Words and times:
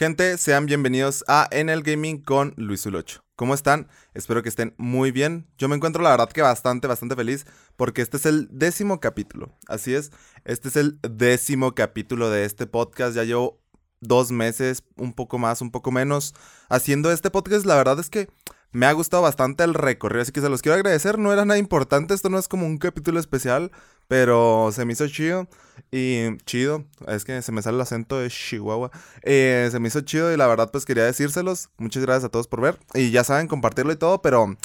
Gente, 0.00 0.38
sean 0.38 0.64
bienvenidos 0.64 1.26
a 1.28 1.46
En 1.50 1.68
el 1.68 1.82
Gaming 1.82 2.22
con 2.22 2.54
Luis 2.56 2.86
Ulocho. 2.86 3.22
¿Cómo 3.36 3.52
están? 3.52 3.86
Espero 4.14 4.42
que 4.42 4.48
estén 4.48 4.74
muy 4.78 5.10
bien. 5.10 5.46
Yo 5.58 5.68
me 5.68 5.76
encuentro 5.76 6.02
la 6.02 6.08
verdad 6.08 6.30
que 6.30 6.40
bastante, 6.40 6.86
bastante 6.86 7.16
feliz 7.16 7.44
porque 7.76 8.00
este 8.00 8.16
es 8.16 8.24
el 8.24 8.48
décimo 8.50 8.98
capítulo. 8.98 9.58
Así 9.68 9.92
es, 9.92 10.10
este 10.46 10.68
es 10.68 10.76
el 10.76 10.98
décimo 11.02 11.74
capítulo 11.74 12.30
de 12.30 12.46
este 12.46 12.66
podcast. 12.66 13.14
Ya 13.14 13.24
llevo 13.24 13.60
dos 14.00 14.32
meses, 14.32 14.84
un 14.96 15.12
poco 15.12 15.36
más, 15.36 15.60
un 15.60 15.70
poco 15.70 15.92
menos, 15.92 16.34
haciendo 16.70 17.12
este 17.12 17.30
podcast. 17.30 17.66
La 17.66 17.76
verdad 17.76 18.00
es 18.00 18.08
que 18.08 18.30
me 18.72 18.86
ha 18.86 18.92
gustado 18.92 19.22
bastante 19.22 19.64
el 19.64 19.74
recorrido, 19.74 20.22
así 20.22 20.32
que 20.32 20.40
se 20.40 20.48
los 20.48 20.62
quiero 20.62 20.76
agradecer. 20.76 21.18
No 21.18 21.32
era 21.32 21.44
nada 21.44 21.58
importante, 21.58 22.14
esto 22.14 22.28
no 22.28 22.38
es 22.38 22.48
como 22.48 22.66
un 22.66 22.78
capítulo 22.78 23.18
especial, 23.18 23.72
pero 24.08 24.70
se 24.72 24.84
me 24.84 24.92
hizo 24.92 25.08
chido. 25.08 25.48
Y 25.90 26.36
chido, 26.44 26.84
es 27.08 27.24
que 27.24 27.42
se 27.42 27.52
me 27.52 27.62
sale 27.62 27.76
el 27.76 27.80
acento 27.80 28.18
de 28.18 28.28
Chihuahua. 28.28 28.90
Eh, 29.22 29.68
se 29.72 29.80
me 29.80 29.88
hizo 29.88 30.02
chido 30.02 30.32
y 30.32 30.36
la 30.36 30.46
verdad 30.46 30.70
pues 30.70 30.84
quería 30.84 31.04
decírselos. 31.04 31.70
Muchas 31.78 32.04
gracias 32.04 32.24
a 32.24 32.28
todos 32.28 32.46
por 32.46 32.60
ver. 32.60 32.78
Y 32.94 33.10
ya 33.10 33.24
saben, 33.24 33.48
compartirlo 33.48 33.92
y 33.92 33.96
todo, 33.96 34.22
pero 34.22 34.56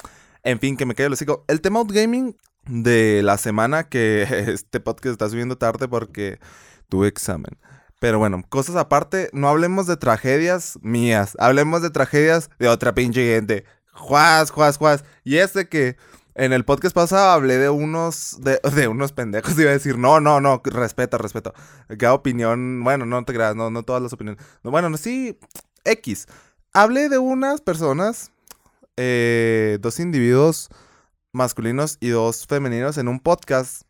en 0.44 0.60
fin, 0.60 0.76
que 0.76 0.86
me 0.86 0.94
quede 0.94 1.08
lo 1.08 1.16
sigo. 1.16 1.44
El 1.48 1.60
tema 1.60 1.80
Outgaming 1.80 2.36
de 2.66 3.22
la 3.24 3.38
semana 3.38 3.88
que 3.88 4.22
este 4.52 4.80
podcast 4.80 5.12
está 5.12 5.28
subiendo 5.28 5.58
tarde 5.58 5.88
porque 5.88 6.38
tuve 6.88 7.08
examen. 7.08 7.58
Pero 7.98 8.18
bueno, 8.18 8.44
cosas 8.48 8.76
aparte, 8.76 9.30
no 9.32 9.48
hablemos 9.48 9.86
de 9.86 9.96
tragedias 9.96 10.78
mías, 10.82 11.34
hablemos 11.38 11.80
de 11.80 11.90
tragedias 11.90 12.50
de 12.58 12.68
otra 12.68 12.94
pinche 12.94 13.34
gente. 13.34 13.64
Juaz, 13.96 14.50
juaz, 14.50 14.78
juaz. 14.78 15.04
Y 15.24 15.38
este 15.38 15.68
que 15.68 15.96
en 16.34 16.52
el 16.52 16.64
podcast 16.64 16.94
pasado 16.94 17.30
hablé 17.30 17.56
de 17.56 17.70
unos, 17.70 18.38
de, 18.40 18.88
unos 18.88 19.12
pendejos, 19.12 19.58
iba 19.58 19.70
a 19.70 19.72
decir, 19.72 19.98
no, 19.98 20.20
no, 20.20 20.40
no, 20.40 20.60
respeta, 20.64 21.18
respeto. 21.18 21.54
Qué 21.98 22.06
opinión, 22.06 22.84
bueno, 22.84 23.06
no 23.06 23.24
te 23.24 23.32
creas, 23.32 23.56
no, 23.56 23.70
no 23.70 23.82
todas 23.82 24.02
las 24.02 24.12
opiniones. 24.12 24.44
Bueno, 24.62 24.90
no, 24.90 24.96
sí, 24.96 25.38
X. 25.84 26.26
Hablé 26.72 27.08
de 27.08 27.18
unas 27.18 27.62
personas, 27.62 28.30
eh, 28.96 29.78
dos 29.80 29.98
individuos 29.98 30.68
masculinos 31.32 31.96
y 32.00 32.08
dos 32.10 32.46
femeninos 32.46 32.98
en 32.98 33.08
un 33.08 33.20
podcast 33.20 33.82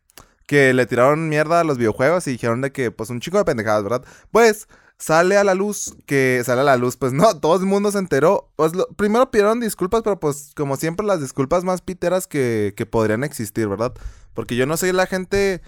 que 0.47 0.73
le 0.73 0.85
tiraron 0.85 1.27
mierda 1.27 1.59
a 1.59 1.63
los 1.65 1.77
videojuegos 1.77 2.27
y 2.27 2.31
dijeron 2.31 2.61
de 2.61 2.71
que, 2.71 2.91
pues, 2.91 3.09
un 3.09 3.19
chico 3.19 3.37
de 3.37 3.43
pendejadas, 3.43 3.83
¿verdad? 3.83 4.05
Pues, 4.31 4.69
sale 4.97 5.37
a 5.37 5.43
la 5.43 5.53
luz, 5.53 5.95
que 6.05 6.41
sale 6.45 6.61
a 6.61 6.63
la 6.63 6.77
luz, 6.77 6.97
pues 6.97 7.13
no, 7.13 7.39
todo 7.39 7.57
el 7.57 7.65
mundo 7.65 7.91
se 7.91 7.99
enteró. 7.99 8.51
Pues 8.55 8.73
primero 8.95 9.31
pidieron 9.31 9.59
disculpas, 9.59 10.01
pero 10.03 10.19
pues 10.19 10.51
como 10.55 10.75
siempre 10.77 11.05
las 11.05 11.21
disculpas 11.21 11.63
más 11.63 11.81
piteras 11.81 12.27
que, 12.27 12.73
que 12.75 12.85
podrían 12.85 13.23
existir, 13.23 13.67
¿verdad? 13.67 13.93
Porque 14.33 14.55
yo 14.55 14.65
no 14.65 14.77
soy 14.77 14.91
la 14.91 15.07
gente... 15.07 15.61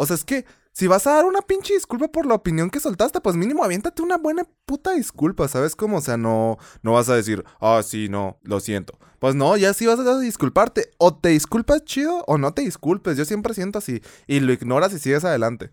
O 0.00 0.06
sea, 0.06 0.14
es 0.14 0.24
que 0.24 0.44
si 0.72 0.86
vas 0.86 1.08
a 1.08 1.14
dar 1.14 1.24
una 1.24 1.40
pinche 1.40 1.74
disculpa 1.74 2.06
por 2.06 2.24
la 2.24 2.34
opinión 2.34 2.70
que 2.70 2.78
soltaste, 2.78 3.20
pues 3.20 3.34
mínimo 3.34 3.64
aviéntate 3.64 4.00
una 4.00 4.16
buena 4.16 4.44
puta 4.64 4.92
disculpa, 4.92 5.48
¿sabes 5.48 5.74
cómo? 5.74 5.96
O 5.96 6.00
sea, 6.00 6.16
no, 6.16 6.56
no 6.82 6.92
vas 6.92 7.08
a 7.08 7.16
decir, 7.16 7.44
ah, 7.60 7.82
sí, 7.82 8.08
no, 8.08 8.38
lo 8.42 8.60
siento. 8.60 8.96
Pues 9.18 9.34
no, 9.34 9.56
ya 9.56 9.74
sí 9.74 9.86
vas 9.86 9.98
a 9.98 10.20
disculparte. 10.20 10.90
O 10.98 11.16
te 11.16 11.30
disculpas 11.30 11.84
chido 11.84 12.22
o 12.28 12.38
no 12.38 12.54
te 12.54 12.62
disculpes. 12.62 13.16
Yo 13.16 13.24
siempre 13.24 13.54
siento 13.54 13.78
así. 13.78 14.00
Y 14.28 14.38
lo 14.38 14.52
ignoras 14.52 14.92
y 14.92 15.00
sigues 15.00 15.24
adelante 15.24 15.72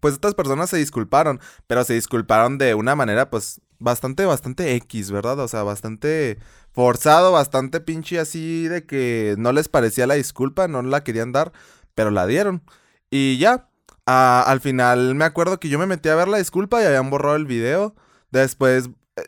pues 0.00 0.14
estas 0.14 0.34
personas 0.34 0.70
se 0.70 0.76
disculparon, 0.76 1.40
pero 1.66 1.84
se 1.84 1.94
disculparon 1.94 2.58
de 2.58 2.74
una 2.74 2.94
manera 2.94 3.30
pues 3.30 3.60
bastante, 3.78 4.24
bastante 4.24 4.74
X, 4.76 5.10
¿verdad? 5.10 5.38
O 5.40 5.48
sea, 5.48 5.62
bastante 5.62 6.38
forzado, 6.72 7.32
bastante 7.32 7.80
pinche 7.80 8.18
así 8.18 8.68
de 8.68 8.86
que 8.86 9.34
no 9.38 9.52
les 9.52 9.68
parecía 9.68 10.06
la 10.06 10.14
disculpa, 10.14 10.68
no 10.68 10.82
la 10.82 11.04
querían 11.04 11.32
dar, 11.32 11.52
pero 11.94 12.10
la 12.10 12.26
dieron. 12.26 12.62
Y 13.10 13.38
ya, 13.38 13.68
al 14.06 14.60
final 14.60 15.14
me 15.14 15.24
acuerdo 15.24 15.58
que 15.58 15.68
yo 15.68 15.78
me 15.78 15.86
metí 15.86 16.08
a 16.08 16.14
ver 16.14 16.28
la 16.28 16.38
disculpa 16.38 16.82
y 16.82 16.86
habían 16.86 17.10
borrado 17.10 17.36
el 17.36 17.46
video. 17.46 17.94
Después 18.30 18.90
eh, 19.16 19.22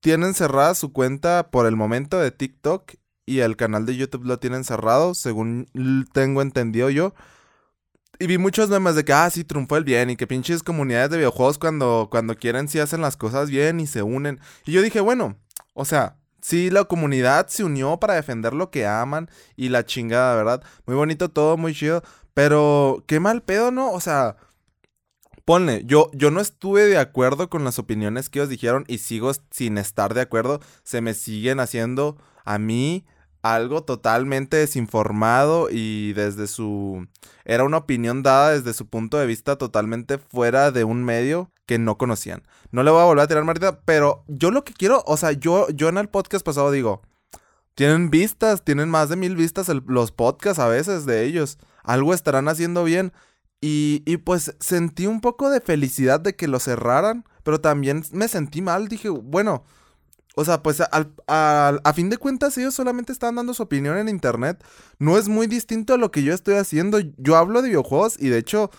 tienen 0.00 0.34
cerrada 0.34 0.74
su 0.74 0.92
cuenta 0.92 1.50
por 1.50 1.66
el 1.66 1.76
momento 1.76 2.18
de 2.18 2.30
TikTok 2.30 2.94
y 3.26 3.40
el 3.40 3.56
canal 3.56 3.86
de 3.86 3.96
YouTube 3.96 4.24
lo 4.26 4.38
tienen 4.38 4.64
cerrado, 4.64 5.14
según 5.14 5.66
tengo 6.12 6.42
entendido 6.42 6.90
yo. 6.90 7.14
Y 8.18 8.26
vi 8.26 8.38
muchos 8.38 8.68
memes 8.70 8.94
de 8.94 9.04
que, 9.04 9.12
ah, 9.12 9.28
sí, 9.30 9.44
triunfó 9.44 9.76
el 9.76 9.84
bien 9.84 10.10
y 10.10 10.16
que 10.16 10.26
pinches 10.26 10.62
comunidades 10.62 11.10
de 11.10 11.18
videojuegos 11.18 11.58
cuando, 11.58 12.08
cuando 12.10 12.36
quieren 12.36 12.68
sí 12.68 12.78
hacen 12.78 13.00
las 13.00 13.16
cosas 13.16 13.50
bien 13.50 13.80
y 13.80 13.86
se 13.86 14.02
unen. 14.02 14.40
Y 14.64 14.72
yo 14.72 14.82
dije, 14.82 15.00
bueno, 15.00 15.36
o 15.74 15.84
sea, 15.84 16.16
sí, 16.40 16.70
la 16.70 16.84
comunidad 16.84 17.48
se 17.48 17.64
unió 17.64 17.98
para 17.98 18.14
defender 18.14 18.54
lo 18.54 18.70
que 18.70 18.86
aman 18.86 19.28
y 19.56 19.68
la 19.68 19.84
chingada, 19.84 20.36
¿verdad? 20.36 20.62
Muy 20.86 20.96
bonito 20.96 21.30
todo, 21.30 21.56
muy 21.56 21.74
chido. 21.74 22.02
Pero 22.34 23.04
qué 23.06 23.20
mal 23.20 23.42
pedo, 23.42 23.70
¿no? 23.70 23.92
O 23.92 24.00
sea, 24.00 24.36
ponle, 25.44 25.82
yo, 25.84 26.10
yo 26.12 26.30
no 26.30 26.40
estuve 26.40 26.82
de 26.84 26.98
acuerdo 26.98 27.50
con 27.50 27.64
las 27.64 27.78
opiniones 27.78 28.28
que 28.28 28.38
ellos 28.38 28.48
dijeron 28.48 28.84
y 28.88 28.98
sigo 28.98 29.32
sin 29.50 29.78
estar 29.78 30.14
de 30.14 30.20
acuerdo. 30.20 30.60
Se 30.84 31.00
me 31.00 31.14
siguen 31.14 31.60
haciendo 31.60 32.16
a 32.44 32.58
mí 32.58 33.06
algo 33.44 33.84
totalmente 33.84 34.56
desinformado 34.56 35.68
y 35.70 36.14
desde 36.14 36.46
su... 36.46 37.06
Era 37.44 37.64
una 37.64 37.76
opinión 37.76 38.22
dada 38.22 38.52
desde 38.52 38.72
su 38.72 38.88
punto 38.88 39.18
de 39.18 39.26
vista 39.26 39.56
totalmente 39.56 40.16
fuera 40.16 40.70
de 40.70 40.84
un 40.84 41.04
medio 41.04 41.52
que 41.66 41.78
no 41.78 41.98
conocían. 41.98 42.42
No 42.70 42.82
le 42.82 42.90
voy 42.90 43.02
a 43.02 43.04
volver 43.04 43.24
a 43.24 43.28
tirar 43.28 43.44
marita, 43.44 43.80
pero 43.84 44.24
yo 44.28 44.50
lo 44.50 44.64
que 44.64 44.72
quiero, 44.72 45.04
o 45.06 45.18
sea, 45.18 45.32
yo, 45.32 45.68
yo 45.68 45.90
en 45.90 45.98
el 45.98 46.08
podcast 46.08 46.44
pasado 46.44 46.70
digo, 46.70 47.02
tienen 47.74 48.08
vistas, 48.08 48.64
tienen 48.64 48.88
más 48.88 49.10
de 49.10 49.16
mil 49.16 49.36
vistas 49.36 49.70
los 49.86 50.10
podcasts 50.10 50.58
a 50.58 50.68
veces 50.68 51.04
de 51.04 51.24
ellos. 51.24 51.58
Algo 51.82 52.14
estarán 52.14 52.48
haciendo 52.48 52.82
bien. 52.82 53.12
Y, 53.60 54.02
y 54.06 54.16
pues 54.16 54.56
sentí 54.58 55.06
un 55.06 55.20
poco 55.20 55.50
de 55.50 55.60
felicidad 55.60 56.18
de 56.18 56.34
que 56.34 56.48
lo 56.48 56.60
cerraran, 56.60 57.26
pero 57.42 57.60
también 57.60 58.04
me 58.12 58.28
sentí 58.28 58.62
mal. 58.62 58.88
Dije, 58.88 59.10
bueno, 59.10 59.64
o 60.36 60.44
sea, 60.44 60.62
pues 60.62 60.80
a 60.80 61.92
fin 61.94 62.10
de 62.10 62.16
cuentas 62.16 62.58
ellos 62.58 62.74
solamente 62.74 63.12
están 63.12 63.36
dando 63.36 63.54
su 63.54 63.62
opinión 63.62 63.96
en 63.98 64.08
internet. 64.08 64.64
No 64.98 65.16
es 65.16 65.28
muy 65.28 65.46
distinto 65.46 65.94
a 65.94 65.98
lo 65.98 66.10
que 66.10 66.22
yo 66.22 66.34
estoy 66.34 66.54
haciendo. 66.54 66.98
Yo 67.18 67.36
hablo 67.36 67.62
de 67.62 67.68
videojuegos 67.68 68.16
y 68.18 68.28
de 68.28 68.38
hecho 68.38 68.70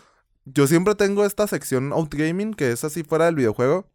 yo 0.46 0.68
siempre 0.68 0.96
tengo 0.96 1.26
esta 1.26 1.48
sección 1.48 1.92
Outgaming 1.94 2.54
que 2.54 2.72
es 2.72 2.84
así 2.84 3.04
fuera 3.04 3.26
del 3.26 3.36
videojuego. 3.36 3.90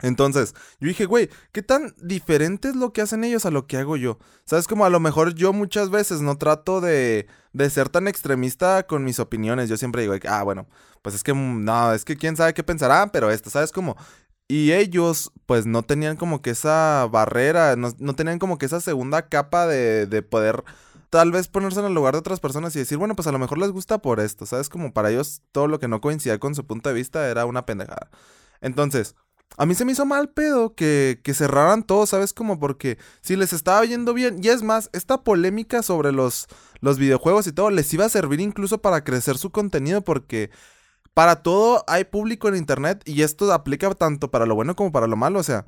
Entonces, 0.00 0.54
yo 0.80 0.88
dije, 0.88 1.06
güey, 1.06 1.30
¿qué 1.52 1.62
tan 1.62 1.94
diferente 2.02 2.68
es 2.68 2.74
lo 2.74 2.92
que 2.92 3.02
hacen 3.02 3.22
ellos 3.22 3.46
a 3.46 3.52
lo 3.52 3.68
que 3.68 3.76
hago 3.76 3.96
yo? 3.96 4.18
¿Sabes? 4.44 4.66
Como 4.66 4.84
a 4.84 4.90
lo 4.90 4.98
mejor 4.98 5.34
yo 5.34 5.52
muchas 5.52 5.90
veces 5.90 6.20
no 6.20 6.36
trato 6.36 6.80
de, 6.80 7.28
de 7.52 7.70
ser 7.70 7.88
tan 7.88 8.08
extremista 8.08 8.84
con 8.84 9.04
mis 9.04 9.20
opiniones. 9.20 9.68
Yo 9.68 9.76
siempre 9.76 10.02
digo, 10.02 10.14
ah, 10.28 10.42
bueno, 10.42 10.66
pues 11.02 11.14
es 11.14 11.22
que 11.22 11.32
mm, 11.32 11.64
no, 11.64 11.92
es 11.92 12.04
que 12.04 12.16
quién 12.16 12.36
sabe 12.36 12.52
qué 12.52 12.64
pensarán, 12.64 13.10
pero 13.10 13.30
esto, 13.30 13.48
¿sabes? 13.48 13.70
Como 13.70 13.96
y 14.48 14.72
ellos, 14.72 15.32
pues, 15.46 15.66
no 15.66 15.82
tenían 15.82 16.16
como 16.16 16.42
que 16.42 16.50
esa 16.50 17.08
barrera, 17.10 17.76
no, 17.76 18.14
tenían 18.14 18.38
como 18.38 18.58
que 18.58 18.66
esa 18.66 18.80
segunda 18.80 19.28
capa 19.28 19.66
de, 19.66 20.06
de, 20.06 20.22
poder 20.22 20.64
tal 21.10 21.30
vez 21.30 21.48
ponerse 21.48 21.80
en 21.80 21.86
el 21.86 21.94
lugar 21.94 22.14
de 22.14 22.20
otras 22.20 22.40
personas 22.40 22.74
y 22.74 22.80
decir, 22.80 22.98
bueno, 22.98 23.14
pues 23.14 23.28
a 23.28 23.32
lo 23.32 23.38
mejor 23.38 23.58
les 23.58 23.70
gusta 23.70 23.98
por 23.98 24.20
esto, 24.20 24.46
¿sabes? 24.46 24.68
Como 24.68 24.92
para 24.92 25.10
ellos 25.10 25.42
todo 25.52 25.68
lo 25.68 25.78
que 25.78 25.88
no 25.88 26.00
coincidía 26.00 26.38
con 26.38 26.54
su 26.54 26.66
punto 26.66 26.88
de 26.88 26.94
vista 26.94 27.28
era 27.28 27.44
una 27.44 27.66
pendejada. 27.66 28.10
Entonces, 28.62 29.14
a 29.58 29.66
mí 29.66 29.74
se 29.74 29.84
me 29.84 29.92
hizo 29.92 30.06
mal 30.06 30.30
pedo 30.30 30.74
que, 30.74 31.20
que 31.22 31.34
cerraran 31.34 31.82
todo, 31.82 32.06
¿sabes? 32.06 32.32
Como 32.32 32.58
porque 32.58 32.98
si 33.20 33.36
les 33.36 33.52
estaba 33.52 33.84
yendo 33.84 34.14
bien, 34.14 34.38
y 34.42 34.48
es 34.48 34.62
más, 34.62 34.88
esta 34.92 35.22
polémica 35.22 35.82
sobre 35.82 36.12
los, 36.12 36.46
los 36.80 36.98
videojuegos 36.98 37.46
y 37.46 37.52
todo 37.52 37.70
les 37.70 37.92
iba 37.92 38.06
a 38.06 38.08
servir 38.08 38.40
incluso 38.40 38.78
para 38.78 39.04
crecer 39.04 39.36
su 39.36 39.50
contenido 39.50 40.02
porque 40.02 40.50
para 41.14 41.42
todo 41.42 41.84
hay 41.86 42.04
público 42.04 42.48
en 42.48 42.56
Internet 42.56 43.02
y 43.04 43.22
esto 43.22 43.52
aplica 43.52 43.92
tanto 43.94 44.30
para 44.30 44.46
lo 44.46 44.54
bueno 44.54 44.74
como 44.76 44.92
para 44.92 45.06
lo 45.06 45.16
malo. 45.16 45.38
O 45.38 45.42
sea, 45.42 45.66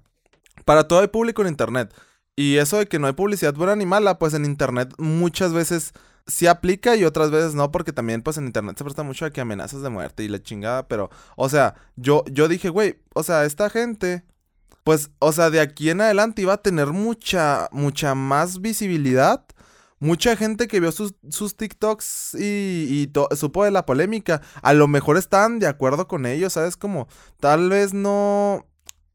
para 0.64 0.88
todo 0.88 1.00
hay 1.00 1.08
público 1.08 1.42
en 1.42 1.48
Internet. 1.48 1.94
Y 2.36 2.56
eso 2.56 2.78
de 2.78 2.86
que 2.86 2.98
no 2.98 3.06
hay 3.06 3.12
publicidad 3.12 3.54
buena 3.54 3.76
ni 3.76 3.86
mala, 3.86 4.18
pues 4.18 4.34
en 4.34 4.44
Internet 4.44 4.92
muchas 4.98 5.52
veces 5.52 5.92
sí 6.26 6.46
aplica 6.46 6.96
y 6.96 7.04
otras 7.04 7.30
veces 7.30 7.54
no, 7.54 7.70
porque 7.70 7.92
también 7.92 8.22
pues 8.22 8.38
en 8.38 8.46
Internet 8.46 8.76
se 8.78 8.84
presta 8.84 9.02
mucho 9.02 9.26
a 9.26 9.30
que 9.30 9.40
amenazas 9.40 9.82
de 9.82 9.90
muerte 9.90 10.24
y 10.24 10.28
la 10.28 10.42
chingada. 10.42 10.88
Pero, 10.88 11.10
o 11.36 11.48
sea, 11.48 11.74
yo, 11.96 12.24
yo 12.30 12.48
dije, 12.48 12.68
güey, 12.68 13.00
o 13.14 13.22
sea, 13.22 13.44
esta 13.44 13.70
gente... 13.70 14.24
Pues, 14.84 15.10
o 15.18 15.32
sea, 15.32 15.48
de 15.48 15.60
aquí 15.60 15.88
en 15.88 16.02
adelante 16.02 16.42
iba 16.42 16.52
a 16.52 16.62
tener 16.62 16.88
mucha, 16.88 17.70
mucha 17.72 18.14
más 18.14 18.60
visibilidad 18.60 19.46
mucha 20.04 20.36
gente 20.36 20.68
que 20.68 20.80
vio 20.80 20.92
sus, 20.92 21.14
sus 21.30 21.56
TikToks 21.56 22.34
y, 22.34 23.10
supo 23.36 23.64
de 23.64 23.70
la 23.70 23.86
polémica, 23.86 24.42
a 24.62 24.74
lo 24.74 24.86
mejor 24.86 25.16
están 25.16 25.58
de 25.58 25.66
acuerdo 25.66 26.06
con 26.06 26.26
ellos, 26.26 26.52
¿sabes? 26.52 26.76
Como 26.76 27.08
tal 27.40 27.70
vez 27.70 27.94
no, 27.94 28.66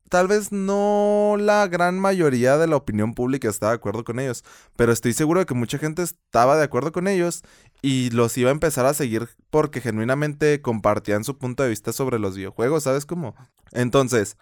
tal 0.09 0.27
vez 0.27 0.51
no 0.51 1.35
la 1.39 1.67
gran 1.67 1.99
mayoría 1.99 2.57
de 2.57 2.67
la 2.67 2.75
opinión 2.75 3.13
pública 3.13 3.47
está 3.47 3.69
de 3.69 3.75
acuerdo 3.75 4.03
con 4.03 4.19
ellos, 4.19 4.43
pero 4.75 4.91
estoy 4.91 5.13
seguro 5.13 5.39
de 5.39 5.45
que 5.45 5.53
mucha 5.53 5.77
gente 5.77 6.01
estaba 6.01 6.57
de 6.57 6.63
acuerdo 6.63 6.91
con 6.91 7.07
ellos 7.07 7.43
y 7.83 8.09
los 8.09 8.35
iba 8.37 8.49
a 8.49 8.53
empezar 8.53 8.87
a 8.87 8.95
seguir 8.95 9.29
porque 9.51 9.81
genuinamente 9.81 10.61
compartían 10.61 11.23
su 11.23 11.37
punto 11.37 11.63
de 11.63 11.69
vista 11.69 11.93
sobre 11.93 12.17
los 12.17 12.35
videojuegos, 12.35 12.83
¿sabes 12.83 13.05
cómo? 13.05 13.35
Entonces, 13.71 14.37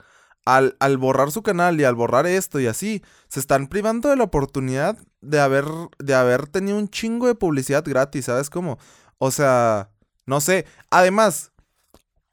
al, 0.48 0.78
al, 0.80 0.98
borrar 0.98 1.32
su 1.32 1.44
canal 1.44 1.80
y 1.80 1.84
al 1.84 1.96
borrar 1.96 2.26
esto 2.26 2.60
y 2.60 2.68
así, 2.68 3.04
se 3.28 3.40
están 3.40 3.68
privando 3.68 4.10
de 4.10 4.16
la 4.16 4.24
oportunidad 4.24 4.98
de 5.22 5.40
haber, 5.40 5.66
de 6.00 6.16
haber 6.16 6.48
tenido 6.48 6.78
un 6.78 6.88
chingo 6.88 7.28
de 7.28 7.36
publicidad 7.36 7.84
gratis, 7.86 8.26
¿sabes 8.26 8.50
cómo? 8.50 8.80
O 9.18 9.32
sea, 9.32 9.90
no 10.26 10.40
sé. 10.40 10.66
Además, 10.90 11.52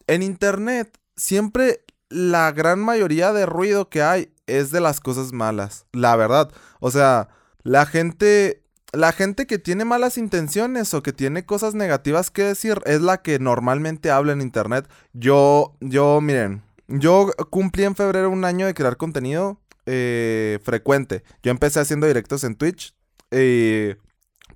en 0.06 0.22
internet 0.22 0.96
siempre 1.16 1.84
la 2.08 2.52
gran 2.52 2.78
mayoría 2.78 3.32
de 3.32 3.46
ruido 3.46 3.88
que 3.88 4.02
hay 4.02 4.32
es 4.46 4.70
de 4.70 4.80
las 4.80 5.00
cosas 5.00 5.32
malas, 5.32 5.86
la 5.92 6.14
verdad. 6.14 6.52
O 6.80 6.90
sea, 6.90 7.28
la 7.62 7.84
gente 7.84 8.64
la 8.92 9.10
gente 9.10 9.48
que 9.48 9.58
tiene 9.58 9.84
malas 9.84 10.16
intenciones 10.18 10.94
o 10.94 11.02
que 11.02 11.12
tiene 11.12 11.44
cosas 11.44 11.74
negativas 11.74 12.30
que 12.30 12.44
decir 12.44 12.80
es 12.86 13.00
la 13.00 13.22
que 13.22 13.40
normalmente 13.40 14.12
habla 14.12 14.32
en 14.32 14.40
internet. 14.40 14.88
Yo, 15.12 15.76
yo, 15.80 16.20
miren, 16.20 16.62
yo 17.00 17.30
cumplí 17.50 17.84
en 17.84 17.94
febrero 17.96 18.30
un 18.30 18.44
año 18.44 18.66
de 18.66 18.74
crear 18.74 18.96
contenido 18.96 19.60
eh, 19.86 20.58
frecuente. 20.62 21.22
Yo 21.42 21.50
empecé 21.50 21.80
haciendo 21.80 22.06
directos 22.06 22.44
en 22.44 22.56
Twitch. 22.56 22.94
y 23.30 23.94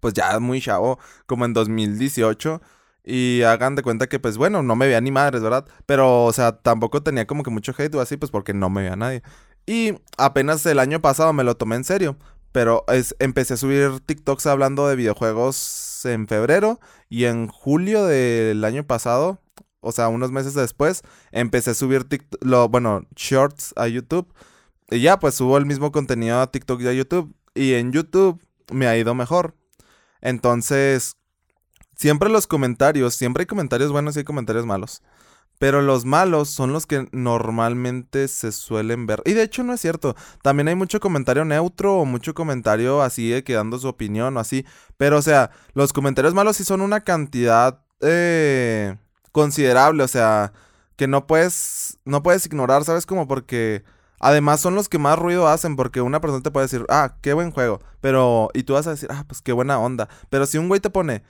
pues 0.01 0.15
ya 0.15 0.39
muy 0.39 0.61
chavo, 0.61 0.99
como 1.27 1.45
en 1.45 1.53
2018. 1.53 2.61
Y 3.05 3.43
hagan 3.43 3.75
de 3.75 3.83
cuenta 3.83 4.07
que, 4.07 4.19
pues 4.21 4.37
bueno, 4.37 4.63
no 4.63 4.77
me 4.77 4.87
veía 4.87 5.01
ni 5.01 5.11
madres, 5.11 5.43
¿verdad? 5.43 5.67
Pero, 5.87 6.25
o 6.25 6.33
sea, 6.33 6.53
tampoco 6.53 7.03
tenía 7.03 7.27
como 7.27 7.43
que 7.43 7.51
mucho 7.51 7.75
hate 7.77 7.95
o 7.95 8.01
así, 8.01 8.17
pues 8.17 8.31
porque 8.31 8.55
no 8.55 8.71
me 8.71 8.83
veía 8.83 8.97
nadie. 8.97 9.23
Y 9.67 9.95
apenas 10.19 10.65
el 10.67 10.79
año 10.79 11.01
pasado 11.01 11.33
me 11.33 11.45
lo 11.45 11.57
tomé 11.57 11.77
en 11.77 11.85
serio. 11.85 12.17
Pero 12.53 12.85
es, 12.89 13.15
empecé 13.19 13.55
a 13.55 13.57
subir 13.57 14.01
TikToks 14.01 14.47
hablando 14.47 14.89
de 14.89 14.97
videojuegos 14.97 16.05
en 16.05 16.27
febrero 16.29 16.81
y 17.09 17.25
en 17.25 17.49
julio 17.49 18.05
del 18.07 18.65
año 18.65 18.87
pasado, 18.87 19.41
o 19.81 19.93
sea, 19.93 20.09
unos 20.09 20.33
meses 20.33 20.55
después, 20.55 21.03
empecé 21.33 21.71
a 21.71 21.75
subir 21.75 22.07
lo, 22.41 22.69
bueno, 22.69 23.03
shorts 23.17 23.73
a 23.77 23.89
YouTube. 23.89 24.33
Y 24.91 25.01
ya, 25.01 25.19
pues 25.19 25.35
subo 25.35 25.59
el 25.59 25.67
mismo 25.67 25.93
contenido 25.93 26.41
a 26.41 26.51
TikTok 26.51 26.81
y 26.81 26.89
a 26.89 26.93
YouTube. 26.93 27.35
Y 27.55 27.75
en 27.75 27.93
YouTube 27.93 28.41
me 28.73 28.87
ha 28.87 28.97
ido 28.97 29.15
mejor. 29.15 29.55
Entonces, 30.21 31.17
siempre 31.97 32.31
los 32.31 32.47
comentarios, 32.47 33.15
siempre 33.15 33.43
hay 33.43 33.47
comentarios 33.47 33.93
buenos 33.93 34.17
y 34.17 34.21
hay 34.21 34.25
comentarios 34.25 34.67
malos. 34.67 35.03
Pero 35.59 35.83
los 35.83 36.05
malos 36.05 36.51
son 36.51 36.73
los 36.73 36.87
que 36.87 37.09
normalmente 37.13 38.29
se 38.29 38.53
suelen 38.53 39.07
ver. 39.07 39.23
Y 39.25 39.33
de 39.33 39.43
hecho 39.43 39.65
no 39.65 39.73
es 39.75 39.81
cierto. 39.81 40.15
También 40.43 40.69
hay 40.69 40.77
mucho 40.77 41.01
comentario 41.01 41.45
neutro 41.45 41.97
o 41.97 42.05
mucho 42.05 42.33
comentario 42.33 43.03
así 43.03 43.29
de 43.31 43.43
que 43.43 43.55
dando 43.55 43.79
su 43.79 43.89
opinión 43.89 44.37
o 44.37 44.41
así. 44.41 44.65
Pero 44.97 45.19
o 45.19 45.23
sea, 45.23 45.51
los 45.75 45.93
comentarios 45.93 46.33
malos 46.35 46.57
sí 46.57 46.65
son 46.65 46.81
una 46.81 47.01
cantidad 47.01 47.83
eh, 48.01 48.97
considerable. 49.33 50.03
O 50.03 50.09
sea, 50.09 50.53
que 50.97 51.07
no 51.09 51.27
puedes, 51.27 51.99
no 52.05 52.23
puedes 52.23 52.47
ignorar, 52.47 52.85
¿sabes? 52.85 53.07
Como 53.07 53.29
porque... 53.29 53.85
Además 54.21 54.59
son 54.61 54.75
los 54.75 54.89
que 54.89 54.99
más 54.99 55.17
ruido 55.17 55.47
hacen 55.47 55.77
porque 55.77 56.01
una 56.01 56.21
persona 56.21 56.43
te 56.43 56.51
puede 56.51 56.67
decir, 56.67 56.85
ah, 56.89 57.19
qué 57.23 57.35
buen 57.35 57.53
juego. 57.53 57.79
Pero, 58.01 58.49
y 58.53 58.65
tú 58.65 58.73
vas 58.73 58.89
a 58.89 58.91
decir, 58.91 59.09
ah, 59.13 59.25
pues 59.29 59.41
qué 59.41 59.53
buena 59.53 59.79
onda. 59.79 60.09
Pero 60.29 60.45
si 60.45 60.59
un 60.59 60.67
güey 60.67 60.81
te 60.81 60.91
pone, 60.91 61.23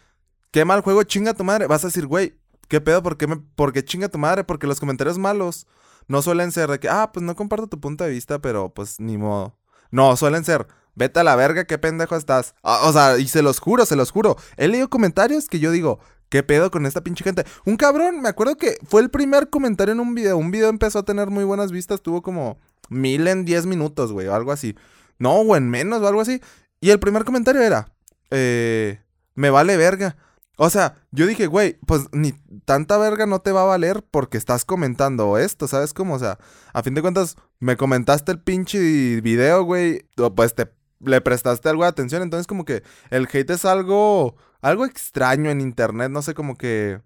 qué 0.52 0.64
mal 0.64 0.80
juego, 0.80 1.02
chinga 1.02 1.34
tu 1.34 1.44
madre, 1.44 1.66
vas 1.66 1.84
a 1.84 1.88
decir, 1.88 2.06
güey, 2.06 2.38
¿Qué 2.68 2.82
pedo? 2.82 3.02
¿Por 3.02 3.16
qué, 3.16 3.26
me, 3.26 3.36
¿Por 3.36 3.72
qué 3.72 3.84
chinga 3.84 4.08
tu 4.08 4.18
madre? 4.18 4.44
Porque 4.44 4.66
los 4.66 4.78
comentarios 4.78 5.18
malos 5.18 5.66
no 6.06 6.22
suelen 6.22 6.52
ser 6.52 6.70
de 6.70 6.78
que, 6.78 6.88
ah, 6.88 7.10
pues 7.12 7.24
no 7.24 7.34
comparto 7.34 7.66
tu 7.66 7.80
punto 7.80 8.04
de 8.04 8.10
vista, 8.10 8.38
pero 8.38 8.72
pues 8.72 9.00
ni 9.00 9.16
modo. 9.16 9.58
No, 9.90 10.16
suelen 10.16 10.44
ser, 10.44 10.66
vete 10.94 11.20
a 11.20 11.24
la 11.24 11.34
verga, 11.34 11.64
qué 11.64 11.78
pendejo 11.78 12.14
estás. 12.14 12.54
O 12.62 12.92
sea, 12.92 13.18
y 13.18 13.26
se 13.26 13.40
los 13.42 13.58
juro, 13.58 13.86
se 13.86 13.96
los 13.96 14.10
juro. 14.10 14.36
He 14.58 14.68
leído 14.68 14.90
comentarios 14.90 15.48
que 15.48 15.60
yo 15.60 15.70
digo, 15.70 15.98
¿qué 16.28 16.42
pedo 16.42 16.70
con 16.70 16.86
esta 16.86 17.02
pinche 17.02 17.24
gente? 17.24 17.44
Un 17.64 17.76
cabrón, 17.76 18.20
me 18.20 18.28
acuerdo 18.28 18.56
que 18.56 18.78
fue 18.86 19.02
el 19.02 19.10
primer 19.10 19.50
comentario 19.50 19.92
en 19.92 20.00
un 20.00 20.14
video. 20.14 20.36
Un 20.36 20.50
video 20.50 20.68
empezó 20.68 21.00
a 21.00 21.04
tener 21.04 21.28
muy 21.28 21.44
buenas 21.44 21.72
vistas, 21.72 22.02
tuvo 22.02 22.22
como 22.22 22.58
mil 22.88 23.26
en 23.28 23.44
diez 23.44 23.66
minutos, 23.66 24.12
güey, 24.12 24.26
o 24.26 24.34
algo 24.34 24.52
así. 24.52 24.76
No, 25.18 25.34
o 25.36 25.56
en 25.56 25.68
menos, 25.68 26.02
o 26.02 26.08
algo 26.08 26.20
así. 26.20 26.40
Y 26.80 26.90
el 26.90 27.00
primer 27.00 27.24
comentario 27.24 27.60
era, 27.60 27.92
eh, 28.30 29.00
me 29.34 29.50
vale 29.50 29.76
verga. 29.76 30.16
O 30.60 30.70
sea, 30.70 30.96
yo 31.12 31.26
dije, 31.26 31.46
güey, 31.46 31.78
pues 31.86 32.08
ni 32.10 32.32
tanta 32.64 32.98
verga 32.98 33.26
no 33.26 33.40
te 33.40 33.52
va 33.52 33.62
a 33.62 33.66
valer 33.66 34.04
porque 34.10 34.36
estás 34.36 34.64
comentando 34.64 35.38
esto, 35.38 35.68
¿sabes 35.68 35.94
cómo? 35.94 36.14
O 36.14 36.18
sea, 36.18 36.38
a 36.72 36.82
fin 36.82 36.94
de 36.94 37.00
cuentas, 37.00 37.36
me 37.60 37.76
comentaste 37.76 38.32
el 38.32 38.40
pinche 38.40 39.20
video, 39.20 39.62
güey, 39.62 40.08
pues 40.34 40.56
te 40.56 40.68
le 41.00 41.20
prestaste 41.20 41.68
algo 41.68 41.82
de 41.82 41.88
atención, 41.88 42.22
entonces 42.22 42.46
como 42.46 42.64
que 42.64 42.82
el 43.10 43.28
hate 43.32 43.50
es 43.50 43.64
algo, 43.64 44.36
algo 44.60 44.84
extraño 44.84 45.50
en 45.50 45.60
internet, 45.60 46.10
no 46.10 46.22
sé, 46.22 46.34
como 46.34 46.56
que, 46.56 47.00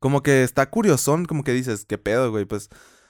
como 0.00 0.22
que 0.22 0.42
está 0.42 0.70
curiosón, 0.70 1.26
como 1.26 1.44
que 1.44 1.52
dices, 1.52 1.84
¿qué 1.86 1.98
pedo, 1.98 2.30
güey? 2.30 2.44
Pues, 2.44 2.68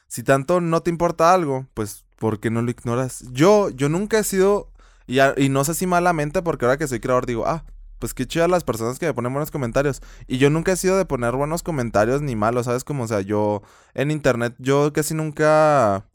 si 0.09 0.23
tanto 0.23 0.61
no 0.61 0.83
te 0.83 0.91
importa 0.91 1.35
algo, 1.35 1.67
pues, 1.75 2.05
¿por 2.19 2.41
qué 2.41 2.51
no 2.51 2.63
lo 2.63 2.71
ignoras? 2.71 3.25
Yo, 3.33 3.71
yo 3.71 3.89
nunca 3.89 4.19
he 4.19 4.25
sido, 4.25 4.73
y, 5.07 5.49
no 5.49 5.65
sé 5.65 5.75
si 5.75 5.87
malamente, 5.87 6.43
porque 6.43 6.65
ahora 6.65 6.79
que 6.79 6.89
soy 6.89 7.01
creador 7.01 7.27
digo, 7.27 7.47
ah, 7.47 7.65
pues 7.99 8.15
qué 8.15 8.27
chidas 8.27 8.51
las 8.51 8.65
personas 8.65 8.99
que 8.99 9.07
me 9.07 9.15
ponen 9.15 9.33
buenos 9.33 9.51
comentarios. 9.51 10.03
Y 10.27 10.39
yo 10.39 10.51
nunca 10.51 10.73
he 10.73 10.77
sido 10.77 10.97
de 10.99 11.05
poner 11.07 11.35
buenos 11.37 11.63
comentarios 11.63 12.23
ni 12.23 12.37
malos, 12.37 12.67
¿sabes? 12.67 12.85
Como, 12.85 13.05
o 13.05 13.09
sea, 13.09 13.21
yo 13.21 13.63
en 13.95 14.11
internet, 14.11 14.55
yo 14.59 14.93
casi 14.93 15.15
nunca 15.15 16.07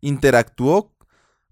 interactúo. 0.00 0.92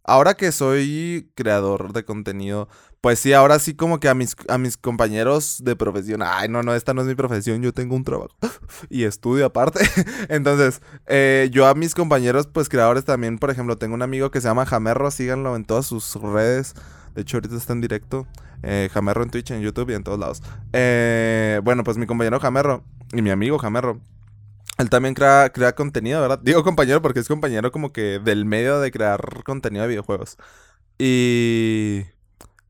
Ahora 0.05 0.35
que 0.35 0.53
soy 0.53 1.31
creador 1.35 1.93
de 1.93 2.05
contenido, 2.05 2.69
pues 3.01 3.19
sí, 3.19 3.33
ahora 3.33 3.59
sí 3.59 3.75
como 3.75 3.99
que 4.01 4.09
a 4.09 4.15
mis, 4.15 4.37
a 4.49 4.59
mis 4.59 4.77
compañeros 4.77 5.63
de 5.65 5.75
profesión, 5.77 6.23
ay, 6.23 6.49
no, 6.49 6.63
no, 6.63 6.75
esta 6.75 6.93
no 6.93 7.01
es 7.01 7.07
mi 7.07 7.15
profesión, 7.15 7.63
yo 7.63 7.73
tengo 7.73 7.97
un 7.97 8.05
trabajo 8.05 8.35
y 8.91 9.05
estudio 9.05 9.47
aparte. 9.47 9.81
Entonces, 10.29 10.83
eh, 11.07 11.49
yo 11.53 11.67
a 11.67 11.75
mis 11.75 11.95
compañeros, 11.95 12.47
pues 12.47 12.69
creadores 12.69 13.05
también, 13.05 13.39
por 13.39 13.51
ejemplo, 13.51 13.77
tengo 13.79 13.95
un 13.95 14.03
amigo 14.03 14.31
que 14.31 14.41
se 14.41 14.49
llama 14.49 14.67
Jamerro, 14.67 15.11
síganlo 15.11 15.57
en 15.57 15.65
todas 15.65 15.87
sus 15.87 16.15
redes. 16.15 16.75
De 17.15 17.23
hecho, 17.23 17.39
ahorita 17.39 17.57
está 17.57 17.73
en 17.73 17.81
directo. 17.81 18.27
Eh, 18.63 18.91
Jamerro 18.93 19.23
en 19.23 19.31
Twitch, 19.31 19.51
en 19.51 19.63
YouTube 19.63 19.91
y 19.91 19.95
en 19.95 20.05
todos 20.05 20.19
lados. 20.19 20.43
Eh, 20.73 21.61
bueno, 21.65 21.83
pues 21.85 21.97
mi 21.97 22.07
compañero 22.07 22.39
Jamerro 22.39 22.85
y 23.13 23.23
mi 23.23 23.31
amigo 23.31 23.59
Jamerro. 23.59 24.01
Él 24.81 24.91
también 24.91 25.15
crea, 25.15 25.51
crea 25.53 25.75
contenido, 25.75 26.21
¿verdad? 26.21 26.41
Digo 26.43 26.65
compañero 26.65 27.03
porque 27.03 27.21
es 27.21 27.29
compañero 27.29 27.71
como 27.71 27.93
que 27.93 28.19
del 28.19 28.45
medio 28.45 28.81
de 28.81 28.91
crear 28.91 29.45
contenido 29.45 29.83
de 29.83 29.89
videojuegos. 29.89 30.37
Y... 30.99 32.05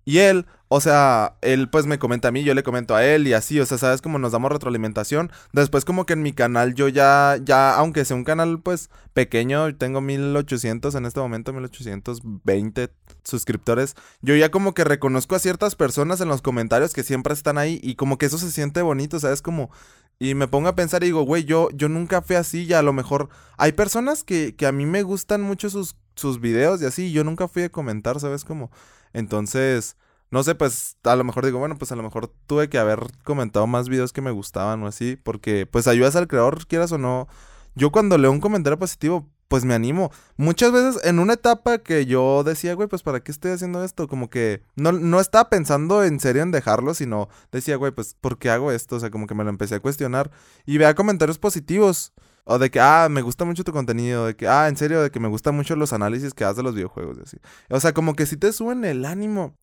Y 0.05 0.19
él 0.19 0.47
o 0.73 0.81
sea, 0.81 1.37
él 1.41 1.69
pues 1.69 1.87
me 1.87 1.99
comenta 1.99 2.29
a 2.29 2.31
mí, 2.31 2.45
yo 2.45 2.55
le 2.55 2.62
comento 2.62 2.95
a 2.95 3.05
él 3.05 3.27
y 3.27 3.33
así, 3.33 3.59
o 3.59 3.67
sea, 3.67 3.77
sabes 3.77 4.01
cómo 4.01 4.21
nos 4.21 4.31
damos 4.31 4.53
retroalimentación. 4.53 5.33
Después 5.53 5.85
como 5.85 6.07
que 6.07 6.12
en 6.12 6.23
mi 6.23 6.33
canal 6.33 6.75
yo 6.75 6.87
ya, 6.87 7.39
ya, 7.43 7.75
aunque 7.75 8.05
sea 8.05 8.17
un 8.17 8.23
canal 8.23 8.61
pues 8.62 8.89
pequeño, 9.12 9.75
tengo 9.75 10.01
1800 10.01 10.95
en 10.95 11.07
este 11.07 11.19
momento, 11.19 11.53
1820 11.53 12.93
suscriptores, 13.25 13.97
yo 14.23 14.37
ya 14.37 14.53
como 14.53 14.73
que 14.73 14.85
reconozco 14.85 15.35
a 15.35 15.41
ciertas 15.41 15.75
personas 15.75 16.21
en 16.21 16.29
los 16.29 16.41
comentarios 16.41 16.93
que 16.93 17.03
siempre 17.03 17.35
están 17.35 17.59
ahí 17.59 17.81
y 17.83 17.97
como 17.97 18.17
que 18.17 18.27
eso 18.27 18.39
se 18.39 18.53
siente 18.53 18.81
bonito, 18.81 19.19
¿sabes? 19.19 19.43
Como... 19.43 19.71
Y 20.20 20.34
me 20.34 20.46
pongo 20.46 20.69
a 20.69 20.76
pensar 20.76 21.02
y 21.02 21.06
digo, 21.06 21.22
güey, 21.22 21.44
yo, 21.44 21.69
yo 21.72 21.88
nunca 21.88 22.22
fui 22.22 22.37
así 22.37 22.64
y 22.64 22.72
a 22.75 22.82
lo 22.82 22.93
mejor 22.93 23.28
hay 23.56 23.72
personas 23.72 24.22
que, 24.22 24.55
que 24.55 24.67
a 24.67 24.72
mí 24.72 24.87
me 24.87 25.02
gustan 25.02 25.43
mucho 25.43 25.69
sus, 25.70 25.96
sus 26.14 26.40
videos 26.40 26.80
y 26.80 26.87
así, 26.87 27.06
y 27.06 27.12
yo 27.12 27.25
nunca 27.25 27.49
fui 27.49 27.64
a 27.64 27.73
comentar, 27.73 28.21
¿sabes? 28.21 28.45
Como... 28.45 28.71
Entonces 29.12 29.97
no 30.30 30.45
sé, 30.45 30.54
pues 30.54 30.97
a 31.02 31.16
lo 31.16 31.25
mejor 31.25 31.45
digo, 31.45 31.59
bueno, 31.59 31.76
pues 31.76 31.90
a 31.90 31.97
lo 31.97 32.04
mejor 32.04 32.33
tuve 32.47 32.68
que 32.68 32.78
haber 32.78 33.00
comentado 33.25 33.66
más 33.66 33.88
videos 33.88 34.12
que 34.12 34.21
me 34.21 34.30
gustaban 34.30 34.83
o 34.83 34.87
así, 34.87 35.16
porque 35.16 35.66
pues 35.66 35.88
ayudas 35.88 36.14
al 36.16 36.28
creador, 36.28 36.66
quieras 36.66 36.92
o 36.92 36.99
no. 36.99 37.26
Yo 37.75 37.90
cuando 37.90 38.16
leo 38.16 38.30
un 38.30 38.40
comentario 38.40 38.78
positivo, 38.78 39.28
pues 39.50 39.64
me 39.64 39.75
animo. 39.75 40.12
Muchas 40.37 40.71
veces 40.71 41.04
en 41.04 41.19
una 41.19 41.33
etapa 41.33 41.78
que 41.78 42.07
yo 42.07 42.45
decía, 42.45 42.75
güey, 42.75 42.87
pues 42.87 43.02
para 43.02 43.19
qué 43.19 43.33
estoy 43.33 43.50
haciendo 43.50 43.83
esto, 43.83 44.07
como 44.07 44.30
que 44.30 44.62
no, 44.76 44.92
no 44.92 45.19
estaba 45.19 45.50
pensando 45.50 46.04
en 46.04 46.21
serio 46.21 46.42
en 46.42 46.52
dejarlo, 46.52 46.95
sino 46.95 47.28
decía, 47.50 47.75
güey, 47.75 47.90
pues 47.90 48.14
¿por 48.21 48.38
qué 48.38 48.49
hago 48.49 48.71
esto? 48.71 48.95
O 48.95 49.00
sea, 49.00 49.11
como 49.11 49.26
que 49.26 49.35
me 49.35 49.42
lo 49.42 49.50
empecé 49.50 49.75
a 49.75 49.80
cuestionar 49.80 50.30
y 50.66 50.78
vea 50.78 50.95
comentarios 50.95 51.38
positivos. 51.40 52.12
O 52.45 52.61
de 52.61 52.71
que, 52.71 52.78
ah, 52.78 53.09
me 53.11 53.23
gusta 53.23 53.45
mucho 53.45 53.64
tu 53.64 53.73
contenido, 53.73 54.26
de 54.26 54.37
que, 54.37 54.47
ah, 54.47 54.69
en 54.69 54.76
serio, 54.76 55.02
de 55.02 55.11
que 55.11 55.19
me 55.19 55.26
gustan 55.26 55.57
mucho 55.57 55.75
los 55.75 55.92
análisis 55.92 56.33
que 56.33 56.45
haces 56.45 56.59
de 56.59 56.62
los 56.62 56.76
videojuegos, 56.76 57.19
así. 57.19 57.37
O 57.71 57.80
sea, 57.80 57.92
como 57.92 58.14
que 58.14 58.26
si 58.26 58.37
te 58.37 58.52
suben 58.52 58.85
el 58.85 59.04
ánimo. 59.04 59.57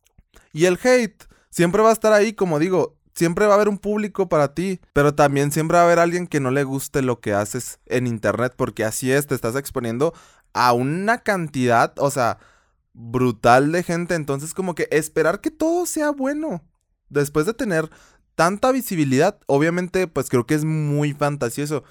Y 0.52 0.66
el 0.66 0.78
hate 0.84 1.24
siempre 1.50 1.82
va 1.82 1.92
a 1.92 1.94
estar 1.94 2.12
ahí, 2.12 2.34
como 2.34 2.60
digo, 2.60 2.97
siempre 3.18 3.48
va 3.48 3.54
a 3.54 3.56
haber 3.56 3.68
un 3.68 3.80
público 3.80 4.30
para 4.30 4.54
ti, 4.54 4.80
pero 4.94 5.16
también 5.16 5.52
siempre 5.52 5.76
va 5.76 5.82
a 5.82 5.86
haber 5.86 5.98
alguien 5.98 6.28
que 6.28 6.40
no 6.40 6.52
le 6.52 6.64
guste 6.64 7.02
lo 7.02 7.20
que 7.20 7.34
haces 7.34 7.80
en 7.88 8.06
internet, 8.06 8.54
porque 8.56 8.86
así 8.86 9.12
es, 9.12 9.26
te 9.26 9.34
estás 9.34 9.56
exponiendo 9.56 10.14
a 10.54 10.74
una 10.74 11.18
cantidad, 11.18 11.94
o 11.98 12.12
sea, 12.12 12.38
brutal 12.94 13.72
de 13.72 13.82
gente, 13.82 14.14
entonces 14.14 14.54
como 14.54 14.76
que 14.76 14.88
esperar 14.92 15.42
que 15.42 15.50
todo 15.50 15.88
sea 15.88 16.12
bueno, 16.12 16.64
después 17.10 17.48
de 17.48 17.56
tener 17.56 17.90
tanta 18.36 18.72
visibilidad, 18.72 19.40
obviamente 19.48 20.08
pues 20.08 20.30
creo 20.30 20.46
que 20.46 20.54
es 20.54 20.64
muy 20.64 21.14
fantasioso 21.14 21.84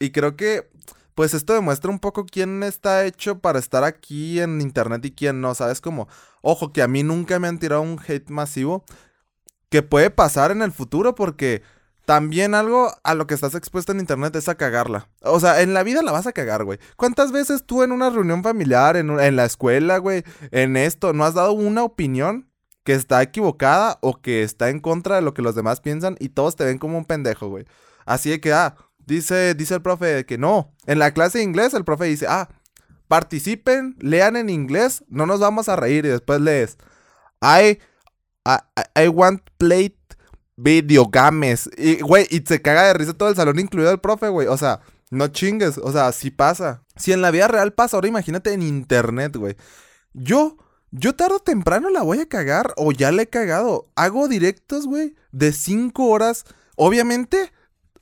y 0.00 0.10
creo 0.10 0.36
que 0.36 0.68
pues 1.14 1.32
esto 1.32 1.54
demuestra 1.54 1.90
un 1.90 2.00
poco 2.00 2.26
quién 2.26 2.64
está 2.64 3.04
hecho 3.04 3.38
para 3.38 3.60
estar 3.60 3.84
aquí 3.84 4.40
en 4.40 4.60
internet 4.60 5.04
y 5.04 5.12
quién 5.12 5.40
no, 5.40 5.54
¿sabes? 5.54 5.80
Como, 5.80 6.08
ojo, 6.40 6.72
que 6.72 6.82
a 6.82 6.88
mí 6.88 7.04
nunca 7.04 7.38
me 7.38 7.48
han 7.48 7.58
tirado 7.58 7.82
un 7.82 8.00
hate 8.04 8.30
masivo, 8.30 8.84
que 9.72 9.82
puede 9.82 10.10
pasar 10.10 10.50
en 10.50 10.60
el 10.60 10.70
futuro 10.70 11.14
porque 11.14 11.62
también 12.04 12.54
algo 12.54 12.92
a 13.04 13.14
lo 13.14 13.26
que 13.26 13.32
estás 13.32 13.54
expuesto 13.54 13.90
en 13.90 14.00
internet 14.00 14.36
es 14.36 14.50
a 14.50 14.54
cagarla. 14.54 15.08
O 15.22 15.40
sea, 15.40 15.62
en 15.62 15.72
la 15.72 15.82
vida 15.82 16.02
la 16.02 16.12
vas 16.12 16.26
a 16.26 16.32
cagar, 16.32 16.64
güey. 16.64 16.78
¿Cuántas 16.96 17.32
veces 17.32 17.64
tú 17.64 17.82
en 17.82 17.90
una 17.90 18.10
reunión 18.10 18.42
familiar, 18.42 18.98
en, 18.98 19.18
en 19.18 19.34
la 19.34 19.46
escuela, 19.46 19.96
güey, 19.96 20.24
en 20.50 20.76
esto, 20.76 21.14
no 21.14 21.24
has 21.24 21.32
dado 21.32 21.52
una 21.54 21.84
opinión 21.84 22.50
que 22.84 22.92
está 22.92 23.22
equivocada 23.22 23.98
o 24.02 24.20
que 24.20 24.42
está 24.42 24.68
en 24.68 24.78
contra 24.78 25.16
de 25.16 25.22
lo 25.22 25.32
que 25.32 25.40
los 25.40 25.54
demás 25.54 25.80
piensan 25.80 26.16
y 26.20 26.28
todos 26.28 26.54
te 26.54 26.66
ven 26.66 26.76
como 26.76 26.98
un 26.98 27.06
pendejo, 27.06 27.48
güey? 27.48 27.64
Así 28.04 28.28
de 28.28 28.42
que, 28.42 28.52
ah, 28.52 28.76
dice, 28.98 29.54
dice 29.54 29.76
el 29.76 29.82
profe 29.82 30.26
que 30.26 30.36
no. 30.36 30.74
En 30.84 30.98
la 30.98 31.12
clase 31.12 31.38
de 31.38 31.44
inglés 31.44 31.72
el 31.72 31.86
profe 31.86 32.04
dice, 32.04 32.26
ah, 32.28 32.50
participen, 33.08 33.96
lean 34.00 34.36
en 34.36 34.50
inglés, 34.50 35.02
no 35.08 35.24
nos 35.24 35.40
vamos 35.40 35.70
a 35.70 35.76
reír 35.76 36.04
y 36.04 36.10
después 36.10 36.42
lees, 36.42 36.76
I, 38.44 39.08
want 39.08 39.42
play 39.58 39.96
video 40.56 41.06
games. 41.06 41.70
Y, 41.76 42.00
güey, 42.00 42.26
y 42.30 42.40
se 42.40 42.60
caga 42.60 42.84
de 42.84 42.94
risa 42.94 43.14
todo 43.14 43.28
el 43.28 43.36
salón, 43.36 43.58
incluido 43.58 43.90
el 43.90 44.00
profe, 44.00 44.28
güey. 44.28 44.48
O 44.48 44.56
sea, 44.56 44.80
no 45.10 45.28
chingues, 45.28 45.78
o 45.78 45.92
sea, 45.92 46.10
sí 46.12 46.30
pasa. 46.30 46.82
Si 46.96 47.12
en 47.12 47.22
la 47.22 47.30
vida 47.30 47.48
real 47.48 47.72
pasa, 47.72 47.96
ahora 47.96 48.08
imagínate 48.08 48.52
en 48.52 48.62
internet, 48.62 49.36
güey. 49.36 49.56
Yo, 50.12 50.56
yo 50.90 51.14
tarde 51.14 51.36
o 51.36 51.40
temprano 51.40 51.90
la 51.90 52.02
voy 52.02 52.20
a 52.20 52.28
cagar 52.28 52.74
o 52.76 52.92
ya 52.92 53.12
la 53.12 53.22
he 53.22 53.28
cagado. 53.28 53.90
Hago 53.94 54.28
directos, 54.28 54.86
güey, 54.86 55.14
de 55.30 55.52
5 55.52 56.04
horas. 56.04 56.44
Obviamente, 56.76 57.52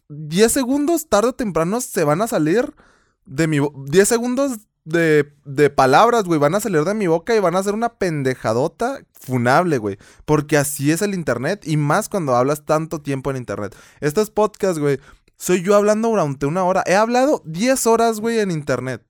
10 0.09 0.52
segundos 0.52 1.09
tarde 1.09 1.28
o 1.30 1.35
temprano 1.35 1.80
se 1.80 2.04
van 2.04 2.23
a 2.23 2.28
salir 2.28 2.75
de 3.26 3.47
mi... 3.47 3.59
10 3.87 4.09
segundos 4.09 4.59
de, 4.84 5.32
de 5.44 5.70
palabras, 5.70 6.25
güey, 6.25 6.40
van 6.40 6.54
a 6.54 6.60
salir 6.60 6.84
de 6.84 6.94
mi 6.94 7.06
boca 7.06 7.34
y 7.34 7.40
van 7.40 7.56
a 7.56 7.62
ser 7.62 7.75
una 7.75 7.94
pendejadota 7.94 9.00
funable, 9.12 9.78
güey. 9.78 9.99
Porque 10.25 10.56
así 10.56 10.90
es 10.90 11.02
el 11.02 11.14
internet 11.14 11.62
y 11.66 11.76
más 11.76 12.08
cuando 12.08 12.34
hablas 12.34 12.64
tanto 12.64 13.00
tiempo 13.00 13.30
en 13.30 13.37
internet. 13.37 13.76
Estos 14.00 14.30
podcasts, 14.30 14.78
güey, 14.78 14.99
soy 15.37 15.62
yo 15.62 15.75
hablando 15.75 16.08
durante 16.08 16.46
una 16.46 16.64
hora. 16.64 16.82
He 16.87 16.94
hablado 16.94 17.42
10 17.46 17.87
horas, 17.87 18.20
güey, 18.20 18.40
en 18.40 18.50
internet. 18.50 19.02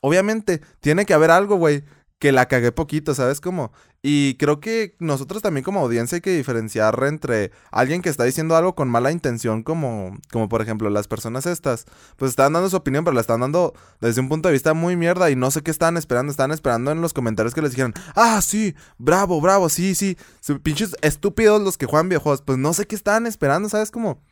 Obviamente, 0.00 0.60
tiene 0.80 1.06
que 1.06 1.14
haber 1.14 1.30
algo, 1.30 1.56
güey, 1.56 1.82
que 2.18 2.32
la 2.32 2.46
cagué 2.46 2.72
poquito, 2.72 3.14
¿sabes 3.14 3.40
cómo? 3.40 3.72
Y 4.02 4.34
creo 4.34 4.60
que 4.60 4.96
nosotros 4.98 5.42
también 5.42 5.64
como 5.64 5.80
audiencia 5.80 6.16
hay 6.16 6.20
que 6.20 6.36
diferenciar 6.36 6.98
entre 7.04 7.52
alguien 7.70 8.02
que 8.02 8.08
está 8.08 8.24
diciendo 8.24 8.56
algo 8.56 8.74
con 8.74 8.88
mala 8.88 9.12
intención, 9.12 9.62
como, 9.62 10.16
como 10.32 10.48
por 10.48 10.60
ejemplo 10.60 10.90
las 10.90 11.06
personas 11.06 11.46
estas, 11.46 11.86
pues 12.16 12.30
están 12.30 12.52
dando 12.52 12.70
su 12.70 12.76
opinión, 12.76 13.04
pero 13.04 13.14
la 13.14 13.20
están 13.20 13.40
dando 13.40 13.72
desde 14.00 14.20
un 14.20 14.28
punto 14.28 14.48
de 14.48 14.54
vista 14.54 14.74
muy 14.74 14.96
mierda 14.96 15.30
y 15.30 15.36
no 15.36 15.50
sé 15.50 15.62
qué 15.62 15.70
estaban 15.70 15.96
esperando, 15.96 16.30
estaban 16.30 16.50
esperando 16.50 16.90
en 16.90 17.00
los 17.00 17.12
comentarios 17.12 17.54
que 17.54 17.62
les 17.62 17.70
dijeran, 17.70 17.94
ah, 18.16 18.40
sí, 18.42 18.74
bravo, 18.98 19.40
bravo, 19.40 19.68
sí, 19.68 19.94
sí, 19.94 20.16
pinches 20.62 20.96
estúpidos 21.02 21.62
los 21.62 21.78
que 21.78 21.86
juegan 21.86 22.08
videojuegos, 22.08 22.42
pues 22.42 22.58
no 22.58 22.72
sé 22.74 22.86
qué 22.86 22.96
estaban 22.96 23.26
esperando, 23.26 23.68
¿sabes 23.68 23.92
cómo? 23.92 24.22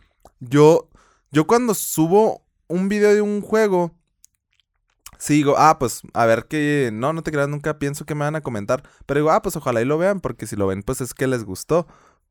Yo, 0.40 0.90
yo 1.30 1.46
cuando 1.46 1.74
subo 1.74 2.44
un 2.68 2.88
video 2.88 3.14
de 3.14 3.20
un 3.20 3.42
juego, 3.42 3.95
Sí, 5.18 5.34
digo, 5.34 5.54
ah, 5.58 5.78
pues 5.78 6.02
a 6.14 6.26
ver 6.26 6.46
qué. 6.46 6.90
No, 6.92 7.12
no 7.12 7.22
te 7.22 7.32
creas, 7.32 7.48
nunca 7.48 7.78
pienso 7.78 8.04
que 8.04 8.14
me 8.14 8.24
van 8.24 8.36
a 8.36 8.40
comentar. 8.40 8.82
Pero 9.06 9.20
digo, 9.20 9.30
ah, 9.30 9.42
pues 9.42 9.56
ojalá 9.56 9.82
y 9.82 9.84
lo 9.84 9.98
vean, 9.98 10.20
porque 10.20 10.46
si 10.46 10.56
lo 10.56 10.66
ven, 10.66 10.82
pues 10.82 11.00
es 11.00 11.14
que 11.14 11.26
les 11.26 11.44
gustó. 11.44 11.86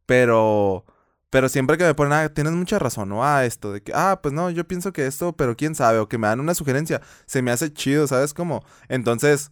Pero. 0.05 0.85
Pero 1.29 1.49
siempre 1.49 1.77
que 1.77 1.83
me 1.83 1.93
ponen, 1.95 2.13
ah, 2.13 2.29
tienes 2.29 2.53
mucha 2.53 2.79
razón, 2.79 3.09
¿no? 3.09 3.25
Ah, 3.25 3.45
esto, 3.45 3.73
de 3.73 3.81
que, 3.83 3.91
ah, 3.93 4.19
pues 4.23 4.33
no, 4.33 4.49
yo 4.51 4.65
pienso 4.67 4.93
que 4.93 5.05
esto, 5.05 5.33
pero 5.35 5.57
quién 5.57 5.75
sabe, 5.75 5.99
o 5.99 6.07
que 6.07 6.17
me 6.17 6.27
dan 6.27 6.39
una 6.39 6.53
sugerencia, 6.53 7.01
se 7.25 7.41
me 7.41 7.51
hace 7.51 7.73
chido, 7.73 8.07
¿sabes 8.07 8.33
cómo? 8.33 8.63
Entonces, 8.87 9.51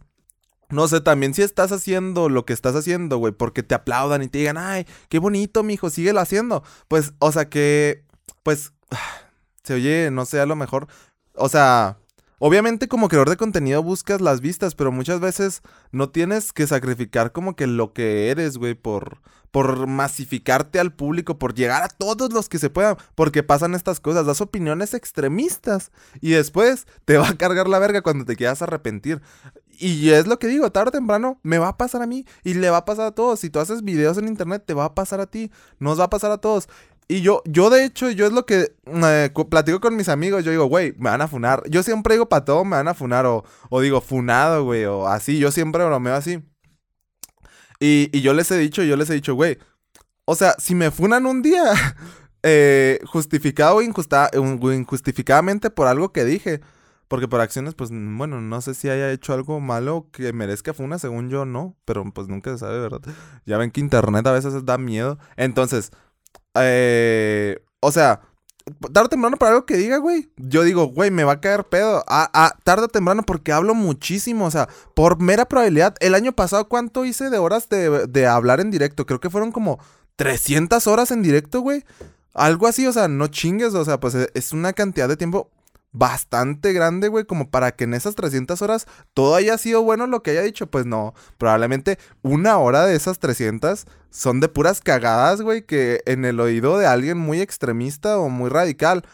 no 0.70 0.88
sé, 0.88 1.00
también 1.00 1.34
si 1.34 1.42
estás 1.42 1.72
haciendo 1.72 2.28
lo 2.28 2.46
que 2.46 2.52
estás 2.52 2.74
haciendo, 2.74 3.18
güey, 3.18 3.32
porque 3.32 3.62
te 3.62 3.74
aplaudan 3.74 4.22
y 4.22 4.28
te 4.28 4.38
digan, 4.38 4.56
ay, 4.56 4.86
qué 5.08 5.18
bonito, 5.18 5.62
mijo, 5.62 5.90
síguelo 5.90 6.20
haciendo. 6.20 6.62
Pues, 6.88 7.12
o 7.18 7.32
sea 7.32 7.48
que, 7.50 8.04
pues, 8.42 8.72
se 9.64 9.74
oye, 9.74 10.10
no 10.10 10.24
sé, 10.24 10.40
a 10.40 10.46
lo 10.46 10.56
mejor, 10.56 10.88
o 11.34 11.48
sea, 11.48 11.98
Obviamente 12.46 12.88
como 12.88 13.08
creador 13.08 13.30
de 13.30 13.38
contenido 13.38 13.82
buscas 13.82 14.20
las 14.20 14.42
vistas, 14.42 14.74
pero 14.74 14.92
muchas 14.92 15.18
veces 15.18 15.62
no 15.92 16.10
tienes 16.10 16.52
que 16.52 16.66
sacrificar 16.66 17.32
como 17.32 17.56
que 17.56 17.66
lo 17.66 17.94
que 17.94 18.28
eres, 18.28 18.58
güey, 18.58 18.74
por, 18.74 19.22
por 19.50 19.86
masificarte 19.86 20.78
al 20.78 20.92
público, 20.92 21.38
por 21.38 21.54
llegar 21.54 21.82
a 21.82 21.88
todos 21.88 22.34
los 22.34 22.50
que 22.50 22.58
se 22.58 22.68
puedan, 22.68 22.98
porque 23.14 23.42
pasan 23.42 23.74
estas 23.74 23.98
cosas, 23.98 24.26
das 24.26 24.42
opiniones 24.42 24.92
extremistas 24.92 25.90
y 26.20 26.32
después 26.32 26.86
te 27.06 27.16
va 27.16 27.30
a 27.30 27.38
cargar 27.38 27.66
la 27.66 27.78
verga 27.78 28.02
cuando 28.02 28.26
te 28.26 28.36
quieras 28.36 28.60
arrepentir. 28.60 29.22
Y 29.78 30.10
es 30.10 30.26
lo 30.26 30.38
que 30.38 30.46
digo, 30.46 30.70
tarde 30.70 30.90
o 30.90 30.92
temprano 30.92 31.40
me 31.42 31.56
va 31.56 31.68
a 31.68 31.76
pasar 31.78 32.02
a 32.02 32.06
mí 32.06 32.26
y 32.44 32.52
le 32.52 32.68
va 32.68 32.76
a 32.76 32.84
pasar 32.84 33.06
a 33.06 33.12
todos. 33.12 33.40
Si 33.40 33.48
tú 33.48 33.58
haces 33.58 33.82
videos 33.82 34.18
en 34.18 34.28
internet, 34.28 34.64
te 34.66 34.74
va 34.74 34.84
a 34.84 34.94
pasar 34.94 35.18
a 35.20 35.26
ti, 35.26 35.50
nos 35.78 35.98
va 35.98 36.04
a 36.04 36.10
pasar 36.10 36.30
a 36.30 36.38
todos. 36.38 36.68
Y 37.06 37.20
yo, 37.20 37.42
yo 37.44 37.68
de 37.70 37.84
hecho, 37.84 38.10
yo 38.10 38.26
es 38.26 38.32
lo 38.32 38.46
que 38.46 38.74
eh, 38.86 39.30
platico 39.50 39.80
con 39.80 39.96
mis 39.96 40.08
amigos. 40.08 40.44
Yo 40.44 40.50
digo, 40.50 40.66
güey, 40.66 40.94
me 40.98 41.10
van 41.10 41.20
a 41.20 41.28
funar. 41.28 41.62
Yo 41.68 41.82
siempre 41.82 42.14
digo 42.14 42.28
para 42.28 42.44
todo, 42.44 42.64
me 42.64 42.76
van 42.76 42.88
a 42.88 42.94
funar. 42.94 43.26
O, 43.26 43.44
o 43.68 43.80
digo, 43.80 44.00
funado, 44.00 44.64
güey, 44.64 44.84
o 44.86 45.06
así. 45.06 45.38
Yo 45.38 45.50
siempre 45.50 45.84
bromeo 45.84 46.14
así. 46.14 46.42
Y, 47.78 48.08
y 48.12 48.22
yo 48.22 48.32
les 48.32 48.50
he 48.50 48.58
dicho, 48.58 48.82
yo 48.82 48.96
les 48.96 49.10
he 49.10 49.14
dicho, 49.14 49.34
güey. 49.34 49.58
O 50.24 50.34
sea, 50.34 50.54
si 50.58 50.74
me 50.74 50.90
funan 50.90 51.26
un 51.26 51.42
día, 51.42 51.74
eh, 52.42 53.00
justificado 53.06 53.76
o 53.76 53.82
injustificadamente 53.82 55.70
por 55.70 55.86
algo 55.86 56.12
que 56.12 56.24
dije. 56.24 56.60
Porque 57.06 57.28
por 57.28 57.40
acciones, 57.42 57.74
pues, 57.74 57.90
bueno, 57.92 58.40
no 58.40 58.60
sé 58.62 58.72
si 58.74 58.88
haya 58.88 59.12
hecho 59.12 59.34
algo 59.34 59.60
malo 59.60 60.08
que 60.10 60.32
merezca 60.32 60.72
funa, 60.72 60.98
según 60.98 61.28
yo, 61.28 61.44
no. 61.44 61.76
Pero 61.84 62.02
pues 62.12 62.28
nunca 62.28 62.50
se 62.52 62.58
sabe, 62.58 62.80
¿verdad? 62.80 63.02
Ya 63.44 63.58
ven 63.58 63.70
que 63.70 63.80
internet 63.80 64.26
a 64.26 64.32
veces 64.32 64.64
da 64.64 64.78
miedo. 64.78 65.18
Entonces, 65.36 65.90
eh, 66.56 67.58
o 67.80 67.92
sea, 67.92 68.20
tarde 68.92 69.06
o 69.06 69.08
temprano 69.08 69.36
para 69.36 69.52
algo 69.52 69.66
que 69.66 69.76
diga, 69.76 69.98
güey. 69.98 70.30
Yo 70.36 70.62
digo, 70.62 70.86
güey, 70.86 71.10
me 71.10 71.24
va 71.24 71.32
a 71.32 71.40
caer 71.40 71.64
pedo. 71.64 72.04
Ah, 72.08 72.30
ah, 72.32 72.56
tarde 72.64 72.84
o 72.84 72.88
temprano 72.88 73.22
porque 73.22 73.52
hablo 73.52 73.74
muchísimo. 73.74 74.46
O 74.46 74.50
sea, 74.50 74.68
por 74.94 75.20
mera 75.20 75.46
probabilidad. 75.46 75.94
El 76.00 76.14
año 76.14 76.32
pasado, 76.32 76.68
¿cuánto 76.68 77.04
hice 77.04 77.30
de 77.30 77.38
horas 77.38 77.68
de, 77.68 78.06
de 78.06 78.26
hablar 78.26 78.60
en 78.60 78.70
directo? 78.70 79.06
Creo 79.06 79.20
que 79.20 79.30
fueron 79.30 79.52
como 79.52 79.78
300 80.16 80.86
horas 80.86 81.10
en 81.10 81.22
directo, 81.22 81.60
güey. 81.60 81.84
Algo 82.32 82.66
así, 82.66 82.86
o 82.86 82.92
sea, 82.92 83.08
no 83.08 83.28
chingues. 83.28 83.74
O 83.74 83.84
sea, 83.84 84.00
pues 84.00 84.14
es 84.14 84.52
una 84.52 84.72
cantidad 84.72 85.08
de 85.08 85.16
tiempo 85.16 85.50
bastante 85.94 86.72
grande, 86.72 87.08
güey, 87.08 87.24
como 87.24 87.50
para 87.50 87.70
que 87.70 87.84
en 87.84 87.94
esas 87.94 88.16
300 88.16 88.60
horas 88.62 88.86
todo 89.14 89.36
haya 89.36 89.56
sido 89.56 89.82
bueno 89.82 90.06
lo 90.06 90.22
que 90.22 90.32
haya 90.32 90.42
dicho. 90.42 90.66
Pues 90.66 90.84
no, 90.84 91.14
probablemente 91.38 91.98
una 92.20 92.58
hora 92.58 92.84
de 92.84 92.96
esas 92.96 93.20
300 93.20 93.86
son 94.10 94.40
de 94.40 94.48
puras 94.48 94.80
cagadas, 94.80 95.40
güey, 95.40 95.62
que 95.62 96.02
en 96.04 96.24
el 96.24 96.40
oído 96.40 96.78
de 96.78 96.86
alguien 96.86 97.16
muy 97.16 97.40
extremista 97.40 98.18
o 98.18 98.28
muy 98.28 98.50
radical. 98.50 99.04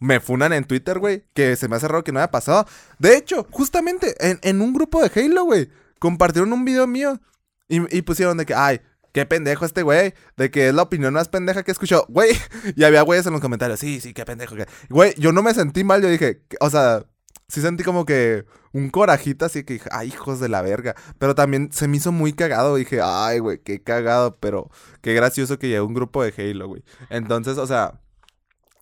Me 0.00 0.18
funan 0.18 0.52
en 0.52 0.64
Twitter, 0.64 0.98
güey, 0.98 1.24
que 1.34 1.54
se 1.54 1.68
me 1.68 1.76
hace 1.76 1.86
raro 1.86 2.02
que 2.02 2.10
no 2.10 2.18
haya 2.18 2.30
pasado. 2.30 2.66
De 2.98 3.16
hecho, 3.16 3.46
justamente 3.52 4.16
en, 4.18 4.40
en 4.42 4.60
un 4.60 4.72
grupo 4.72 5.00
de 5.00 5.12
Halo, 5.14 5.44
güey, 5.44 5.70
compartieron 6.00 6.52
un 6.52 6.64
video 6.64 6.86
mío 6.88 7.20
y, 7.68 7.96
y 7.96 8.02
pusieron 8.02 8.38
de 8.38 8.46
que, 8.46 8.54
ay, 8.54 8.80
qué 9.12 9.26
pendejo 9.26 9.64
este 9.64 9.82
güey, 9.82 10.14
de 10.36 10.50
que 10.50 10.68
es 10.68 10.74
la 10.74 10.82
opinión 10.82 11.14
más 11.14 11.28
pendeja 11.28 11.62
que 11.62 11.70
he 11.70 11.74
escuchado. 11.74 12.06
Güey, 12.08 12.30
y 12.76 12.84
había 12.84 13.02
güeyes 13.02 13.26
en 13.26 13.32
los 13.32 13.40
comentarios, 13.40 13.78
sí, 13.78 14.00
sí, 14.00 14.12
qué 14.14 14.24
pendejo. 14.24 14.56
Güey, 14.88 15.14
yo 15.18 15.32
no 15.32 15.42
me 15.42 15.54
sentí 15.54 15.84
mal, 15.84 16.02
yo 16.02 16.08
dije, 16.08 16.42
o 16.60 16.70
sea, 16.70 17.04
sí 17.48 17.60
sentí 17.60 17.84
como 17.84 18.06
que 18.06 18.46
un 18.72 18.88
corajito 18.88 19.44
así 19.44 19.64
que 19.64 19.74
dije, 19.74 19.88
ay, 19.92 20.08
hijos 20.08 20.40
de 20.40 20.48
la 20.48 20.62
verga. 20.62 20.94
Pero 21.18 21.34
también 21.34 21.70
se 21.72 21.88
me 21.88 21.98
hizo 21.98 22.10
muy 22.12 22.32
cagado, 22.32 22.76
dije, 22.76 23.00
ay, 23.02 23.38
güey, 23.38 23.58
qué 23.58 23.82
cagado, 23.82 24.38
pero 24.38 24.70
qué 25.02 25.14
gracioso 25.14 25.58
que 25.58 25.68
llegó 25.68 25.86
un 25.86 25.94
grupo 25.94 26.24
de 26.24 26.32
Halo, 26.36 26.68
güey. 26.68 26.82
Entonces, 27.10 27.58
o 27.58 27.66
sea, 27.66 28.00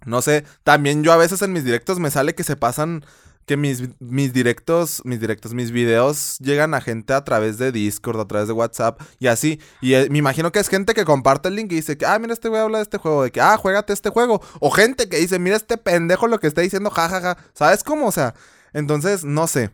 no 0.07 0.23
sé, 0.23 0.45
también 0.63 1.03
yo 1.03 1.13
a 1.13 1.17
veces 1.17 1.43
en 1.43 1.53
mis 1.53 1.65
directos 1.65 1.99
me 1.99 2.11
sale 2.11 2.35
que 2.35 2.45
se 2.45 2.57
pasan 2.57 3.05
que 3.47 3.57
mis, 3.57 3.83
mis 3.99 4.33
directos, 4.33 5.03
mis 5.05 5.21
directos, 5.21 5.55
mis 5.55 5.73
videos 5.73 6.39
llegan 6.39 6.75
a 6.75 6.81
gente 6.81 7.13
a 7.13 7.25
través 7.25 7.59
de 7.59 7.73
Discord, 7.73 8.21
a 8.21 8.29
través 8.29 8.49
de 8.49 8.55
WhatsApp 8.55 9.01
y 9.19 9.27
así. 9.27 9.61
Y 9.81 9.95
eh, 9.95 10.09
me 10.11 10.19
imagino 10.19 10.53
que 10.53 10.61
es 10.61 10.69
gente 10.69 10.95
que 10.95 11.05
comparte 11.05 11.49
el 11.49 11.57
link 11.57 11.73
y 11.73 11.77
dice 11.77 11.99
que, 11.99 12.07
ah, 12.07 12.19
mira, 12.19 12.33
este 12.33 12.49
güey 12.49 12.61
habla 12.61 12.79
de 12.79 12.85
este 12.85 12.99
juego, 12.99 13.25
de 13.25 13.33
que, 13.33 13.41
ah, 13.41 13.57
juégate 13.57 13.93
este 13.93 14.11
juego. 14.11 14.41
O 14.61 14.71
gente 14.71 15.09
que 15.09 15.17
dice, 15.17 15.39
mira 15.39 15.57
este 15.57 15.77
pendejo 15.79 16.29
lo 16.29 16.39
que 16.39 16.47
está 16.47 16.61
diciendo, 16.61 16.91
jajaja. 16.91 17.37
¿Sabes 17.53 17.83
cómo? 17.83 18.07
O 18.07 18.13
sea, 18.13 18.35
entonces, 18.73 19.25
no 19.25 19.47
sé. 19.47 19.71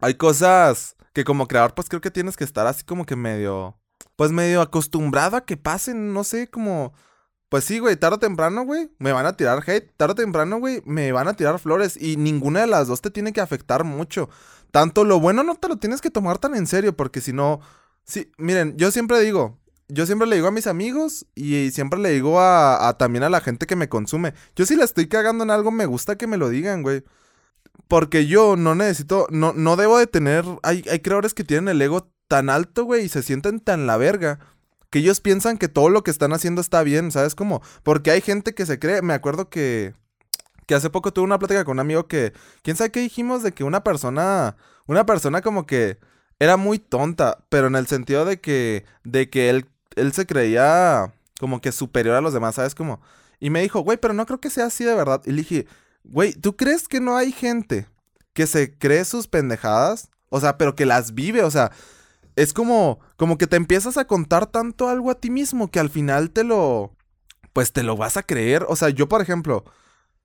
Hay 0.00 0.14
cosas 0.14 0.96
que 1.12 1.24
como 1.24 1.48
creador, 1.48 1.74
pues 1.74 1.88
creo 1.88 2.00
que 2.00 2.10
tienes 2.10 2.36
que 2.36 2.44
estar 2.44 2.66
así 2.66 2.84
como 2.84 3.04
que 3.06 3.16
medio, 3.16 3.78
pues 4.16 4.30
medio 4.30 4.60
acostumbrado 4.60 5.36
a 5.36 5.44
que 5.44 5.56
pasen, 5.56 6.12
no 6.12 6.24
sé, 6.24 6.48
como 6.48 6.92
pues 7.50 7.64
sí, 7.64 7.80
güey, 7.80 7.96
tarde 7.96 8.14
o 8.14 8.18
temprano, 8.20 8.62
güey, 8.64 8.92
me 9.00 9.12
van 9.12 9.26
a 9.26 9.36
tirar 9.36 9.64
hate. 9.66 9.92
Tarde 9.96 10.12
o 10.12 10.14
temprano, 10.14 10.60
güey, 10.60 10.82
me 10.86 11.10
van 11.10 11.26
a 11.26 11.34
tirar 11.34 11.58
flores. 11.58 12.00
Y 12.00 12.16
ninguna 12.16 12.60
de 12.60 12.68
las 12.68 12.86
dos 12.86 13.02
te 13.02 13.10
tiene 13.10 13.32
que 13.32 13.40
afectar 13.40 13.82
mucho. 13.82 14.30
Tanto 14.70 15.04
lo 15.04 15.18
bueno 15.18 15.42
no 15.42 15.56
te 15.56 15.66
lo 15.66 15.76
tienes 15.76 16.00
que 16.00 16.10
tomar 16.10 16.38
tan 16.38 16.54
en 16.54 16.68
serio, 16.68 16.96
porque 16.96 17.20
si 17.20 17.32
no. 17.32 17.60
Sí, 18.04 18.30
miren, 18.38 18.76
yo 18.76 18.92
siempre 18.92 19.18
digo, 19.20 19.58
yo 19.88 20.06
siempre 20.06 20.28
le 20.28 20.36
digo 20.36 20.46
a 20.46 20.52
mis 20.52 20.68
amigos 20.68 21.26
y 21.34 21.72
siempre 21.72 21.98
le 21.98 22.10
digo 22.10 22.40
a, 22.40 22.94
también 22.98 23.24
a 23.24 23.28
la 23.30 23.40
gente 23.40 23.66
que 23.66 23.74
me 23.74 23.88
consume. 23.88 24.32
Yo 24.54 24.64
si 24.64 24.76
la 24.76 24.84
estoy 24.84 25.08
cagando 25.08 25.42
en 25.42 25.50
algo, 25.50 25.72
me 25.72 25.86
gusta 25.86 26.16
que 26.16 26.28
me 26.28 26.36
lo 26.36 26.50
digan, 26.50 26.82
güey. 26.84 27.02
Porque 27.88 28.26
yo 28.28 28.54
no 28.54 28.76
necesito, 28.76 29.26
no, 29.30 29.52
no 29.54 29.74
debo 29.74 29.98
de 29.98 30.06
tener, 30.06 30.44
hay, 30.62 30.84
hay 30.88 31.00
creadores 31.00 31.34
que 31.34 31.42
tienen 31.42 31.68
el 31.68 31.82
ego 31.82 32.12
tan 32.28 32.48
alto, 32.48 32.84
güey, 32.84 33.06
y 33.06 33.08
se 33.08 33.24
sienten 33.24 33.58
tan 33.58 33.88
la 33.88 33.96
verga 33.96 34.38
que 34.90 35.00
ellos 35.00 35.20
piensan 35.20 35.58
que 35.58 35.68
todo 35.68 35.88
lo 35.88 36.02
que 36.04 36.10
están 36.10 36.32
haciendo 36.32 36.60
está 36.60 36.82
bien, 36.82 37.12
¿sabes 37.12 37.34
cómo? 37.34 37.62
Porque 37.82 38.10
hay 38.10 38.20
gente 38.20 38.54
que 38.54 38.66
se 38.66 38.78
cree, 38.78 39.02
me 39.02 39.14
acuerdo 39.14 39.48
que 39.48 39.94
que 40.66 40.74
hace 40.76 40.90
poco 40.90 41.12
tuve 41.12 41.24
una 41.24 41.38
plática 41.38 41.64
con 41.64 41.72
un 41.76 41.80
amigo 41.80 42.06
que 42.06 42.32
quién 42.62 42.76
sabe 42.76 42.92
qué 42.92 43.00
dijimos 43.00 43.42
de 43.42 43.52
que 43.52 43.64
una 43.64 43.82
persona 43.82 44.56
una 44.86 45.04
persona 45.06 45.42
como 45.42 45.66
que 45.66 45.98
era 46.38 46.56
muy 46.56 46.78
tonta, 46.78 47.38
pero 47.48 47.66
en 47.66 47.76
el 47.76 47.86
sentido 47.86 48.24
de 48.24 48.40
que 48.40 48.84
de 49.04 49.30
que 49.30 49.50
él 49.50 49.66
él 49.96 50.12
se 50.12 50.26
creía 50.26 51.12
como 51.40 51.60
que 51.60 51.72
superior 51.72 52.16
a 52.16 52.20
los 52.20 52.32
demás, 52.32 52.54
¿sabes 52.56 52.74
cómo? 52.74 53.00
Y 53.40 53.50
me 53.50 53.62
dijo, 53.62 53.80
"Güey, 53.80 53.98
pero 53.98 54.14
no 54.14 54.26
creo 54.26 54.40
que 54.40 54.50
sea 54.50 54.66
así 54.66 54.84
de 54.84 54.94
verdad." 54.94 55.22
Y 55.26 55.30
le 55.32 55.38
dije, 55.38 55.66
Güey, 56.04 56.32
¿tú 56.32 56.56
crees 56.56 56.88
que 56.88 57.00
no 57.00 57.16
hay 57.16 57.32
gente 57.32 57.86
que 58.32 58.46
se 58.46 58.76
cree 58.76 59.04
sus 59.04 59.28
pendejadas? 59.28 60.10
O 60.28 60.40
sea, 60.40 60.56
pero 60.58 60.74
que 60.74 60.86
las 60.86 61.14
vive, 61.14 61.42
o 61.42 61.50
sea, 61.50 61.72
es 62.36 62.52
como, 62.52 63.00
como 63.16 63.38
que 63.38 63.46
te 63.46 63.56
empiezas 63.56 63.96
a 63.96 64.06
contar 64.06 64.46
tanto 64.46 64.88
algo 64.88 65.10
a 65.10 65.20
ti 65.20 65.30
mismo 65.30 65.70
que 65.70 65.80
al 65.80 65.90
final 65.90 66.30
te 66.30 66.44
lo, 66.44 66.96
pues 67.52 67.72
te 67.72 67.82
lo 67.82 67.96
vas 67.96 68.16
a 68.16 68.22
creer. 68.22 68.64
O 68.68 68.76
sea, 68.76 68.90
yo, 68.90 69.08
por 69.08 69.20
ejemplo, 69.20 69.64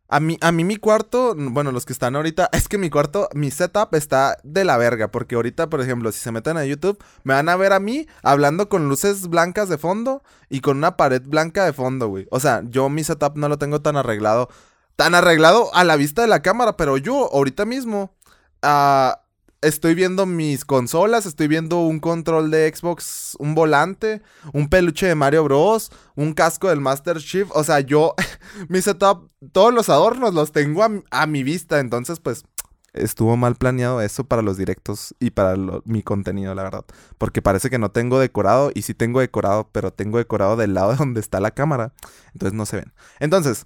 a 0.08 0.20
mí, 0.20 0.38
a 0.42 0.52
mí 0.52 0.64
mi 0.64 0.78
cuarto, 0.78 1.36
bueno, 1.36 1.72
los 1.72 1.86
que 1.86 1.94
están 1.94 2.16
ahorita, 2.16 2.50
es 2.54 2.68
que 2.68 2.78
mi 2.78 2.90
cuarto, 2.90 3.30
mi 3.34 3.52
setup 3.52 3.94
está 3.96 4.38
de 4.44 4.64
la 4.64 4.78
verga, 4.78 5.10
porque 5.12 5.36
ahorita, 5.36 5.70
por 5.70 5.82
ejemplo, 5.82 6.12
si 6.12 6.20
se 6.20 6.32
meten 6.32 6.58
a 6.58 6.66
YouTube, 6.66 7.04
me 7.24 7.34
van 7.34 7.50
a 7.50 7.56
ver 7.56 7.74
a 7.74 7.80
mí 7.80 8.08
hablando 8.24 8.70
con 8.70 8.88
luces 8.88 9.28
blancas 9.28 9.70
de 9.70 9.78
fondo 9.78 10.24
y 10.50 10.62
con 10.62 10.78
una 10.78 10.98
pared 10.98 11.24
blanca 11.26 11.66
de 11.66 11.74
fondo, 11.74 12.08
güey. 12.08 12.28
O 12.32 12.40
sea, 12.40 12.62
yo 12.66 12.90
mi 12.90 13.04
setup 13.04 13.38
no 13.38 13.50
lo 13.50 13.58
tengo 13.58 13.82
tan 13.82 13.98
arreglado, 13.98 14.50
tan 14.96 15.16
arreglado 15.16 15.74
a 15.74 15.84
la 15.84 15.96
vista 15.96 16.22
de 16.22 16.28
la 16.28 16.42
cámara, 16.42 16.78
pero 16.78 16.98
yo 16.98 17.30
ahorita 17.34 17.66
mismo, 17.66 18.16
ah, 18.62 19.25
estoy 19.66 19.96
viendo 19.96 20.26
mis 20.26 20.64
consolas, 20.64 21.26
estoy 21.26 21.48
viendo 21.48 21.80
un 21.80 22.00
control 22.00 22.52
de 22.52 22.72
Xbox, 22.74 23.36
un 23.40 23.56
volante, 23.56 24.22
un 24.54 24.70
peluche 24.70 25.08
de 25.08 25.16
Mario 25.16 25.44
Bros, 25.44 25.92
un 26.16 26.34
casco 26.34 26.70
del 26.70 26.82
Master 26.82 27.18
Chief. 27.18 27.50
O 27.52 27.64
sea, 27.64 27.80
yo, 27.80 28.14
mi 28.70 28.82
setup, 28.82 29.32
todos 29.52 29.74
los 29.74 29.90
adornos 29.90 30.34
los 30.34 30.52
tengo 30.52 30.84
a, 30.84 31.26
mi 31.26 31.44
vista. 31.44 31.80
Entonces, 31.80 32.20
pues, 32.20 32.46
estuvo 32.94 33.36
mal 33.38 33.56
planeado 33.56 34.02
eso 34.02 34.24
para 34.24 34.44
los 34.44 34.56
directos 34.56 35.16
y 35.20 35.32
para 35.32 35.56
mi 35.84 36.04
contenido, 36.04 36.54
la 36.54 36.64
verdad. 36.64 36.86
Porque 37.18 37.42
parece 37.42 37.72
que 37.72 37.80
no 37.80 37.90
tengo 37.90 38.20
decorado 38.20 38.72
y 38.74 38.84
sí 38.84 38.94
tengo 38.94 39.20
decorado, 39.20 39.70
pero 39.72 39.92
tengo 39.92 40.20
decorado 40.20 40.58
del 40.58 40.76
lado 40.76 40.92
de 40.92 40.98
donde 40.98 41.20
está 41.20 41.40
la 41.40 41.52
cámara. 41.52 41.94
Entonces 42.34 42.54
no 42.54 42.68
se 42.68 42.78
ven. 42.78 42.94
Entonces, 43.20 43.66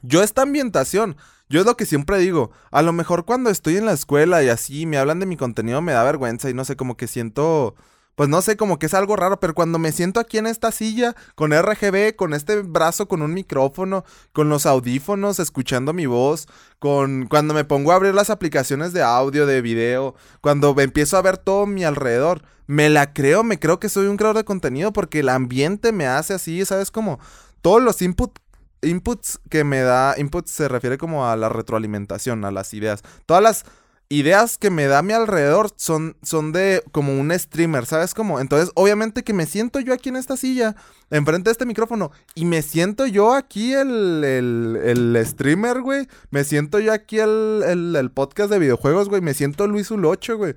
yo 0.00 0.22
esta 0.22 0.42
ambientación 0.42 1.16
yo 1.48 1.60
es 1.60 1.66
lo 1.66 1.76
que 1.76 1.86
siempre 1.86 2.18
digo, 2.18 2.50
a 2.70 2.82
lo 2.82 2.92
mejor 2.92 3.24
cuando 3.24 3.50
estoy 3.50 3.76
en 3.76 3.86
la 3.86 3.92
escuela 3.92 4.42
y 4.42 4.48
así 4.48 4.86
me 4.86 4.98
hablan 4.98 5.20
de 5.20 5.26
mi 5.26 5.36
contenido 5.36 5.80
me 5.80 5.92
da 5.92 6.02
vergüenza 6.02 6.50
y 6.50 6.54
no 6.54 6.64
sé, 6.64 6.76
como 6.76 6.96
que 6.96 7.06
siento, 7.06 7.76
pues 8.16 8.28
no 8.28 8.42
sé, 8.42 8.56
como 8.56 8.78
que 8.78 8.86
es 8.86 8.94
algo 8.94 9.14
raro, 9.14 9.38
pero 9.38 9.54
cuando 9.54 9.78
me 9.78 9.92
siento 9.92 10.18
aquí 10.18 10.38
en 10.38 10.46
esta 10.46 10.72
silla 10.72 11.14
con 11.36 11.52
RGB, 11.52 12.16
con 12.16 12.34
este 12.34 12.62
brazo, 12.62 13.06
con 13.06 13.22
un 13.22 13.32
micrófono, 13.32 14.04
con 14.32 14.48
los 14.48 14.66
audífonos, 14.66 15.38
escuchando 15.38 15.92
mi 15.92 16.06
voz, 16.06 16.48
con 16.80 17.26
cuando 17.26 17.54
me 17.54 17.64
pongo 17.64 17.92
a 17.92 17.96
abrir 17.96 18.14
las 18.14 18.30
aplicaciones 18.30 18.92
de 18.92 19.02
audio, 19.02 19.46
de 19.46 19.62
video, 19.62 20.16
cuando 20.40 20.74
empiezo 20.80 21.16
a 21.16 21.22
ver 21.22 21.38
todo 21.38 21.66
mi 21.66 21.84
alrededor, 21.84 22.42
me 22.66 22.88
la 22.90 23.12
creo, 23.12 23.44
me 23.44 23.60
creo 23.60 23.78
que 23.78 23.88
soy 23.88 24.08
un 24.08 24.16
creador 24.16 24.38
de 24.38 24.44
contenido 24.44 24.92
porque 24.92 25.20
el 25.20 25.28
ambiente 25.28 25.92
me 25.92 26.06
hace 26.08 26.34
así, 26.34 26.64
¿sabes? 26.64 26.90
Como 26.90 27.20
todos 27.60 27.82
los 27.82 28.02
inputs 28.02 28.40
inputs 28.82 29.40
que 29.50 29.64
me 29.64 29.80
da, 29.80 30.14
inputs 30.18 30.50
se 30.50 30.68
refiere 30.68 30.98
como 30.98 31.28
a 31.28 31.36
la 31.36 31.48
retroalimentación, 31.48 32.44
a 32.44 32.50
las 32.50 32.74
ideas. 32.74 33.02
Todas 33.26 33.42
las 33.42 33.64
ideas 34.08 34.56
que 34.58 34.70
me 34.70 34.86
da 34.86 34.98
a 34.98 35.02
mi 35.02 35.12
alrededor 35.12 35.70
son, 35.76 36.16
son 36.22 36.52
de 36.52 36.82
como 36.92 37.18
un 37.18 37.36
streamer, 37.36 37.86
¿sabes? 37.86 38.14
Como, 38.14 38.40
entonces, 38.40 38.70
obviamente 38.74 39.24
que 39.24 39.32
me 39.32 39.46
siento 39.46 39.80
yo 39.80 39.92
aquí 39.92 40.08
en 40.10 40.16
esta 40.16 40.36
silla, 40.36 40.76
enfrente 41.10 41.48
de 41.48 41.52
este 41.52 41.66
micrófono, 41.66 42.12
y 42.34 42.44
me 42.44 42.62
siento 42.62 43.06
yo 43.06 43.34
aquí 43.34 43.72
el, 43.72 44.22
el, 44.24 45.26
streamer, 45.26 45.80
güey. 45.80 46.08
Me 46.30 46.44
siento 46.44 46.78
yo 46.78 46.92
aquí 46.92 47.18
el, 47.18 47.62
el, 47.66 47.96
el 47.96 48.10
podcast 48.10 48.50
de 48.50 48.58
videojuegos, 48.58 49.08
güey. 49.08 49.22
Me 49.22 49.34
siento 49.34 49.66
Luis 49.66 49.90
Ulocho, 49.90 50.36
güey. 50.36 50.54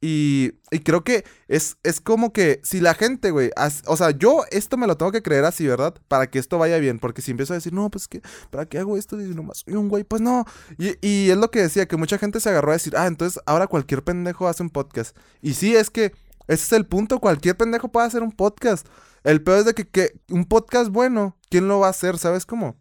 Y, 0.00 0.52
creo 0.84 1.04
que 1.04 1.24
es, 1.48 1.78
es 1.82 2.00
como 2.00 2.32
que 2.32 2.60
si 2.62 2.80
la 2.80 2.94
gente, 2.94 3.30
güey, 3.30 3.50
o 3.86 3.96
sea, 3.96 4.10
yo 4.10 4.44
esto 4.50 4.76
me 4.76 4.86
lo 4.86 4.96
tengo 4.96 5.10
que 5.10 5.22
creer 5.22 5.44
así, 5.44 5.66
¿verdad? 5.66 5.94
Para 6.08 6.28
que 6.28 6.38
esto 6.38 6.58
vaya 6.58 6.78
bien, 6.78 6.98
porque 6.98 7.22
si 7.22 7.30
empiezo 7.30 7.54
a 7.54 7.56
decir, 7.56 7.72
no, 7.72 7.90
pues 7.90 8.06
que, 8.06 8.20
¿para 8.50 8.66
qué 8.66 8.78
hago 8.78 8.96
esto? 8.96 9.20
Y 9.20 9.34
nomás 9.34 9.62
soy 9.64 9.74
un 9.74 9.88
güey, 9.88 10.04
pues 10.04 10.20
no. 10.20 10.44
Y, 10.78 10.96
y 11.06 11.30
es 11.30 11.36
lo 11.36 11.50
que 11.50 11.62
decía, 11.62 11.86
que 11.86 11.96
mucha 11.96 12.18
gente 12.18 12.40
se 12.40 12.50
agarró 12.50 12.70
a 12.70 12.74
decir, 12.74 12.94
ah, 12.96 13.06
entonces 13.06 13.40
ahora 13.46 13.66
cualquier 13.66 14.04
pendejo 14.04 14.48
hace 14.48 14.62
un 14.62 14.70
podcast. 14.70 15.16
Y 15.40 15.54
sí, 15.54 15.74
es 15.74 15.90
que 15.90 16.12
ese 16.46 16.64
es 16.64 16.72
el 16.72 16.86
punto, 16.86 17.18
cualquier 17.18 17.56
pendejo 17.56 17.88
puede 17.88 18.06
hacer 18.06 18.22
un 18.22 18.32
podcast. 18.32 18.86
El 19.24 19.42
peor 19.42 19.60
es 19.60 19.64
de 19.64 19.74
que, 19.74 19.88
que 19.88 20.20
un 20.30 20.44
podcast 20.44 20.90
bueno, 20.90 21.36
¿quién 21.50 21.68
lo 21.68 21.80
va 21.80 21.88
a 21.88 21.90
hacer? 21.90 22.18
¿Sabes 22.18 22.46
cómo? 22.46 22.76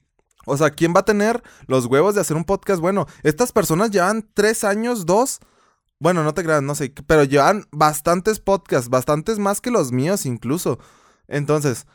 O 0.46 0.58
sea, 0.58 0.70
¿quién 0.70 0.94
va 0.96 1.00
a 1.00 1.06
tener 1.06 1.42
los 1.68 1.88
huevos 1.88 2.14
de 2.14 2.22
hacer 2.22 2.38
un 2.38 2.44
podcast 2.44 2.80
bueno? 2.80 3.08
Estas 3.24 3.52
personas 3.52 3.90
llevan 3.90 4.30
tres 4.34 4.64
años, 4.64 5.06
dos 5.06 5.40
bueno, 6.00 6.24
no 6.24 6.34
te 6.34 6.44
creas, 6.44 6.62
no 6.62 6.76
sé, 6.76 6.94
pero 7.08 7.24
llevan 7.24 7.66
bastantes 7.72 8.40
podcasts, 8.40 8.90
bastantes 8.90 9.40
más 9.40 9.62
que 9.62 9.72
los 9.72 9.92
míos 9.92 10.26
incluso. 10.26 10.80
Entonces, 11.28 11.88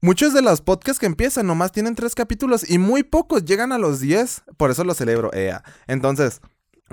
muchos 0.00 0.34
de 0.34 0.42
los 0.42 0.60
podcasts 0.60 0.98
que 0.98 1.06
empiezan 1.06 1.46
nomás 1.46 1.72
tienen 1.72 1.94
tres 1.94 2.14
capítulos 2.14 2.68
y 2.68 2.78
muy 2.78 3.02
pocos 3.02 3.44
llegan 3.44 3.72
a 3.72 3.78
los 3.78 4.00
diez, 4.00 4.42
por 4.56 4.70
eso 4.70 4.84
lo 4.84 4.94
celebro, 4.94 5.32
ea. 5.32 5.62
Entonces, 5.86 6.40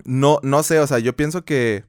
no, 0.05 0.39
no 0.43 0.63
sé, 0.63 0.79
o 0.79 0.87
sea, 0.87 0.99
yo 0.99 1.15
pienso 1.15 1.43
que, 1.43 1.85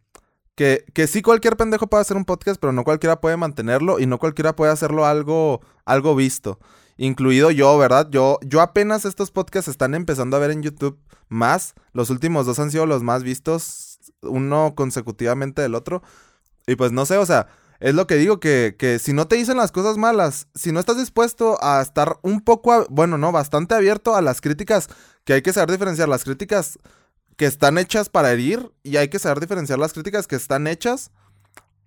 que, 0.54 0.84
que 0.94 1.06
sí 1.06 1.22
cualquier 1.22 1.56
pendejo 1.56 1.86
puede 1.86 2.00
hacer 2.00 2.16
un 2.16 2.24
podcast, 2.24 2.60
pero 2.60 2.72
no 2.72 2.84
cualquiera 2.84 3.20
puede 3.20 3.36
mantenerlo 3.36 4.00
y 4.00 4.06
no 4.06 4.18
cualquiera 4.18 4.56
puede 4.56 4.72
hacerlo 4.72 5.06
algo, 5.06 5.60
algo 5.84 6.16
visto. 6.16 6.58
Incluido 6.96 7.50
yo, 7.50 7.76
¿verdad? 7.78 8.08
Yo, 8.10 8.38
yo 8.42 8.60
apenas 8.60 9.04
estos 9.04 9.30
podcasts 9.30 9.68
están 9.68 9.94
empezando 9.94 10.36
a 10.36 10.40
ver 10.40 10.50
en 10.50 10.62
YouTube 10.62 10.98
más. 11.28 11.74
Los 11.92 12.10
últimos 12.10 12.46
dos 12.46 12.58
han 12.58 12.70
sido 12.70 12.86
los 12.86 13.02
más 13.02 13.22
vistos 13.22 13.91
uno 14.22 14.74
consecutivamente 14.74 15.62
del 15.62 15.74
otro. 15.74 16.02
Y 16.66 16.76
pues 16.76 16.92
no 16.92 17.06
sé, 17.06 17.18
o 17.18 17.26
sea, 17.26 17.48
es 17.80 17.94
lo 17.94 18.06
que 18.06 18.14
digo, 18.14 18.38
que, 18.38 18.76
que, 18.78 18.98
si 18.98 19.12
no 19.12 19.26
te 19.26 19.36
dicen 19.36 19.56
las 19.56 19.72
cosas 19.72 19.98
malas, 19.98 20.46
si 20.54 20.70
no 20.70 20.78
estás 20.78 20.98
dispuesto 20.98 21.58
a 21.62 21.82
estar 21.82 22.18
un 22.22 22.40
poco, 22.40 22.86
bueno, 22.90 23.18
no, 23.18 23.32
bastante 23.32 23.74
abierto 23.74 24.14
a 24.14 24.22
las 24.22 24.40
críticas, 24.40 24.88
que 25.24 25.32
hay 25.32 25.42
que 25.42 25.52
saber 25.52 25.72
diferenciar 25.72 26.08
las 26.08 26.22
críticas 26.22 26.78
que 27.36 27.46
están 27.46 27.78
hechas 27.78 28.08
para 28.08 28.30
herir 28.30 28.72
y 28.84 28.98
hay 28.98 29.08
que 29.08 29.18
saber 29.18 29.40
diferenciar 29.40 29.80
las 29.80 29.92
críticas 29.92 30.28
que 30.28 30.36
están 30.36 30.68
hechas 30.68 31.10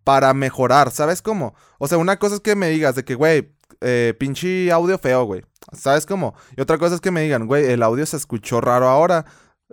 para 0.03 0.33
mejorar, 0.33 0.91
¿sabes 0.91 1.21
cómo? 1.21 1.55
O 1.79 1.87
sea, 1.87 1.97
una 1.97 2.19
cosa 2.19 2.35
es 2.35 2.41
que 2.41 2.55
me 2.55 2.69
digas 2.69 2.95
de 2.95 3.05
que, 3.05 3.15
güey, 3.15 3.55
eh, 3.79 4.13
pinche 4.19 4.71
audio 4.71 4.99
feo, 4.99 5.23
güey, 5.23 5.43
¿sabes 5.71 6.05
cómo? 6.05 6.35
Y 6.57 6.61
otra 6.61 6.77
cosa 6.77 6.95
es 6.95 7.01
que 7.01 7.11
me 7.11 7.21
digan, 7.21 7.47
güey, 7.47 7.71
el 7.71 7.81
audio 7.83 8.05
se 8.05 8.17
escuchó 8.17 8.59
raro 8.59 8.89
ahora 8.89 9.25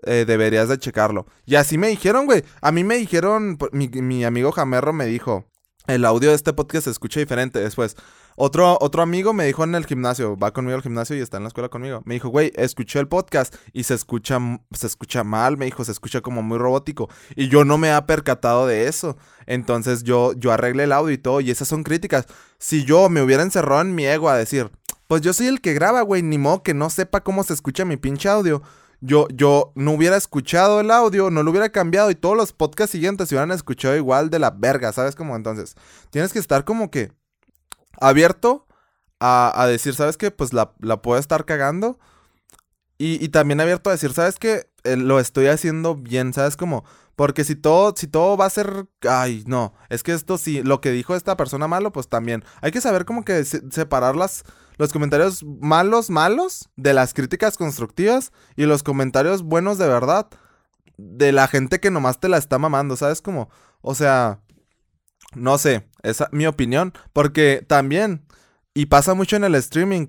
eh, 0.02 0.24
deberías 0.26 0.68
de 0.68 0.78
checarlo. 0.78 1.26
Y 1.44 1.54
así 1.54 1.78
me 1.78 1.88
dijeron, 1.88 2.26
güey. 2.26 2.44
A 2.60 2.72
mí 2.72 2.84
me 2.84 2.96
dijeron, 2.96 3.58
mi, 3.72 4.24
amigo 4.24 4.52
Jamerro 4.52 4.92
me 4.92 5.06
dijo, 5.06 5.44
el 5.86 6.04
audio 6.04 6.30
de 6.30 6.36
este 6.36 6.52
podcast 6.52 6.84
se 6.84 6.90
escucha 6.90 7.20
diferente 7.20 7.60
después. 7.60 7.96
Otro, 8.34 8.78
otro 8.80 9.02
amigo 9.02 9.34
me 9.34 9.44
dijo 9.44 9.62
en 9.62 9.74
el 9.74 9.84
gimnasio, 9.84 10.38
va 10.38 10.52
conmigo 10.52 10.74
al 10.74 10.82
gimnasio 10.82 11.14
y 11.14 11.20
está 11.20 11.36
en 11.36 11.42
la 11.42 11.48
escuela 11.48 11.68
conmigo. 11.68 12.02
Me 12.06 12.14
dijo, 12.14 12.30
güey, 12.30 12.50
escuché 12.56 12.98
el 12.98 13.06
podcast 13.06 13.54
y 13.72 13.84
se 13.84 13.94
escucha, 13.94 14.38
se 14.72 14.86
escucha 14.86 15.22
mal, 15.22 15.58
me 15.58 15.66
dijo, 15.66 15.84
se 15.84 15.92
escucha 15.92 16.22
como 16.22 16.42
muy 16.42 16.56
robótico. 16.58 17.10
Y 17.36 17.48
yo 17.48 17.64
no 17.64 17.76
me 17.76 17.92
ha 17.92 18.06
percatado 18.06 18.66
de 18.66 18.88
eso. 18.88 19.16
Entonces 19.46 20.02
yo, 20.02 20.32
yo 20.34 20.50
arreglé 20.50 20.84
el 20.84 20.92
audio 20.92 21.12
y 21.12 21.18
todo. 21.18 21.40
Y 21.40 21.50
esas 21.50 21.68
son 21.68 21.82
críticas. 21.82 22.26
Si 22.58 22.84
yo 22.84 23.08
me 23.10 23.22
hubiera 23.22 23.42
encerrado 23.42 23.82
en 23.82 23.94
mi 23.94 24.06
ego 24.06 24.30
a 24.30 24.36
decir, 24.36 24.70
pues 25.08 25.20
yo 25.20 25.34
soy 25.34 25.48
el 25.48 25.60
que 25.60 25.74
graba, 25.74 26.00
güey, 26.00 26.22
ni 26.22 26.38
modo 26.38 26.62
que 26.62 26.72
no 26.72 26.88
sepa 26.88 27.22
cómo 27.22 27.44
se 27.44 27.52
escucha 27.52 27.84
mi 27.84 27.98
pinche 27.98 28.30
audio 28.30 28.62
yo, 29.02 29.26
yo 29.34 29.72
no 29.74 29.92
hubiera 29.92 30.16
escuchado 30.16 30.80
el 30.80 30.90
audio, 30.92 31.28
no 31.28 31.42
lo 31.42 31.50
hubiera 31.50 31.70
cambiado 31.70 32.10
y 32.10 32.14
todos 32.14 32.36
los 32.36 32.52
podcasts 32.52 32.92
siguientes 32.92 33.28
se 33.28 33.34
hubieran 33.34 33.50
escuchado 33.50 33.96
igual 33.96 34.30
de 34.30 34.38
la 34.38 34.50
verga, 34.52 34.92
¿sabes 34.92 35.16
cómo? 35.16 35.34
Entonces, 35.34 35.74
tienes 36.10 36.32
que 36.32 36.38
estar 36.38 36.64
como 36.64 36.90
que 36.90 37.12
abierto 38.00 38.66
a, 39.18 39.66
decir, 39.68 39.94
¿sabes 39.94 40.16
qué? 40.16 40.30
Pues 40.30 40.52
la, 40.52 40.72
la 40.80 41.02
puedo 41.02 41.18
estar 41.18 41.44
cagando. 41.44 41.98
Y, 42.98 43.28
también 43.30 43.60
abierto 43.60 43.90
a 43.90 43.94
decir, 43.94 44.12
¿sabes 44.12 44.36
qué? 44.38 44.70
Eh, 44.84 44.96
lo 44.96 45.18
estoy 45.18 45.48
haciendo 45.48 45.96
bien, 45.96 46.32
¿sabes 46.32 46.56
cómo? 46.56 46.84
Porque 47.16 47.44
si 47.44 47.57
todo, 47.57 47.94
si 47.96 48.07
todo 48.07 48.37
va 48.37 48.46
a 48.46 48.51
ser. 48.51 48.87
Ay, 49.09 49.44
no. 49.46 49.75
Es 49.90 50.03
que 50.03 50.12
esto 50.12 50.38
sí, 50.38 50.62
lo 50.62 50.81
que 50.81 50.90
dijo 50.90 51.14
esta 51.14 51.37
persona 51.37 51.68
malo, 51.68 51.92
pues 51.92 52.09
también. 52.09 52.44
Hay 52.61 52.72
que 52.72 52.81
saber 52.81 53.05
como 53.05 53.25
que 53.25 53.44
separar 53.44 54.16
las 54.16 54.44
los 54.79 54.92
comentarios 54.92 55.44
malos, 55.44 56.11
malos, 56.11 56.70
de 56.77 56.94
las 56.94 57.14
críticas 57.14 57.57
constructivas 57.57 58.33
y 58.57 58.64
los 58.64 58.83
comentarios 58.83 59.42
buenos 59.42 59.79
de 59.79 59.87
verdad 59.87 60.29
de 60.96 61.33
la 61.33 61.48
gente 61.48 61.81
que 61.81 61.90
nomás 61.90 62.20
te 62.20 62.29
la 62.29 62.38
está 62.38 62.59
mamando, 62.59 62.96
¿sabes? 62.96 63.22
Como, 63.22 63.51
o 63.81 63.94
sea, 63.94 64.40
no 65.35 65.59
sé, 65.59 65.88
esa 66.03 66.25
es 66.25 66.33
mi 66.33 66.46
opinión, 66.46 66.92
porque 67.12 67.64
también, 67.66 68.27
y 68.75 68.87
pasa 68.87 69.14
mucho 69.14 69.37
en 69.37 69.44
el 69.44 69.55
streaming, 69.55 70.09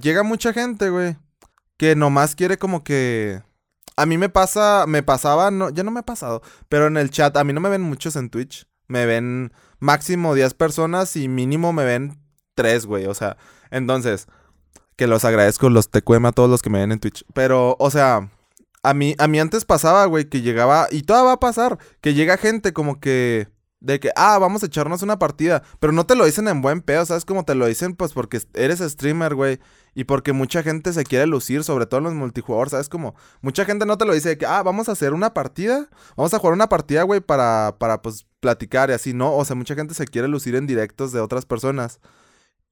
llega 0.00 0.22
mucha 0.22 0.52
gente, 0.52 0.90
güey, 0.90 1.16
que 1.76 1.96
nomás 1.96 2.34
quiere 2.34 2.58
como 2.58 2.84
que... 2.84 3.42
A 3.98 4.06
mí 4.06 4.16
me 4.16 4.28
pasa, 4.28 4.84
me 4.86 5.02
pasaba, 5.02 5.50
no, 5.50 5.70
ya 5.70 5.82
no 5.82 5.90
me 5.90 6.00
ha 6.00 6.04
pasado, 6.04 6.40
pero 6.68 6.86
en 6.86 6.96
el 6.96 7.10
chat, 7.10 7.36
a 7.36 7.44
mí 7.44 7.52
no 7.52 7.60
me 7.60 7.68
ven 7.68 7.82
muchos 7.82 8.14
en 8.16 8.30
Twitch, 8.30 8.68
me 8.86 9.06
ven 9.06 9.52
máximo 9.80 10.34
10 10.34 10.54
personas 10.54 11.16
y 11.16 11.28
mínimo 11.28 11.72
me 11.72 11.84
ven 11.84 12.20
tres, 12.54 12.86
güey. 12.86 13.06
O 13.06 13.14
sea, 13.14 13.36
entonces, 13.70 14.26
que 14.96 15.06
los 15.06 15.24
agradezco, 15.24 15.68
los 15.68 15.90
te 15.90 16.02
a 16.02 16.32
todos 16.32 16.48
los 16.50 16.62
que 16.62 16.70
me 16.70 16.78
ven 16.78 16.92
en 16.92 17.00
Twitch. 17.00 17.24
Pero, 17.34 17.76
o 17.78 17.90
sea, 17.90 18.30
a 18.82 18.94
mí, 18.94 19.14
a 19.18 19.28
mí 19.28 19.40
antes 19.40 19.64
pasaba, 19.64 20.04
güey, 20.06 20.28
que 20.28 20.42
llegaba, 20.42 20.88
y 20.90 21.02
todavía 21.02 21.28
va 21.28 21.32
a 21.34 21.40
pasar, 21.40 21.78
que 22.00 22.14
llega 22.14 22.36
gente 22.36 22.72
como 22.72 23.00
que 23.00 23.48
De 23.80 24.00
que, 24.00 24.10
ah, 24.16 24.38
vamos 24.38 24.62
a 24.62 24.66
echarnos 24.66 25.02
una 25.02 25.18
partida. 25.18 25.62
Pero 25.78 25.92
no 25.92 26.04
te 26.04 26.16
lo 26.16 26.24
dicen 26.24 26.48
en 26.48 26.62
buen 26.62 26.80
pedo, 26.80 27.06
¿sabes? 27.06 27.24
Como 27.24 27.44
te 27.44 27.54
lo 27.54 27.66
dicen, 27.66 27.94
pues 27.94 28.12
porque 28.12 28.40
eres 28.54 28.80
streamer, 28.80 29.34
güey. 29.34 29.60
Y 29.94 30.04
porque 30.04 30.32
mucha 30.32 30.62
gente 30.62 30.92
se 30.92 31.04
quiere 31.04 31.26
lucir, 31.26 31.64
sobre 31.64 31.86
todo 31.86 31.98
en 31.98 32.04
los 32.04 32.14
multijugadores, 32.14 32.72
¿sabes? 32.72 32.88
Como 32.88 33.14
mucha 33.40 33.64
gente 33.64 33.86
no 33.86 33.96
te 33.98 34.04
lo 34.04 34.14
dice 34.14 34.30
de 34.30 34.38
que, 34.38 34.46
ah, 34.46 34.62
vamos 34.62 34.88
a 34.88 34.92
hacer 34.92 35.12
una 35.12 35.34
partida. 35.34 35.88
Vamos 36.16 36.34
a 36.34 36.38
jugar 36.38 36.54
una 36.54 36.68
partida, 36.68 37.02
güey, 37.04 37.20
para, 37.20 37.76
para, 37.78 38.02
pues, 38.02 38.26
platicar 38.40 38.90
y 38.90 38.94
así, 38.94 39.14
¿no? 39.14 39.34
O 39.34 39.44
sea, 39.44 39.56
mucha 39.56 39.74
gente 39.74 39.94
se 39.94 40.06
quiere 40.06 40.28
lucir 40.28 40.54
en 40.56 40.66
directos 40.66 41.12
de 41.12 41.20
otras 41.20 41.46
personas. 41.46 42.00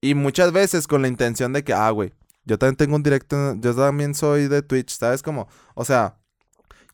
Y 0.01 0.13
muchas 0.15 0.51
veces 0.51 0.87
con 0.87 1.01
la 1.01 1.07
intención 1.07 1.53
de 1.53 1.63
que, 1.63 1.73
ah, 1.73 1.89
güey, 1.91 2.13
yo 2.45 2.57
también 2.57 2.77
tengo 2.77 2.95
un 2.95 3.03
directo, 3.03 3.55
yo 3.59 3.75
también 3.75 4.15
soy 4.15 4.47
de 4.47 4.61
Twitch, 4.61 4.97
¿sabes? 4.97 5.21
Como, 5.21 5.47
o 5.75 5.83
sea, 5.85 6.17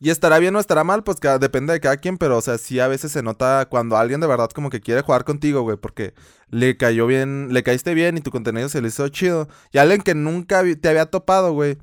y 0.00 0.10
estará 0.10 0.38
bien 0.38 0.54
o 0.56 0.60
estará 0.60 0.84
mal, 0.84 1.04
pues 1.04 1.20
que 1.20 1.28
depende 1.38 1.72
de 1.72 1.80
cada 1.80 1.96
quien, 1.96 2.18
pero 2.18 2.36
o 2.38 2.40
sea, 2.40 2.58
sí 2.58 2.80
a 2.80 2.88
veces 2.88 3.12
se 3.12 3.22
nota 3.22 3.66
cuando 3.70 3.96
alguien 3.96 4.20
de 4.20 4.26
verdad 4.26 4.50
como 4.50 4.70
que 4.70 4.80
quiere 4.80 5.02
jugar 5.02 5.24
contigo, 5.24 5.62
güey, 5.62 5.76
porque 5.76 6.14
le 6.50 6.76
cayó 6.76 7.06
bien, 7.06 7.48
le 7.52 7.62
caíste 7.62 7.94
bien 7.94 8.16
y 8.18 8.20
tu 8.20 8.30
contenido 8.30 8.68
se 8.68 8.82
le 8.82 8.88
hizo 8.88 9.08
chido. 9.08 9.48
Y 9.72 9.78
alguien 9.78 10.02
que 10.02 10.14
nunca 10.14 10.62
te 10.80 10.88
había 10.88 11.06
topado, 11.06 11.52
güey, 11.52 11.78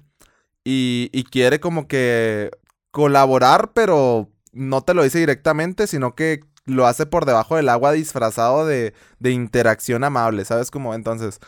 y, 0.63 1.09
y 1.13 1.23
quiere 1.23 1.59
como 1.59 1.87
que 1.87 2.51
colaborar, 2.91 3.71
pero 3.73 4.29
no 4.51 4.81
te 4.83 4.93
lo 4.93 5.03
dice 5.03 5.19
directamente, 5.19 5.87
sino 5.87 6.15
que 6.15 6.41
lo 6.65 6.87
hace 6.87 7.05
por 7.05 7.25
debajo 7.25 7.55
del 7.55 7.69
agua 7.69 7.93
disfrazado 7.93 8.65
de, 8.65 8.93
de 9.19 9.31
interacción 9.31 10.03
amable, 10.03 10.45
¿sabes? 10.45 10.71
Como 10.71 10.93
entonces, 10.93 11.39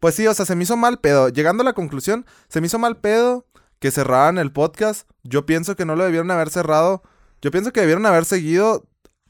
pues 0.00 0.14
sí, 0.14 0.26
o 0.26 0.34
sea, 0.34 0.46
se 0.46 0.56
me 0.56 0.64
hizo 0.64 0.76
mal 0.76 0.98
pedo. 1.00 1.28
Llegando 1.28 1.62
a 1.62 1.64
la 1.64 1.74
conclusión, 1.74 2.26
se 2.48 2.60
me 2.60 2.66
hizo 2.66 2.78
mal 2.78 2.96
pedo 2.98 3.46
que 3.80 3.90
cerraran 3.90 4.38
el 4.38 4.52
podcast. 4.52 5.08
Yo 5.24 5.46
pienso 5.46 5.74
que 5.74 5.84
no 5.84 5.96
lo 5.96 6.04
debieron 6.04 6.30
haber 6.30 6.50
cerrado. 6.50 7.02
Yo 7.42 7.50
pienso 7.50 7.72
que 7.72 7.80
debieron 7.80 8.06
haber 8.06 8.24
seguido. 8.24 8.86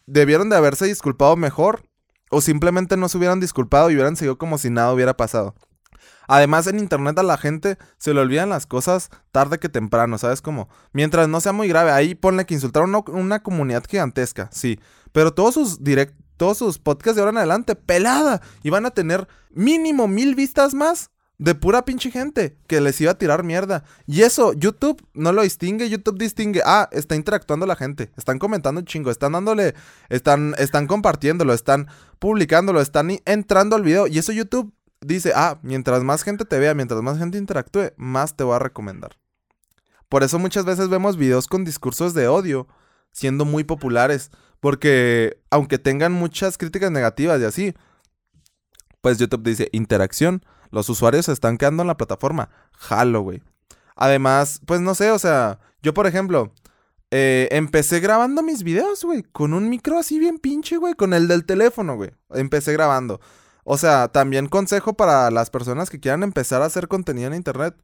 Debieron 0.07 0.51
de 0.51 0.57
haberse 0.57 0.87
disculpado 0.87 1.37
mejor. 1.37 1.85
O 2.31 2.41
simplemente 2.41 2.97
no 2.97 3.09
se 3.09 3.17
hubieran 3.17 3.41
disculpado 3.41 3.91
y 3.91 3.95
hubieran 3.95 4.17
seguido 4.17 4.39
como 4.39 4.59
si 4.59 4.69
nada 4.69 4.93
hubiera 4.93 5.17
pasado. 5.17 5.55
Además, 6.29 6.67
en 6.69 6.79
internet 6.79 7.19
a 7.19 7.25
la 7.25 7.37
gente 7.37 7.77
se 7.99 8.15
le 8.15 8.21
olvidan 8.21 8.51
las 8.51 8.67
cosas 8.67 9.11
tarde 9.33 9.59
que 9.59 9.69
temprano, 9.69 10.17
¿sabes? 10.17 10.41
Como, 10.43 10.69
mientras 10.93 11.29
no 11.29 11.41
sea 11.41 11.53
muy 11.53 11.67
grave, 11.67 11.91
ahí 11.91 12.15
ponle 12.15 12.47
que 12.47 12.55
insultaron 12.55 12.91
una, 12.91 13.03
una 13.09 13.43
comunidad 13.43 13.85
gigantesca, 13.89 14.49
sí. 14.53 14.79
Pero 15.11 15.35
todos 15.35 15.55
sus 15.55 15.83
direct, 15.83 16.15
todos 16.37 16.59
sus 16.59 16.79
podcasts 16.79 17.17
de 17.17 17.23
ahora 17.23 17.33
en 17.33 17.39
adelante, 17.39 17.75
pelada, 17.75 18.43
y 18.63 18.71
van 18.71 18.87
a 18.87 18.93
tener 18.93 19.27
mínimo 19.51 20.07
mil 20.07 20.37
vistas 20.37 20.73
más 20.73 21.11
de 21.41 21.55
pura 21.55 21.87
pinche 21.87 22.11
gente 22.11 22.59
que 22.67 22.83
les 22.83 23.01
iba 23.01 23.13
a 23.13 23.19
tirar 23.19 23.45
mierda. 23.45 23.83
Y 24.07 24.21
eso, 24.23 24.53
YouTube 24.53 25.03
no 25.15 25.33
lo 25.33 25.41
distingue, 25.41 25.89
YouTube 25.89 26.19
distingue, 26.19 26.61
ah, 26.67 26.87
está 26.93 27.17
interactuando 27.17 27.65
la 27.65 27.77
gente, 27.77 28.13
están 28.19 28.39
comentando 28.39 28.81
un 28.81 28.85
chingo, 28.85 29.11
están 29.11 29.33
dándole, 29.33 29.75
están, 30.11 30.55
están 30.59 30.87
compartiéndolo, 30.87 31.55
están 31.55 31.89
publicándolo, 32.19 32.83
están 32.83 33.11
entrando 33.25 33.75
al 33.75 33.83
video. 33.83 34.07
Y 34.07 34.19
eso 34.19 34.33
YouTube 34.33 34.75
dice, 35.01 35.33
ah, 35.35 35.59
mientras 35.63 36.05
más 36.05 36.25
gente 36.25 36.45
te 36.45 36.59
vea, 36.59 36.75
mientras 36.75 37.01
más 37.01 37.17
gente 37.17 37.39
interactúe, 37.39 37.95
más 37.97 38.37
te 38.37 38.45
va 38.45 38.57
a 38.57 38.59
recomendar. 38.59 39.17
Por 40.11 40.23
eso 40.23 40.39
muchas 40.39 40.67
veces 40.67 40.91
vemos 40.91 41.17
videos 41.17 41.47
con 41.47 41.65
discursos 41.65 42.13
de 42.13 42.29
odio 42.29 42.69
siendo 43.13 43.47
muy 43.47 43.65
populares. 43.65 44.31
Porque 44.61 45.41
aunque 45.49 45.79
tengan 45.79 46.13
muchas 46.13 46.59
críticas 46.59 46.91
negativas 46.91 47.41
y 47.41 47.45
así, 47.45 47.75
pues 49.01 49.17
YouTube 49.17 49.43
dice 49.43 49.71
interacción 49.73 50.43
los 50.71 50.89
usuarios 50.89 51.27
se 51.27 51.33
están 51.33 51.59
quedando 51.59 51.83
en 51.83 51.89
la 51.89 51.97
plataforma. 51.97 52.51
Jalo, 52.73 53.23
güey. 53.23 53.43
Además, 53.97 54.61
pues 54.67 54.81
no 54.81 54.95
sé, 54.95 55.11
o 55.11 55.19
sea, 55.19 55.61
yo 55.83 55.95
por 55.95 56.07
ejemplo, 56.07 56.53
eh, 57.11 57.49
empecé 57.51 58.01
grabando 58.01 58.43
mis 58.43 58.63
videos, 58.63 59.05
güey, 59.05 59.23
con 59.23 59.53
un 59.55 59.69
micro 59.69 59.99
así 59.99 60.19
bien 60.19 60.39
pinche, 60.39 60.77
güey, 60.77 60.95
con 60.95 61.13
el 61.13 61.29
del 61.29 61.45
teléfono, 61.45 61.97
güey. 61.97 62.11
Empecé 62.31 62.73
grabando. 62.73 63.21
O 63.65 63.79
sea, 63.79 64.09
también 64.09 64.49
consejo 64.49 64.95
para 64.95 65.31
las 65.31 65.51
personas 65.51 65.91
que 65.91 66.01
quieran 66.01 66.23
empezar 66.23 66.63
a 66.63 66.67
hacer 66.67 66.89
contenido 66.89 67.29
en 67.29 67.35
internet 67.35 67.75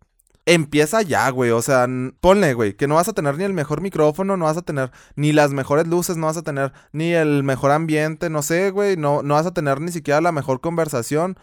empieza 0.47 1.03
ya, 1.03 1.29
güey. 1.31 1.51
O 1.51 1.61
sea, 1.61 1.87
ponle, 2.21 2.55
güey, 2.55 2.75
que 2.75 2.87
no 2.89 2.95
vas 2.95 3.09
a 3.09 3.13
tener 3.13 3.37
ni 3.37 3.45
el 3.45 3.53
mejor 3.53 3.83
micrófono, 3.83 4.37
no 4.37 4.47
vas 4.47 4.57
a 4.57 4.63
tener 4.63 4.93
ni 5.17 5.33
las 5.33 5.53
mejores 5.53 5.87
luces, 5.87 6.17
no 6.17 6.27
vas 6.27 6.37
a 6.39 6.43
tener 6.43 6.73
ni 6.93 7.13
el 7.13 7.43
mejor 7.43 7.73
ambiente, 7.73 8.31
no 8.31 8.43
sé, 8.43 8.71
güey, 8.71 8.97
no, 8.97 9.23
no 9.23 9.35
vas 9.35 9.47
a 9.47 9.53
tener 9.53 9.81
ni 9.81 9.93
siquiera 9.93 10.21
la 10.21 10.33
mejor 10.33 10.61
conversación. 10.61 11.37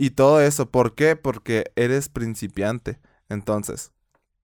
Y 0.00 0.10
todo 0.10 0.40
eso, 0.40 0.70
¿por 0.70 0.94
qué? 0.94 1.16
Porque 1.16 1.72
eres 1.74 2.08
principiante. 2.08 3.00
Entonces, 3.28 3.90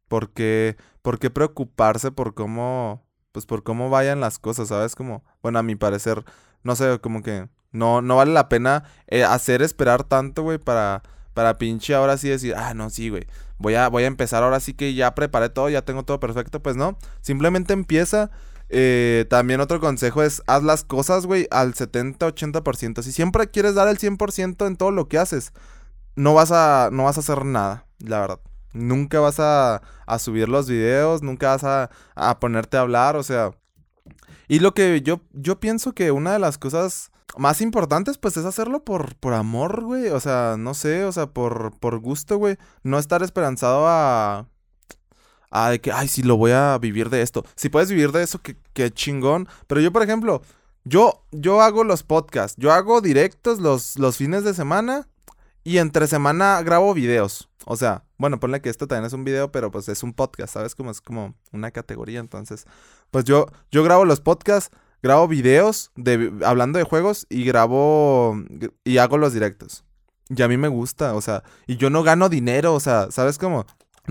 ¿por 0.09 0.33
qué, 0.33 0.77
¿por 1.01 1.21
qué 1.21 1.31
preocuparse 1.31 2.11
por 2.11 2.35
cómo, 2.35 3.07
pues 3.31 3.47
por 3.47 3.62
cómo 3.62 3.88
vayan 3.88 4.19
las 4.19 4.40
cosas, 4.40 4.67
¿sabes? 4.67 4.97
Como, 4.97 5.23
bueno, 5.43 5.61
a 5.61 5.62
mi 5.62 5.77
parecer, 5.77 6.25
no 6.64 6.75
sé, 6.75 6.99
como 6.99 7.23
que 7.23 7.49
no, 7.71 8.03
no 8.03 8.17
vale 8.17 8.33
la 8.33 8.49
pena 8.49 8.83
eh, 9.07 9.23
hacer 9.23 9.62
esperar 9.62 10.03
tanto, 10.03 10.43
güey, 10.43 10.59
para, 10.59 11.05
para 11.35 11.57
pinche 11.57 11.95
ahora 11.95 12.17
sí 12.17 12.29
decir, 12.29 12.57
ah, 12.57 12.75
no, 12.75 12.90
sí, 12.90 13.11
güey, 13.11 13.29
voy 13.59 13.77
a, 13.77 13.87
voy 13.87 14.03
a 14.03 14.09
empezar 14.09 14.43
ahora 14.43 14.59
sí 14.59 14.75
que 14.75 14.93
ya 14.95 15.14
preparé 15.14 15.51
todo, 15.51 15.69
ya 15.69 15.83
tengo 15.83 16.03
todo 16.05 16.19
perfecto, 16.19 16.64
pues 16.64 16.75
no, 16.75 16.99
simplemente 17.21 17.75
empieza 17.75 18.33
eh, 18.68 19.27
también 19.29 19.61
otro 19.61 19.81
consejo 19.81 20.22
es 20.22 20.42
haz 20.46 20.62
las 20.62 20.85
cosas, 20.85 21.27
güey, 21.27 21.46
al 21.50 21.74
70-80%. 21.74 23.03
Si 23.03 23.12
siempre 23.12 23.50
quieres 23.50 23.74
dar 23.74 23.88
el 23.88 23.98
100% 23.98 24.66
en 24.66 24.77
todo 24.77 24.90
lo 24.90 25.09
que 25.09 25.18
haces, 25.18 25.53
no 26.16 26.35
vas 26.35 26.53
a, 26.53 26.88
no 26.92 27.05
vas 27.05 27.16
a 27.16 27.20
hacer 27.20 27.44
nada, 27.44 27.87
la 27.98 28.20
verdad. 28.20 28.40
Nunca 28.72 29.20
vas 29.20 29.38
a, 29.38 29.83
a 30.07 30.18
subir 30.18 30.48
los 30.48 30.68
videos, 30.68 31.22
nunca 31.22 31.50
vas 31.50 31.64
a, 31.64 31.90
a, 32.14 32.40
ponerte 32.40 32.77
a 32.77 32.81
hablar, 32.81 33.16
o 33.16 33.22
sea... 33.22 33.53
Y 34.46 34.59
lo 34.59 34.74
que 34.74 35.00
yo, 35.00 35.20
yo 35.33 35.59
pienso 35.59 35.92
que 35.92 36.11
una 36.11 36.33
de 36.35 36.38
las 36.38 36.59
cosas 36.59 37.11
más 37.38 37.61
importantes, 37.61 38.18
pues, 38.18 38.37
es 38.37 38.44
hacerlo 38.44 38.85
por, 38.85 39.16
por 39.16 39.33
amor, 39.33 39.85
güey. 39.85 40.09
O 40.09 40.20
sea, 40.20 40.57
no 40.59 40.74
sé, 40.74 41.05
o 41.05 41.12
sea, 41.12 41.27
por, 41.29 41.79
por 41.79 41.98
gusto, 41.98 42.37
güey. 42.37 42.59
No 42.83 42.98
estar 42.98 43.22
esperanzado 43.22 43.87
a 43.88 44.48
ah, 45.55 45.71
de 45.71 45.81
que, 45.81 45.93
ay, 45.93 46.09
sí, 46.09 46.23
lo 46.23 46.37
voy 46.37 46.51
a 46.51 46.77
vivir 46.79 47.09
de 47.09 47.23
esto. 47.23 47.45
Si 47.55 47.69
puedes 47.69 47.88
vivir 47.88 48.12
de 48.12 48.23
eso, 48.23 48.40
qué, 48.43 48.90
chingón. 48.90 49.49
Pero 49.67 49.81
yo, 49.81 49.93
por 49.93 50.03
ejemplo, 50.03 50.43
yo, 50.85 51.25
yo 51.31 51.62
hago 51.62 51.85
los 51.85 52.03
podcasts, 52.03 52.57
yo 52.61 52.73
hago 52.73 53.01
directos 53.01 53.61
los, 53.61 53.99
los 53.99 54.17
fines 54.17 54.45
de 54.45 54.53
semana 54.53 55.09
y 55.62 55.79
entre 55.79 56.09
semana 56.09 56.61
grabo 56.62 56.93
videos. 56.93 57.49
O 57.67 57.77
sea, 57.77 58.05
bueno, 58.19 58.40
ponle 58.40 58.61
que 58.61 58.69
esto 58.69 58.87
también 58.87 59.07
es 59.07 59.12
un 59.12 59.25
video, 59.25 59.51
pero 59.53 59.71
pues 59.71 59.88
es 59.88 60.03
un 60.03 60.12
podcast, 60.12 60.53
¿sabes? 60.53 60.75
Como 60.75 60.90
es 60.90 61.01
como 61.01 61.35
una 61.53 61.71
categoría. 61.71 62.21
Entonces, 62.21 62.67
pues 63.11 63.25
yo, 63.25 63.47
yo 63.71 63.83
grabo 63.85 64.05
los 64.05 64.21
podcasts, 64.21 64.77
grabo 65.03 65.29
videos 65.29 65.93
de, 65.95 66.33
hablando 66.45 66.79
de 66.79 66.85
juegos 66.85 67.27
y 67.31 67.45
grabo 67.45 68.37
y 68.83 68.99
hago 68.99 69.19
los 69.19 69.33
directos. 69.33 69.85
Y 70.29 70.43
a 70.43 70.49
mí 70.49 70.57
me 70.57 70.69
gusta, 70.69 71.14
o 71.14 71.21
sea, 71.21 71.45
y 71.67 71.77
yo 71.77 71.90
no 71.90 72.03
gano 72.03 72.29
dinero, 72.29 72.75
o 72.75 72.81
sea, 72.81 73.11
¿sabes 73.11 73.38
cómo? 73.38 73.67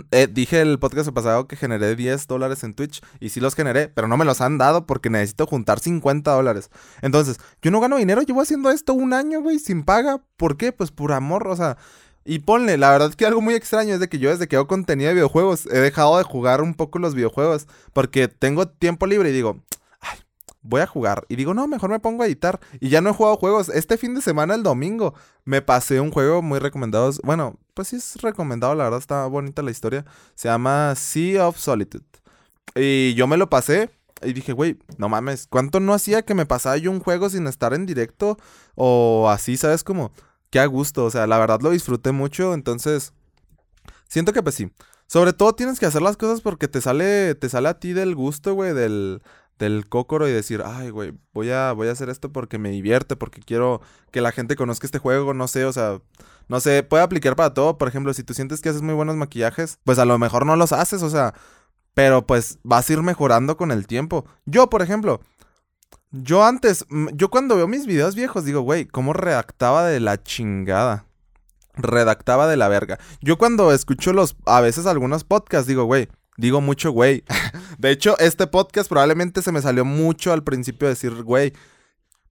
Eh, 0.10 0.28
dije 0.32 0.60
el 0.60 0.80
podcast 0.80 1.12
pasado 1.12 1.48
que 1.48 1.56
generé 1.56 1.96
10 1.96 2.26
dólares 2.28 2.64
en 2.64 2.74
Twitch 2.74 3.02
y 3.20 3.30
sí 3.30 3.40
los 3.40 3.54
generé, 3.54 3.90
pero 3.90 4.08
no 4.08 4.18
me 4.18 4.26
los 4.26 4.42
han 4.42 4.58
dado 4.58 4.88
porque 4.88 5.12
necesito 5.12 5.46
juntar 5.46 5.80
50 5.80 6.32
dólares. 6.32 6.72
Entonces, 7.02 7.38
yo 7.62 7.70
no 7.70 7.80
gano 7.80 7.98
dinero, 7.98 8.24
llevo 8.24 8.42
haciendo 8.42 8.72
esto 8.72 8.94
un 8.94 9.14
año, 9.14 9.42
güey, 9.42 9.60
sin 9.60 9.84
paga. 9.84 10.24
¿Por 10.36 10.58
qué? 10.58 10.72
Pues 10.72 10.92
por 10.92 11.12
amor, 11.12 11.48
o 11.48 11.56
sea. 11.56 11.78
Y 12.26 12.40
ponle, 12.40 12.78
la 12.78 12.90
verdad 12.90 13.10
es 13.10 13.16
que 13.18 13.26
algo 13.26 13.42
muy 13.42 13.54
extraño 13.54 13.94
es 13.94 14.00
de 14.00 14.08
que 14.08 14.18
yo 14.18 14.30
desde 14.30 14.48
que 14.48 14.56
hago 14.56 14.66
contenido 14.66 15.10
de 15.10 15.16
videojuegos 15.16 15.66
he 15.66 15.80
dejado 15.80 16.18
de 16.18 16.24
jugar 16.24 16.62
un 16.62 16.74
poco 16.74 16.98
los 16.98 17.16
videojuegos 17.16 17.68
porque 17.92 18.30
tengo 18.30 18.66
tiempo 18.70 19.08
libre 19.08 19.30
y 19.30 19.34
digo, 19.34 19.62
voy 20.64 20.82
a 20.82 20.88
jugar. 20.88 21.26
Y 21.30 21.36
digo, 21.36 21.54
no, 21.54 21.68
mejor 21.68 21.90
me 21.90 22.00
pongo 22.00 22.24
a 22.24 22.26
editar. 22.26 22.60
Y 22.80 22.90
ya 22.90 23.02
no 23.02 23.10
he 23.10 23.14
jugado 23.14 23.38
juegos. 23.38 23.70
Este 23.70 23.98
fin 23.98 24.16
de 24.16 24.22
semana, 24.22 24.56
el 24.56 24.64
domingo, 24.64 25.14
me 25.46 25.62
pasé 25.62 26.00
un 26.00 26.12
juego 26.12 26.42
muy 26.42 26.60
recomendado. 26.60 27.12
Bueno, 27.24 27.60
pues 27.74 27.90
sí 27.90 27.98
es 27.98 28.22
recomendado, 28.22 28.74
la 28.74 28.86
verdad 28.86 29.00
está 29.00 29.28
bonita 29.28 29.62
la 29.62 29.72
historia. 29.72 30.06
Se 30.36 30.48
llama 30.48 30.96
Sea 30.96 31.48
of 31.48 31.58
Solitude. 31.58 32.06
Y 32.76 33.14
yo 33.14 33.28
me 33.28 33.38
lo 33.38 33.50
pasé. 33.50 33.90
Y 34.24 34.32
dije, 34.32 34.54
güey, 34.54 34.80
no 34.98 35.10
mames, 35.10 35.48
¿cuánto 35.48 35.82
no 35.82 35.94
hacía 35.94 36.22
que 36.22 36.34
me 36.34 36.46
pasara 36.46 36.78
yo 36.78 36.92
un 36.92 37.02
juego 37.02 37.30
sin 37.30 37.46
estar 37.48 37.74
en 37.74 37.86
directo? 37.86 38.38
O 38.76 39.30
así, 39.30 39.58
¿sabes? 39.58 39.84
Como, 39.84 40.14
qué 40.50 40.60
a 40.60 40.66
gusto. 40.66 41.04
O 41.06 41.12
sea, 41.12 41.28
la 41.28 41.38
verdad 41.38 41.60
lo 41.62 41.72
disfruté 41.72 42.14
mucho. 42.14 42.54
Entonces, 42.54 43.14
siento 44.08 44.32
que 44.32 44.42
pues 44.42 44.56
sí. 44.56 44.72
Sobre 45.08 45.34
todo 45.34 45.54
tienes 45.54 45.80
que 45.80 45.86
hacer 45.86 46.02
las 46.02 46.18
cosas 46.18 46.42
porque 46.42 46.68
te 46.68 46.82
sale, 46.82 47.36
te 47.36 47.50
sale 47.50 47.70
a 47.70 47.80
ti 47.80 47.94
del 47.94 48.16
gusto, 48.16 48.54
güey, 48.56 48.74
del, 48.74 49.22
del 49.60 49.88
cócoro 49.88 50.28
y 50.28 50.32
decir, 50.32 50.64
ay, 50.66 50.90
güey, 50.90 51.14
voy 51.34 51.52
a, 51.52 51.72
voy 51.74 51.88
a 51.88 51.92
hacer 51.92 52.10
esto 52.10 52.32
porque 52.32 52.58
me 52.58 52.70
divierte, 52.70 53.16
porque 53.16 53.42
quiero 53.42 53.82
que 54.12 54.22
la 54.22 54.32
gente 54.32 54.56
conozca 54.56 54.88
este 54.88 55.00
juego, 55.00 55.34
no 55.34 55.48
sé, 55.48 55.66
o 55.66 55.74
sea, 55.74 56.02
no 56.48 56.60
sé, 56.60 56.84
puede 56.84 57.04
aplicar 57.04 57.36
para 57.36 57.54
todo. 57.54 57.78
Por 57.78 57.88
ejemplo, 57.88 58.14
si 58.14 58.24
tú 58.24 58.34
sientes 58.34 58.62
que 58.62 58.70
haces 58.70 58.82
muy 58.82 58.94
buenos 58.94 59.16
maquillajes, 59.16 59.80
pues 59.84 60.00
a 60.00 60.06
lo 60.06 60.18
mejor 60.18 60.46
no 60.46 60.56
los 60.56 60.72
haces, 60.72 61.02
o 61.04 61.10
sea, 61.10 61.34
pero 61.94 62.26
pues 62.26 62.60
vas 62.64 62.90
a 62.90 62.94
ir 62.94 63.02
mejorando 63.02 63.58
con 63.58 63.72
el 63.72 63.88
tiempo. 63.88 64.26
Yo, 64.46 64.70
por 64.70 64.82
ejemplo, 64.82 65.22
yo 66.12 66.44
antes, 66.44 66.86
yo 67.14 67.30
cuando 67.30 67.56
veo 67.56 67.68
mis 67.68 67.86
videos 67.86 68.16
viejos 68.16 68.46
digo, 68.46 68.62
güey, 68.62 68.86
¿cómo 68.86 69.14
redactaba 69.14 69.86
de 69.86 70.00
la 70.00 70.22
chingada? 70.22 71.06
Redactaba 71.76 72.48
de 72.48 72.58
la 72.58 72.68
verga. 72.68 73.00
Yo 73.22 73.38
cuando 73.38 73.72
escucho 73.72 74.14
los, 74.14 74.36
a 74.46 74.62
veces 74.62 74.86
algunos 74.86 75.24
podcasts 75.24 75.68
digo, 75.68 75.86
güey, 75.86 76.10
Digo 76.38 76.62
mucho, 76.62 76.92
güey. 76.92 77.24
De 77.78 77.92
hecho, 77.92 78.18
este 78.20 78.48
podcast 78.48 78.90
probablemente 78.90 79.42
se 79.42 79.52
me 79.52 79.62
salió 79.62 79.86
mucho 79.86 80.34
al 80.34 80.44
principio 80.44 80.88
decir, 80.88 81.24
güey. 81.24 81.54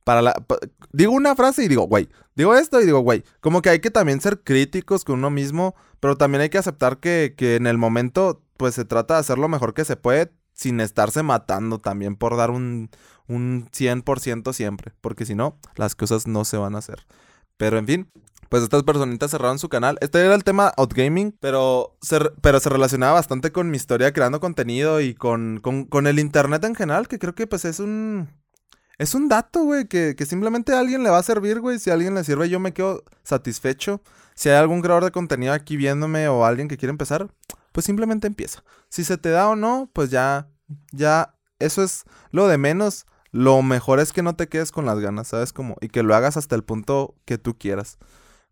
para 0.05 0.23
la... 0.23 0.45
digo 0.93 1.13
una 1.13 1.37
frase 1.37 1.65
y 1.65 1.69
digo, 1.69 1.85
güey, 1.85 2.09
digo 2.35 2.55
esto 2.55 2.81
y 2.81 2.87
digo, 2.87 3.01
güey, 3.01 3.25
como 3.41 3.63
que 3.63 3.71
hay 3.71 3.81
que 3.81 3.91
también 3.91 4.21
ser 4.21 4.43
críticos 4.43 5.05
con 5.05 5.19
uno 5.19 5.31
mismo, 5.31 5.75
pero 6.01 6.17
también 6.17 6.43
hay 6.43 6.51
que 6.51 6.59
aceptar 6.59 6.99
que, 6.99 7.35
que 7.37 7.57
en 7.57 7.67
el 7.67 7.79
momento, 7.79 8.43
pues 8.57 8.75
se 8.75 8.85
trata 8.85 9.15
de 9.15 9.21
hacer 9.21 9.39
lo 9.39 9.49
mejor 9.49 9.75
que 9.75 9.85
se 9.85 9.97
puede 9.97 10.33
sin 10.53 10.81
estarse 10.81 11.23
matando 11.23 11.79
también 11.79 12.17
por 12.17 12.37
dar 12.37 12.51
un, 12.51 12.91
un 13.27 13.69
100% 13.73 14.53
siempre, 14.53 14.93
porque 15.01 15.25
si 15.25 15.35
no, 15.35 15.59
las 15.77 15.95
cosas 15.95 16.27
no 16.27 16.45
se 16.45 16.57
van 16.57 16.75
a 16.75 16.79
hacer. 16.79 17.07
Pero 17.57 17.79
en 17.79 17.87
fin, 17.87 18.11
pues 18.53 18.65
estas 18.65 18.83
personitas 18.83 19.31
cerraron 19.31 19.59
su 19.59 19.71
canal. 19.71 19.97
Este 20.03 20.23
era 20.23 20.35
el 20.35 20.45
tema 20.45 20.75
Outgaming, 20.77 21.35
pero 21.41 21.97
se, 22.03 22.21
pero 22.43 22.61
se 22.61 22.69
relacionaba 22.69 23.15
bastante 23.15 23.51
con 23.51 23.71
mi 23.71 23.79
historia 23.79 24.13
creando 24.13 24.41
contenido 24.41 25.01
y 25.01 25.15
con, 25.15 25.63
con, 25.89 26.07
el 26.07 26.19
internet 26.19 26.63
en 26.65 26.75
general, 26.75 27.09
que 27.09 27.19
creo 27.19 27.35
que 27.35 27.47
pues 27.47 27.65
es 27.65 27.81
un... 27.81 28.29
Es 28.99 29.15
un 29.15 29.31
dato, 29.31 29.65
güey, 29.65 29.89
que, 29.89 30.15
que 30.19 30.27
simplemente 30.27 30.75
a 30.75 30.81
alguien 30.81 31.03
le 31.03 31.09
va 31.09 31.17
a 31.17 31.23
servir, 31.23 31.61
güey. 31.61 31.79
Si 31.79 31.89
a 31.89 31.95
alguien 31.95 32.15
le 32.15 32.25
sirve, 32.25 32.51
yo 32.51 32.61
me 32.61 32.75
quedo 32.75 33.05
satisfecho. 33.23 34.03
Si 34.35 34.51
hay 34.51 34.57
algún 34.57 34.83
creador 34.83 35.05
de 35.05 35.13
contenido 35.13 35.55
aquí 35.55 35.79
viéndome 35.79 36.29
o 36.29 36.45
alguien 36.45 36.69
que 36.69 36.77
quiere 36.77 36.91
empezar, 36.91 37.31
pues 37.73 37.87
simplemente 37.87 38.27
empieza. 38.27 38.63
Si 38.91 39.03
se 39.03 39.17
te 39.17 39.31
da 39.31 39.49
o 39.49 39.57
no, 39.57 39.89
pues 39.95 40.11
ya, 40.11 40.51
ya, 40.91 41.35
eso 41.59 41.83
es 41.83 42.05
lo 42.33 42.49
de 42.49 42.59
menos. 42.59 43.07
Lo 43.31 43.63
mejor 43.63 43.99
es 43.99 44.13
que 44.13 44.23
no 44.23 44.37
te 44.37 44.49
quedes 44.49 44.73
con 44.73 44.85
las 44.85 45.01
ganas, 45.01 45.29
¿sabes? 45.29 45.55
Como, 45.55 45.77
y 45.81 45.89
que 45.89 46.03
lo 46.03 46.15
hagas 46.15 46.37
hasta 46.37 46.55
el 46.55 46.65
punto 46.65 47.15
que 47.25 47.39
tú 47.39 47.57
quieras. 47.57 47.97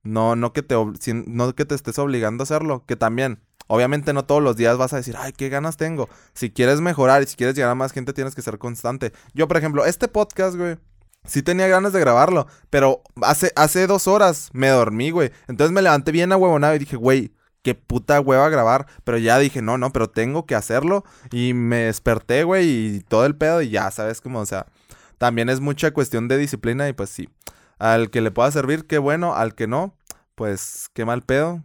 No, 0.03 0.37
no 0.37 0.53
que 0.53 0.63
te, 0.63 0.75
no 1.27 1.55
que 1.55 1.65
te 1.65 1.75
estés 1.75 1.99
obligando 1.99 2.43
a 2.43 2.45
hacerlo, 2.45 2.85
que 2.87 2.97
también, 2.97 3.41
obviamente 3.67 4.13
no 4.13 4.25
todos 4.25 4.43
los 4.43 4.57
días 4.57 4.79
vas 4.79 4.93
a 4.93 4.97
decir, 4.97 5.17
ay, 5.19 5.33
qué 5.33 5.49
ganas 5.49 5.77
tengo. 5.77 6.09
Si 6.33 6.51
quieres 6.51 6.81
mejorar 6.81 7.23
y 7.23 7.27
si 7.27 7.37
quieres 7.37 7.55
llegar 7.55 7.71
a 7.71 7.75
más 7.75 7.93
gente, 7.93 8.13
tienes 8.13 8.35
que 8.35 8.43
ser 8.43 8.59
constante. 8.59 9.13
Yo, 9.35 9.47
por 9.47 9.59
ejemplo, 9.59 9.85
este 9.85 10.09
podcast, 10.09 10.57
güey, 10.57 10.79
sí 11.25 11.43
tenía 11.43 11.69
ganas 11.69 11.93
de 11.93 12.01
grabarlo, 12.01 12.47
pero 12.71 13.03
hace, 13.23 13.53
hace 13.57 13.87
dos 13.87 14.09
horas 14.09 14.51
me 14.53 14.69
dormí, 14.69 15.11
güey. 15.11 15.31
Entonces 15.49 15.73
me 15.73 15.83
levanté 15.83 16.13
bien 16.13 16.33
a 16.33 16.37
huevonado 16.37 16.75
y 16.75 16.79
dije, 16.79 16.97
güey, 16.97 17.35
qué 17.63 17.75
puta 17.75 18.21
hueva 18.21 18.49
grabar. 18.49 18.87
Pero 19.05 19.19
ya 19.19 19.39
dije, 19.39 19.63
no, 19.63 19.79
no, 19.79 19.93
pero 19.93 20.09
tengo 20.11 20.47
que 20.47 20.55
hacerlo. 20.55 21.05
Y 21.31 21.55
me 21.55 21.85
desperté, 21.85 22.45
güey, 22.45 22.97
y 22.97 23.01
todo 23.01 23.27
el 23.27 23.37
pedo 23.37 23.63
y 23.63 23.71
ya, 23.71 23.91
¿sabes? 23.91 24.21
Como, 24.21 24.41
o 24.41 24.47
sea, 24.47 24.67
también 25.19 25.49
es 25.49 25.61
mucha 25.61 25.91
cuestión 25.93 26.29
de 26.29 26.39
disciplina 26.39 26.89
y 26.89 26.93
pues 26.93 27.11
sí. 27.11 27.29
Al 27.81 28.11
que 28.11 28.21
le 28.21 28.31
pueda 28.31 28.51
servir, 28.53 28.87
qué 28.87 28.99
bueno. 28.99 29.35
Al 29.35 29.55
que 29.55 29.66
no, 29.66 29.97
pues 30.37 30.88
qué 30.95 31.05
mal 31.05 31.23
pedo. 31.23 31.64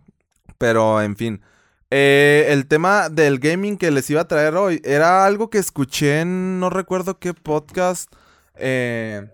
Pero 0.58 1.02
en 1.02 1.16
fin. 1.18 1.42
Eh, 1.92 2.48
el 2.50 2.68
tema 2.68 3.10
del 3.10 3.40
gaming 3.40 3.78
que 3.78 3.92
les 3.92 4.10
iba 4.10 4.22
a 4.22 4.28
traer 4.28 4.56
hoy 4.56 4.82
era 4.84 5.26
algo 5.26 5.50
que 5.50 5.60
escuché 5.60 6.22
en 6.22 6.60
no 6.60 6.70
recuerdo 6.70 7.20
qué 7.20 7.34
podcast. 7.34 8.12
Eh, 8.56 9.30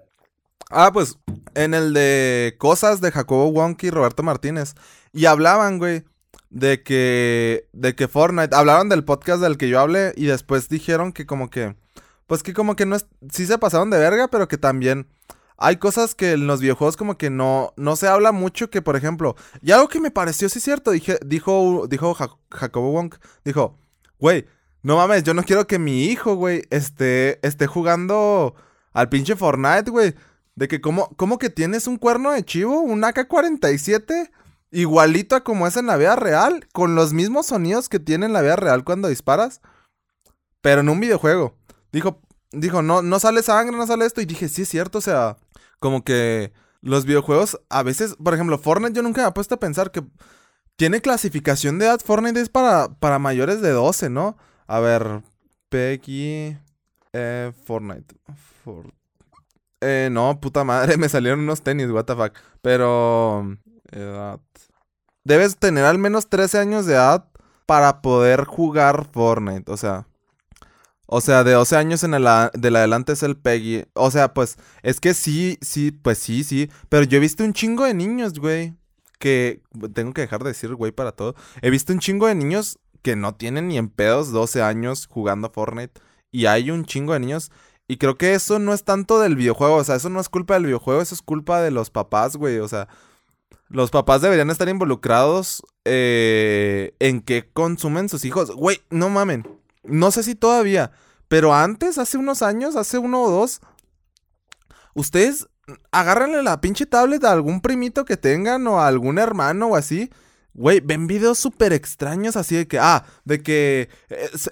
ah, 0.72 0.92
pues 0.92 1.18
en 1.54 1.74
el 1.74 1.94
de 1.94 2.56
Cosas 2.58 3.00
de 3.00 3.12
Jacobo 3.12 3.50
Wonky 3.50 3.88
y 3.88 3.92
Roberto 3.92 4.24
Martínez. 4.24 4.74
Y 5.14 5.26
hablaban, 5.28 5.78
güey, 5.78 6.04
de 6.50 6.82
que, 6.84 7.68
de 7.74 7.96
que 7.96 8.08
Fortnite, 8.08 8.56
hablaban 8.56 8.90
del 8.90 9.04
podcast 9.04 9.42
del 9.42 9.58
que 9.58 9.70
yo 9.70 9.80
hablé 9.80 10.14
y 10.16 10.26
después 10.26 10.68
dijeron 10.68 11.14
que 11.14 11.26
como 11.26 11.50
que, 11.50 11.76
pues 12.28 12.44
que 12.44 12.54
como 12.54 12.76
que 12.76 12.86
no 12.86 12.96
es, 12.96 13.06
sí 13.32 13.46
se 13.46 13.58
pasaron 13.58 13.90
de 13.92 14.00
verga, 14.00 14.30
pero 14.30 14.48
que 14.48 14.58
también 14.58 15.08
hay 15.62 15.78
cosas 15.78 16.16
que 16.16 16.32
en 16.32 16.48
los 16.48 16.60
videojuegos 16.60 16.98
como 16.98 17.18
que 17.18 17.30
no, 17.30 17.74
no 17.78 17.96
se 17.96 18.08
habla 18.08 18.32
mucho, 18.32 18.70
que 18.72 18.82
por 18.82 18.96
ejemplo, 18.96 19.36
y 19.62 19.72
algo 19.72 19.88
que 19.90 20.00
me 20.00 20.10
pareció 20.10 20.50
sí 20.50 20.60
cierto, 20.60 20.92
dije, 20.92 21.20
dijo, 21.24 21.86
dijo 21.88 22.16
Jacobo 22.50 22.92
Wong, 22.92 23.14
dijo, 23.46 23.78
güey, 24.20 24.48
no 24.82 24.98
mames, 24.98 25.24
yo 25.24 25.36
no 25.36 25.44
quiero 25.44 25.68
que 25.68 25.78
mi 25.78 26.06
hijo, 26.06 26.36
güey, 26.36 26.64
esté, 26.72 27.46
esté 27.48 27.68
jugando 27.68 28.56
al 28.94 29.10
pinche 29.10 29.36
Fortnite, 29.36 29.92
güey. 29.92 30.16
De 30.56 30.68
que 30.68 30.82
como, 30.82 31.10
como 31.16 31.38
que 31.38 31.50
tienes 31.50 31.88
un 31.88 31.98
cuerno 31.98 32.32
de 32.32 32.44
chivo, 32.44 32.82
un 32.82 33.04
AK-47, 33.04 34.32
igualito 34.72 35.36
a 35.36 35.44
como 35.44 35.68
es 35.68 35.78
en 35.78 35.86
la 35.86 35.98
vida 35.98 36.16
real, 36.16 36.68
con 36.74 36.96
los 36.96 37.14
mismos 37.14 37.46
sonidos 37.48 37.90
que 37.90 38.00
tiene 38.00 38.26
en 38.26 38.34
la 38.34 38.42
vida 38.42 38.56
real 38.56 38.84
cuando 38.84 39.08
disparas, 39.08 39.62
pero 40.62 40.82
en 40.82 40.90
un 40.90 41.00
videojuego. 41.00 41.56
Dijo, 41.92 42.20
dijo, 42.52 42.82
no, 42.82 43.02
no 43.02 43.20
sale 43.20 43.44
sangre, 43.44 43.78
no 43.78 43.86
sale 43.86 44.06
esto. 44.06 44.22
Y 44.22 44.26
dije, 44.26 44.50
sí 44.50 44.64
es 44.64 44.70
cierto, 44.70 44.98
o 44.98 45.02
sea, 45.02 45.38
como 45.82 46.04
que 46.04 46.54
los 46.82 47.06
videojuegos 47.06 47.60
a 47.70 47.82
veces, 47.84 48.16
por 48.24 48.36
ejemplo, 48.36 48.58
Fortnite 48.60 48.94
yo 48.94 49.02
nunca 49.02 49.24
me 49.24 49.28
he 49.28 49.32
puesto 49.32 49.56
a 49.56 49.60
pensar 49.60 49.92
que 49.92 50.04
tiene 50.76 51.02
clasificación 51.02 51.80
de 51.80 51.86
edad. 51.86 52.00
Fortnite 52.00 52.40
es 52.40 52.50
para, 52.50 52.88
para 53.00 53.20
mayores 53.20 53.62
de 53.62 53.72
12, 53.72 54.10
¿no? 54.12 54.38
A 54.68 54.80
ver, 54.80 55.24
PX 55.70 56.58
eh, 57.14 57.52
Fortnite. 57.66 58.16
eh, 59.82 60.10
no, 60.12 60.40
puta 60.40 60.64
madre, 60.64 60.98
me 60.98 61.10
salieron 61.10 61.42
unos 61.42 61.64
tenis, 61.64 61.90
what 61.90 62.06
the 62.06 62.16
fuck. 62.16 62.34
Pero, 62.62 63.58
edad. 63.92 64.40
Debes 65.24 65.58
tener 65.58 65.86
al 65.86 65.98
menos 65.98 66.30
13 66.30 66.60
años 66.60 66.86
de 66.86 66.94
edad 66.94 67.26
para 67.66 68.02
poder 68.02 68.46
jugar 68.46 69.08
Fortnite, 69.12 69.72
o 69.72 69.78
sea. 69.78 70.06
O 71.14 71.20
sea, 71.20 71.44
de 71.44 71.52
12 71.52 71.76
años 71.76 72.06
en 72.06 72.14
el 72.14 72.26
del 72.54 72.76
adelante 72.78 73.12
es 73.12 73.22
el 73.22 73.36
Peggy. 73.36 73.84
O 73.96 74.10
sea, 74.12 74.34
pues, 74.34 74.56
es 74.82 75.02
que 75.02 75.14
sí, 75.14 75.58
sí, 75.60 75.92
pues 75.92 76.18
sí, 76.18 76.46
sí. 76.46 76.70
Pero 76.88 77.04
yo 77.04 77.18
he 77.18 77.20
visto 77.20 77.44
un 77.44 77.52
chingo 77.52 77.84
de 77.84 77.94
niños, 77.94 78.40
güey. 78.40 78.76
Que 79.20 79.62
tengo 79.94 80.14
que 80.14 80.22
dejar 80.22 80.42
de 80.42 80.52
decir, 80.52 80.74
güey, 80.74 80.94
para 80.94 81.12
todo. 81.12 81.36
He 81.62 81.70
visto 81.70 81.92
un 81.92 82.00
chingo 82.00 82.28
de 82.28 82.36
niños 82.36 82.80
que 83.02 83.18
no 83.18 83.36
tienen 83.36 83.68
ni 83.68 83.78
en 83.78 83.90
pedos 83.90 84.32
12 84.32 84.62
años 84.62 85.06
jugando 85.06 85.52
Fortnite. 85.54 86.00
Y 86.32 86.46
hay 86.46 86.72
un 86.72 86.86
chingo 86.86 87.12
de 87.12 87.20
niños. 87.20 87.52
Y 87.90 87.98
creo 87.98 88.18
que 88.18 88.34
eso 88.34 88.58
no 88.60 88.74
es 88.74 88.86
tanto 88.86 89.20
del 89.20 89.36
videojuego. 89.36 89.76
O 89.76 89.84
sea, 89.84 89.98
eso 89.98 90.10
no 90.10 90.22
es 90.22 90.30
culpa 90.30 90.54
del 90.54 90.68
videojuego, 90.68 91.02
eso 91.02 91.14
es 91.14 91.22
culpa 91.22 91.62
de 91.62 91.72
los 91.72 91.90
papás, 91.90 92.38
güey. 92.38 92.60
O 92.60 92.70
sea, 92.70 92.88
los 93.68 93.92
papás 93.92 94.22
deberían 94.22 94.50
estar 94.50 94.70
involucrados 94.70 95.62
eh, 95.84 96.94
en 97.00 97.20
qué 97.20 97.50
consumen 97.52 98.08
sus 98.08 98.24
hijos. 98.24 98.52
Güey, 98.56 98.80
no 98.90 99.10
mamen. 99.10 99.46
No 99.84 100.12
sé 100.12 100.24
si 100.24 100.36
todavía, 100.36 100.92
pero 101.28 101.54
antes, 101.54 101.98
hace 101.98 102.18
unos 102.18 102.42
años, 102.42 102.76
hace 102.76 102.98
uno 102.98 103.24
o 103.24 103.32
dos, 103.32 103.62
ustedes 104.94 105.48
agárrenle 105.92 106.44
la 106.44 106.62
pinche 106.62 106.86
tablet 106.86 107.24
a 107.24 107.32
algún 107.32 107.62
primito 107.62 108.06
que 108.06 108.18
tengan 108.18 108.68
o 108.68 108.80
a 108.80 108.88
algún 108.88 109.18
hermano 109.18 109.68
o 109.68 109.76
así. 109.76 110.12
Güey, 110.54 110.82
ven 110.82 111.08
videos 111.08 111.40
súper 111.40 111.72
extraños 111.72 112.36
así 112.36 112.56
de 112.56 112.68
que, 112.68 112.80
ah, 112.80 113.06
de 113.24 113.42
que 113.42 113.90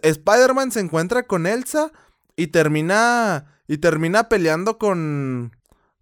Spider-Man 0.01 0.71
se 0.71 0.79
encuentra 0.79 1.23
con 1.23 1.45
Elsa 1.45 1.91
y 2.37 2.47
termina, 2.47 3.59
y 3.67 3.79
termina 3.79 4.29
peleando 4.29 4.77
con, 4.77 5.57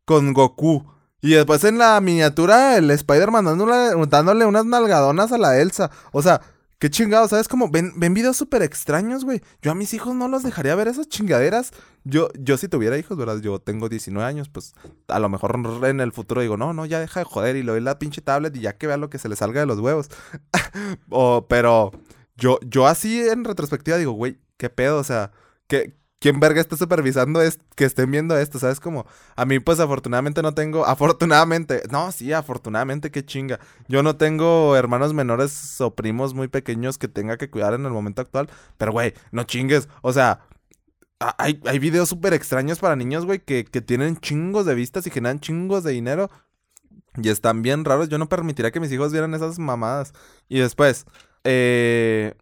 con 0.06 0.34
Goku. 0.34 0.94
Y 1.22 1.32
después 1.32 1.64
en 1.64 1.80
la 1.80 2.00
miniatura 2.00 2.78
el 2.78 2.92
Spider-Man 2.92 3.46
dándole, 3.46 4.06
dándole 4.08 4.46
unas 4.46 4.66
nalgadonas 4.66 5.32
a 5.32 5.40
la 5.40 5.58
Elsa. 5.58 5.90
O 6.12 6.22
sea, 6.22 6.42
Qué 6.80 6.92
chingado, 6.92 7.28
¿sabes? 7.28 7.48
Ven, 7.72 7.94
ven 7.96 8.14
videos 8.14 8.38
súper 8.38 8.62
extraños, 8.62 9.26
güey. 9.26 9.42
Yo 9.64 9.72
a 9.72 9.76
mis 9.76 9.96
hijos 9.96 10.14
no 10.14 10.28
los 10.28 10.44
dejaría 10.44 10.76
ver 10.76 10.88
esas 10.88 11.10
chingaderas. 11.10 11.72
Yo, 12.04 12.30
yo 12.40 12.56
si 12.58 12.68
tuviera 12.68 13.00
hijos, 13.00 13.18
¿verdad? 13.18 13.40
Yo 13.42 13.58
tengo 13.58 13.90
19 13.90 14.28
años, 14.28 14.48
pues 14.48 14.76
a 15.08 15.20
lo 15.20 15.28
mejor 15.28 15.60
en 15.86 16.00
el 16.00 16.12
futuro 16.12 16.42
digo, 16.42 16.56
no, 16.56 16.74
no, 16.74 16.86
ya 16.86 17.00
deja 17.00 17.22
de 17.22 17.26
joder 17.26 17.56
y 17.56 17.64
le 17.64 17.72
doy 17.72 17.82
la 17.82 17.98
pinche 17.98 18.22
tablet 18.22 18.56
y 18.56 18.62
ya 18.62 18.78
que 18.78 18.86
vea 18.86 18.98
lo 18.98 19.10
que 19.10 19.18
se 19.18 19.28
le 19.28 19.36
salga 19.36 19.60
de 19.60 19.66
los 19.66 19.80
huevos. 19.80 20.10
o, 21.10 21.48
pero 21.48 21.92
yo, 22.36 22.60
yo 22.62 22.86
así 22.86 23.28
en 23.28 23.44
retrospectiva 23.44 23.98
digo, 23.98 24.12
güey, 24.12 24.38
qué 24.58 24.70
pedo, 24.70 25.00
o 25.00 25.04
sea, 25.04 25.32
¿qué, 25.66 25.96
¿Quién 26.20 26.40
verga 26.40 26.60
está 26.60 26.76
supervisando 26.76 27.42
es 27.42 27.60
que 27.76 27.86
estén 27.86 28.10
viendo 28.10 28.36
esto? 28.38 28.58
¿Sabes? 28.58 28.80
Como, 28.80 29.06
a 29.36 29.46
mí 29.46 29.60
pues 29.60 29.80
afortunadamente 29.80 30.42
no 30.42 30.54
tengo, 30.54 30.86
afortunadamente, 30.86 31.84
no, 31.92 32.12
sí, 32.12 32.34
afortunadamente, 32.34 33.12
qué 33.12 33.24
chinga. 33.24 33.60
Yo 33.88 34.02
no 34.02 34.16
tengo 34.18 34.76
hermanos 34.76 35.14
menores 35.14 35.80
o 35.80 35.94
primos 35.94 36.34
muy 36.34 36.48
pequeños 36.48 36.98
que 36.98 37.08
tenga 37.08 37.38
que 37.38 37.52
cuidar 37.52 37.76
en 37.76 37.86
el 37.86 37.92
momento 37.92 38.24
actual. 38.24 38.50
Pero, 38.78 38.94
güey, 38.94 39.14
no 39.32 39.44
chingues. 39.44 39.90
O 40.02 40.12
sea, 40.12 40.42
hay, 41.20 41.62
hay 41.66 41.80
videos 41.80 42.10
súper 42.10 42.34
extraños 42.34 42.80
para 42.80 42.96
niños, 42.96 43.26
güey, 43.26 43.40
que, 43.40 43.66
que 43.66 43.82
tienen 43.82 44.18
chingos 44.18 44.66
de 44.66 44.74
vistas 44.76 45.06
y 45.06 45.12
generan 45.12 45.40
chingos 45.40 45.84
de 45.84 45.92
dinero. 45.92 46.32
Y 47.16 47.30
están 47.30 47.62
bien 47.62 47.86
raros. 47.86 48.10
Yo 48.10 48.18
no 48.18 48.28
permitiría 48.30 48.72
que 48.72 48.80
mis 48.80 48.92
hijos 48.92 49.12
vieran 49.12 49.36
esas 49.36 49.60
mamadas. 49.60 50.14
Y 50.50 50.60
después, 50.60 51.06
eh 51.44 52.36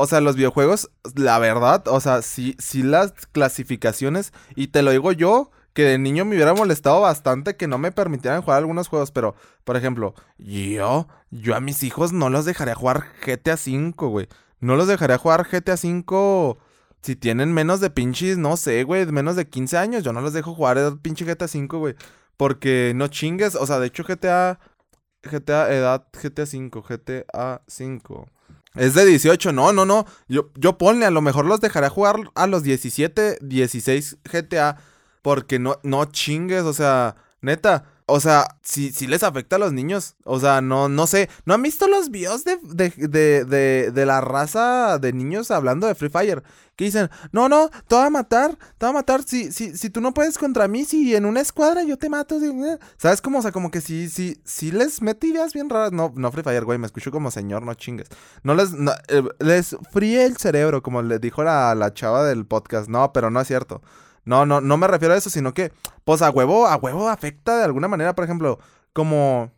o 0.00 0.06
sea, 0.06 0.20
los 0.20 0.36
videojuegos, 0.36 0.90
la 1.16 1.40
verdad, 1.40 1.82
o 1.88 1.98
sea, 2.00 2.22
sí, 2.22 2.54
sí 2.60 2.84
las 2.84 3.12
clasificaciones, 3.32 4.32
y 4.54 4.68
te 4.68 4.82
lo 4.82 4.92
digo 4.92 5.10
yo, 5.10 5.50
que 5.72 5.82
de 5.82 5.98
niño 5.98 6.24
me 6.24 6.36
hubiera 6.36 6.54
molestado 6.54 7.00
bastante 7.00 7.56
que 7.56 7.66
no 7.66 7.78
me 7.78 7.90
permitieran 7.90 8.42
jugar 8.42 8.58
algunos 8.58 8.86
juegos, 8.86 9.10
pero, 9.10 9.34
por 9.64 9.76
ejemplo, 9.76 10.14
yo, 10.38 11.08
yo 11.32 11.56
a 11.56 11.60
mis 11.60 11.82
hijos 11.82 12.12
no 12.12 12.30
los 12.30 12.44
dejaría 12.44 12.76
jugar 12.76 13.06
GTA 13.26 13.54
V, 13.54 13.92
güey. 13.96 14.28
No 14.60 14.76
los 14.76 14.86
dejaría 14.86 15.18
jugar 15.18 15.48
GTA 15.50 15.74
V 15.74 16.56
si 17.02 17.16
tienen 17.16 17.52
menos 17.52 17.80
de 17.80 17.90
pinches, 17.90 18.38
no 18.38 18.56
sé, 18.56 18.84
güey, 18.84 19.06
menos 19.06 19.34
de 19.34 19.48
15 19.48 19.78
años. 19.78 20.04
Yo 20.04 20.12
no 20.12 20.20
los 20.20 20.32
dejo 20.32 20.54
jugar 20.54 20.78
el 20.78 20.98
pinche 20.98 21.24
GTA 21.24 21.46
V, 21.46 21.66
güey. 21.76 21.94
Porque 22.36 22.92
no 22.94 23.08
chingues, 23.08 23.56
o 23.56 23.66
sea, 23.66 23.78
de 23.80 23.88
hecho 23.88 24.04
GTA, 24.04 24.60
GTA, 25.22 25.72
edad, 25.72 26.06
GTA 26.12 26.44
V, 26.44 26.70
GTA 26.88 27.62
V. 27.66 28.37
Es 28.74 28.94
de 28.94 29.04
18, 29.04 29.52
no, 29.52 29.72
no, 29.72 29.84
no. 29.84 30.06
Yo, 30.28 30.50
yo 30.54 30.78
ponle, 30.78 31.06
a 31.06 31.10
lo 31.10 31.22
mejor 31.22 31.46
los 31.46 31.60
dejaré 31.60 31.88
jugar 31.88 32.16
a 32.34 32.46
los 32.46 32.62
17, 32.62 33.38
16 33.40 34.18
GTA. 34.24 34.76
Porque 35.22 35.58
no, 35.58 35.78
no 35.82 36.04
chingues, 36.06 36.62
o 36.62 36.72
sea, 36.72 37.16
neta. 37.40 37.84
O 38.10 38.20
sea, 38.20 38.56
si 38.62 38.90
sí, 38.90 39.06
les 39.06 39.22
afecta 39.22 39.56
a 39.56 39.58
los 39.58 39.74
niños. 39.74 40.16
O 40.24 40.40
sea, 40.40 40.62
no, 40.62 40.88
no 40.88 41.06
sé. 41.06 41.28
¿No 41.44 41.52
han 41.52 41.62
visto 41.62 41.86
los 41.88 42.10
videos 42.10 42.42
de, 42.42 42.58
de, 42.62 42.88
de, 42.96 43.44
de, 43.44 43.90
de 43.92 44.06
la 44.06 44.22
raza 44.22 44.98
de 44.98 45.12
niños 45.12 45.50
hablando 45.50 45.86
de 45.86 45.94
Free 45.94 46.08
Fire? 46.08 46.42
Que 46.74 46.86
dicen, 46.86 47.10
no, 47.32 47.50
no, 47.50 47.68
te 47.68 47.94
voy 47.96 48.06
a 48.06 48.10
matar, 48.10 48.56
te 48.78 48.86
voy 48.86 48.90
a 48.90 48.92
matar. 48.92 49.24
Si, 49.24 49.52
si, 49.52 49.76
si 49.76 49.90
tú 49.90 50.00
no 50.00 50.14
puedes 50.14 50.38
contra 50.38 50.68
mí, 50.68 50.86
si 50.86 51.14
en 51.14 51.26
una 51.26 51.42
escuadra 51.42 51.82
yo 51.82 51.98
te 51.98 52.08
mato. 52.08 52.40
Eh". 52.40 52.78
¿Sabes 52.96 53.20
cómo? 53.20 53.40
O 53.40 53.42
sea, 53.42 53.52
como 53.52 53.70
que 53.70 53.82
si, 53.82 54.08
si, 54.08 54.40
si 54.42 54.72
les 54.72 55.02
mete 55.02 55.26
ideas 55.26 55.52
bien 55.52 55.68
raras. 55.68 55.92
No, 55.92 56.10
no 56.16 56.32
Free 56.32 56.44
Fire, 56.44 56.64
güey, 56.64 56.78
me 56.78 56.86
escucho 56.86 57.10
como 57.10 57.30
señor, 57.30 57.62
no 57.62 57.74
chingues. 57.74 58.08
No 58.42 58.54
les, 58.54 58.70
eh, 59.08 59.22
les 59.38 59.76
fríe 59.92 60.24
el 60.24 60.38
cerebro, 60.38 60.82
como 60.82 61.02
le 61.02 61.18
dijo 61.18 61.44
la, 61.44 61.74
la 61.74 61.92
chava 61.92 62.24
del 62.24 62.46
podcast. 62.46 62.88
No, 62.88 63.12
pero 63.12 63.30
no 63.30 63.38
es 63.38 63.48
cierto. 63.48 63.82
No, 64.28 64.44
no, 64.44 64.60
no 64.60 64.76
me 64.76 64.86
refiero 64.86 65.14
a 65.14 65.16
eso, 65.16 65.30
sino 65.30 65.54
que, 65.54 65.72
pues 66.04 66.20
a 66.20 66.28
huevo, 66.28 66.66
a 66.66 66.76
huevo 66.76 67.08
afecta 67.08 67.56
de 67.56 67.64
alguna 67.64 67.88
manera, 67.88 68.14
por 68.14 68.24
ejemplo, 68.24 68.58
como... 68.92 69.50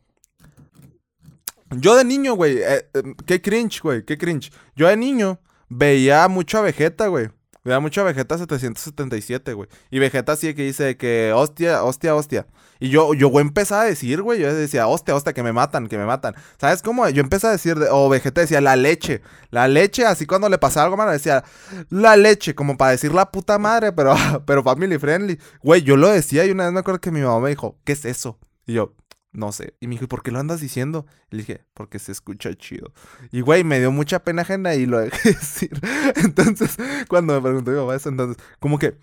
Yo 1.73 1.97
de 1.97 2.05
niño, 2.05 2.35
güey, 2.35 2.59
eh, 2.59 2.89
eh, 2.95 3.03
qué 3.27 3.43
cringe, 3.43 3.81
güey, 3.83 4.05
qué 4.05 4.17
cringe. 4.17 4.53
Yo 4.77 4.87
de 4.87 4.97
niño 4.97 5.41
veía 5.69 6.29
mucho 6.29 6.59
a 6.59 6.63
Vegeta, 6.63 7.09
güey. 7.09 7.31
Veía 7.63 7.79
mucho 7.79 8.01
a 8.01 8.05
Vegeta 8.05 8.39
777, 8.39 9.53
güey. 9.53 9.69
Y 9.91 9.99
Vegeta 9.99 10.35
sí 10.37 10.55
que 10.55 10.63
dice 10.63 10.97
que 10.97 11.33
hostia, 11.35 11.83
hostia, 11.85 12.15
hostia. 12.15 12.47
Y 12.79 12.89
yo, 12.89 13.13
yo 13.13 13.29
empecé 13.39 13.75
a 13.75 13.83
decir, 13.83 14.23
güey, 14.23 14.41
yo 14.41 14.53
decía, 14.55 14.87
hostia, 14.87 15.15
hostia, 15.15 15.35
que 15.35 15.43
me 15.43 15.53
matan, 15.53 15.87
que 15.87 15.99
me 15.99 16.07
matan. 16.07 16.35
¿Sabes 16.59 16.81
cómo? 16.81 17.07
Yo 17.11 17.21
empecé 17.21 17.49
a 17.49 17.51
decir, 17.51 17.77
o 17.91 18.09
Vegeta 18.09 18.41
decía, 18.41 18.63
la 18.63 18.77
leche. 18.77 19.21
La 19.51 19.69
leche, 19.69 20.07
así 20.07 20.25
cuando 20.25 20.49
le 20.49 20.57
pasaba 20.57 20.85
algo 20.85 20.97
malo, 20.97 21.13
decía, 21.13 21.45
la 21.91 22.17
leche, 22.17 22.55
como 22.55 22.79
para 22.79 22.93
decir 22.93 23.13
la 23.13 23.31
puta 23.31 23.59
madre, 23.59 23.93
pero, 23.93 24.15
pero 24.47 24.63
family 24.63 24.99
friendly. 24.99 25.39
Güey, 25.63 25.83
yo 25.83 25.99
lo 25.99 26.09
decía 26.09 26.47
y 26.47 26.51
una 26.51 26.65
vez 26.65 26.73
me 26.73 26.81
acuerdo 26.81 27.01
que 27.01 27.11
mi 27.11 27.21
mamá 27.21 27.41
me 27.41 27.51
dijo, 27.51 27.79
¿qué 27.85 27.93
es 27.93 28.07
eso? 28.07 28.39
Y 28.67 28.73
yo, 28.75 28.95
no 29.33 29.53
sé. 29.53 29.75
Y 29.81 29.87
me 29.87 29.95
dijo, 29.95 30.09
¿por 30.09 30.23
qué 30.23 30.31
lo 30.31 30.41
andas 30.41 30.61
diciendo? 30.61 31.07
Y 31.31 31.37
le 31.37 31.43
dije, 31.43 31.65
porque 31.75 31.99
se 31.99 32.13
escucha 32.13 32.55
chido. 32.55 32.93
Y 33.31 33.43
güey, 33.43 33.65
me 33.65 33.79
dio 33.79 33.93
mucha 33.93 34.25
pena 34.25 34.43
ajena 34.43 34.75
y 34.75 34.87
lo 34.87 34.99
dejé 34.99 35.31
decir. 35.33 35.81
Entonces, 36.17 36.77
cuando 37.09 37.35
me 37.35 37.41
preguntó 37.41 37.71
mi 37.71 37.77
mamá 37.77 37.95
eso, 37.95 38.09
entonces, 38.09 38.43
como 38.59 38.79
que, 38.79 38.99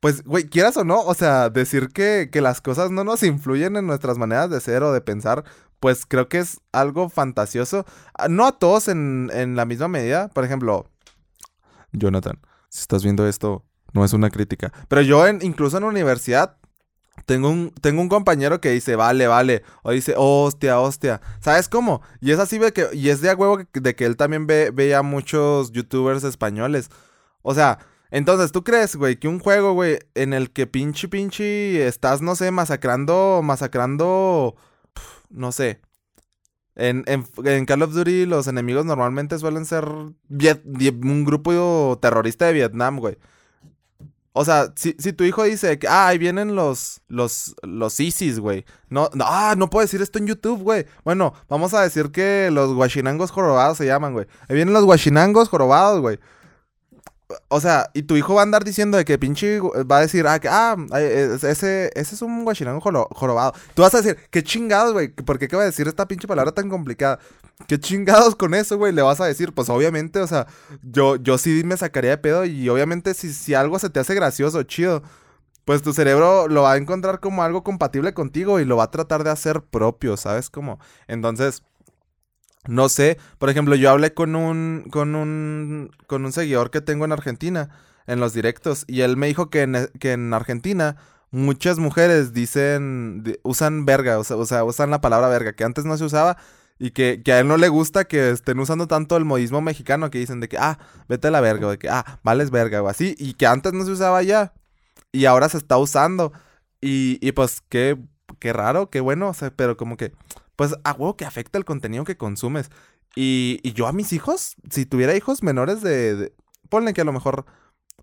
pues, 0.00 0.22
güey, 0.24 0.44
quieras 0.44 0.76
o 0.76 0.84
no, 0.84 1.00
o 1.00 1.14
sea, 1.14 1.50
decir 1.50 1.88
que, 1.88 2.28
que 2.30 2.40
las 2.40 2.60
cosas 2.60 2.90
no 2.90 3.04
nos 3.04 3.22
influyen 3.22 3.76
en 3.76 3.86
nuestras 3.86 4.18
maneras 4.18 4.50
de 4.50 4.60
ser 4.60 4.82
o 4.82 4.92
de 4.92 5.00
pensar, 5.00 5.44
pues 5.80 6.06
creo 6.06 6.28
que 6.28 6.38
es 6.38 6.60
algo 6.72 7.08
fantasioso. 7.08 7.84
Ah, 8.14 8.28
no 8.28 8.46
a 8.46 8.58
todos 8.58 8.88
en, 8.88 9.30
en 9.32 9.56
la 9.56 9.64
misma 9.64 9.88
medida. 9.88 10.28
Por 10.28 10.44
ejemplo, 10.44 10.90
Jonathan, 11.92 12.38
si 12.68 12.80
estás 12.80 13.02
viendo 13.02 13.26
esto, 13.26 13.64
no 13.92 14.04
es 14.04 14.12
una 14.12 14.30
crítica. 14.30 14.72
Pero 14.88 15.02
yo, 15.02 15.26
en, 15.26 15.40
incluso 15.42 15.76
en 15.76 15.84
la 15.84 15.88
universidad, 15.88 16.56
tengo 17.26 17.48
un, 17.50 17.70
tengo 17.80 18.02
un 18.02 18.08
compañero 18.08 18.60
que 18.60 18.70
dice, 18.70 18.96
vale, 18.96 19.26
vale. 19.26 19.62
O 19.82 19.92
dice, 19.92 20.14
hostia, 20.16 20.80
hostia. 20.80 21.20
¿Sabes 21.40 21.68
cómo? 21.68 22.02
Y 22.20 22.32
es 22.32 22.38
así, 22.38 22.58
de 22.58 22.72
que, 22.72 22.88
y 22.92 23.08
es 23.08 23.20
de 23.20 23.30
a 23.30 23.34
huevo 23.34 23.58
de 23.72 23.94
que 23.94 24.04
él 24.04 24.16
también 24.16 24.46
ve, 24.46 24.70
ve 24.70 24.94
a 24.94 25.02
muchos 25.02 25.72
youtubers 25.72 26.24
españoles. 26.24 26.90
O 27.42 27.54
sea, 27.54 27.78
entonces, 28.10 28.52
¿tú 28.52 28.62
crees, 28.64 28.96
güey, 28.96 29.16
que 29.16 29.28
un 29.28 29.40
juego, 29.40 29.72
güey, 29.72 29.98
en 30.14 30.34
el 30.34 30.50
que 30.52 30.66
pinche, 30.66 31.08
pinche, 31.08 31.86
estás, 31.86 32.22
no 32.22 32.36
sé, 32.36 32.50
masacrando, 32.50 33.40
masacrando, 33.42 34.54
no 35.30 35.52
sé. 35.52 35.80
En, 36.76 37.04
en, 37.06 37.66
Call 37.66 37.82
of 37.82 37.92
Duty 37.92 38.26
los 38.26 38.48
enemigos 38.48 38.84
normalmente 38.84 39.38
suelen 39.38 39.64
ser 39.64 39.86
un 39.86 41.24
grupo 41.24 41.98
terrorista 42.00 42.46
de 42.46 42.52
Vietnam, 42.52 42.98
güey. 42.98 43.16
O 44.36 44.44
sea, 44.44 44.72
si, 44.74 44.92
tu 44.94 45.22
hijo 45.22 45.44
dice 45.44 45.78
que, 45.78 45.86
ah, 45.86 46.08
ahí 46.08 46.18
vienen 46.18 46.56
los, 46.56 47.00
los, 47.06 47.54
los 47.62 48.00
ISIS, 48.00 48.40
güey. 48.40 48.64
No, 48.88 49.08
no, 49.14 49.24
ah, 49.28 49.54
no 49.56 49.70
puedo 49.70 49.84
decir 49.84 50.02
esto 50.02 50.18
en 50.18 50.26
YouTube, 50.26 50.60
güey. 50.60 50.86
Bueno, 51.04 51.34
vamos 51.48 51.72
a 51.72 51.82
decir 51.82 52.10
que 52.10 52.50
los 52.50 52.74
guachinangos 52.74 53.30
jorobados 53.30 53.78
se 53.78 53.86
llaman, 53.86 54.12
güey. 54.12 54.26
Ahí 54.48 54.56
vienen 54.56 54.74
los 54.74 54.84
guachinangos 54.84 55.48
jorobados, 55.48 56.00
güey 56.00 56.18
o 57.48 57.60
sea, 57.60 57.90
y 57.94 58.02
tu 58.02 58.16
hijo 58.16 58.34
va 58.34 58.42
a 58.42 58.44
andar 58.44 58.64
diciendo 58.64 58.96
de 58.98 59.04
que 59.04 59.18
pinche 59.18 59.60
va 59.60 59.98
a 59.98 60.00
decir, 60.00 60.26
ah, 60.26 60.38
que, 60.38 60.48
ah, 60.48 60.76
ese, 60.92 61.90
ese 61.94 62.14
es 62.14 62.22
un 62.22 62.44
guachinango 62.44 62.80
jorobado. 62.80 63.54
Tú 63.74 63.82
vas 63.82 63.94
a 63.94 64.02
decir, 64.02 64.18
qué 64.30 64.42
chingados, 64.42 64.92
güey, 64.92 65.08
¿por 65.08 65.38
qué 65.38 65.46
acaba 65.46 65.62
de 65.62 65.70
decir 65.70 65.88
esta 65.88 66.06
pinche 66.06 66.28
palabra 66.28 66.52
tan 66.52 66.68
complicada? 66.68 67.18
¿Qué 67.66 67.78
chingados 67.78 68.34
con 68.34 68.52
eso, 68.54 68.76
güey? 68.76 68.92
Le 68.92 69.02
vas 69.02 69.20
a 69.20 69.26
decir, 69.26 69.54
pues 69.54 69.68
obviamente, 69.68 70.20
o 70.20 70.26
sea, 70.26 70.46
yo, 70.82 71.16
yo 71.16 71.38
sí 71.38 71.62
me 71.64 71.76
sacaría 71.76 72.10
de 72.10 72.18
pedo 72.18 72.44
y 72.44 72.68
obviamente 72.68 73.14
si, 73.14 73.32
si 73.32 73.54
algo 73.54 73.78
se 73.78 73.90
te 73.90 74.00
hace 74.00 74.14
gracioso, 74.14 74.62
chido, 74.64 75.02
pues 75.64 75.82
tu 75.82 75.92
cerebro 75.94 76.48
lo 76.48 76.62
va 76.62 76.72
a 76.72 76.76
encontrar 76.76 77.20
como 77.20 77.42
algo 77.42 77.64
compatible 77.64 78.12
contigo 78.12 78.60
y 78.60 78.64
lo 78.64 78.76
va 78.76 78.84
a 78.84 78.90
tratar 78.90 79.24
de 79.24 79.30
hacer 79.30 79.62
propio, 79.62 80.16
¿sabes? 80.16 80.50
Como, 80.50 80.78
entonces 81.08 81.62
no 82.66 82.88
sé, 82.88 83.18
por 83.38 83.50
ejemplo, 83.50 83.74
yo 83.74 83.90
hablé 83.90 84.14
con 84.14 84.36
un, 84.36 84.86
con 84.90 85.14
un, 85.14 85.90
con 86.06 86.24
un 86.24 86.32
seguidor 86.32 86.70
que 86.70 86.80
tengo 86.80 87.04
en 87.04 87.12
Argentina, 87.12 87.70
en 88.06 88.20
los 88.20 88.32
directos, 88.32 88.84
y 88.86 89.02
él 89.02 89.16
me 89.16 89.26
dijo 89.26 89.50
que 89.50 89.62
en, 89.62 89.90
que 89.98 90.12
en 90.12 90.32
Argentina 90.32 90.96
muchas 91.30 91.78
mujeres 91.78 92.32
dicen, 92.32 93.24
usan 93.42 93.84
verga, 93.84 94.18
o 94.18 94.24
sea, 94.24 94.64
usan 94.64 94.90
la 94.90 95.00
palabra 95.00 95.28
verga, 95.28 95.52
que 95.52 95.64
antes 95.64 95.84
no 95.84 95.96
se 95.96 96.04
usaba, 96.04 96.36
y 96.78 96.90
que, 96.90 97.22
que, 97.22 97.32
a 97.32 97.40
él 97.40 97.48
no 97.48 97.56
le 97.56 97.68
gusta 97.68 98.04
que 98.04 98.30
estén 98.30 98.58
usando 98.58 98.86
tanto 98.88 99.16
el 99.16 99.24
modismo 99.24 99.60
mexicano, 99.60 100.10
que 100.10 100.18
dicen 100.18 100.40
de 100.40 100.48
que, 100.48 100.58
ah, 100.58 100.78
vete 101.08 101.28
a 101.28 101.30
la 101.30 101.40
verga, 101.40 101.68
o 101.68 101.70
de 101.70 101.78
que, 101.78 101.88
ah, 101.88 102.20
vales 102.22 102.50
verga, 102.50 102.82
o 102.82 102.88
así, 102.88 103.14
y 103.18 103.34
que 103.34 103.46
antes 103.46 103.72
no 103.72 103.84
se 103.84 103.92
usaba 103.92 104.22
ya, 104.22 104.52
y 105.12 105.26
ahora 105.26 105.48
se 105.48 105.58
está 105.58 105.76
usando, 105.78 106.32
y, 106.80 107.18
y 107.26 107.32
pues 107.32 107.60
qué, 107.68 107.98
qué 108.38 108.52
raro, 108.52 108.90
qué 108.90 109.00
bueno, 109.00 109.28
o 109.28 109.34
sea, 109.34 109.50
pero 109.50 109.76
como 109.76 109.96
que 109.96 110.12
pues 110.56 110.74
a 110.84 110.96
que 111.16 111.24
afecta 111.24 111.58
el 111.58 111.64
contenido 111.64 112.04
que 112.04 112.16
consumes. 112.16 112.70
Y, 113.16 113.60
y 113.62 113.72
yo 113.72 113.86
a 113.86 113.92
mis 113.92 114.12
hijos, 114.12 114.56
si 114.70 114.86
tuviera 114.86 115.16
hijos 115.16 115.42
menores 115.42 115.82
de, 115.82 116.32
Ponle 116.68 116.94
que 116.94 117.02
a 117.02 117.04
lo 117.04 117.12
mejor... 117.12 117.44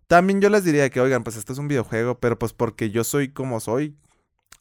También 0.07 0.41
yo 0.41 0.49
les 0.49 0.65
diría 0.65 0.89
que, 0.89 0.99
oigan, 0.99 1.23
pues 1.23 1.37
esto 1.37 1.53
es 1.53 1.59
un 1.59 1.69
videojuego, 1.69 2.19
pero 2.19 2.37
pues 2.37 2.51
porque 2.53 2.91
yo 2.91 3.03
soy 3.05 3.29
como 3.29 3.59
soy. 3.61 3.97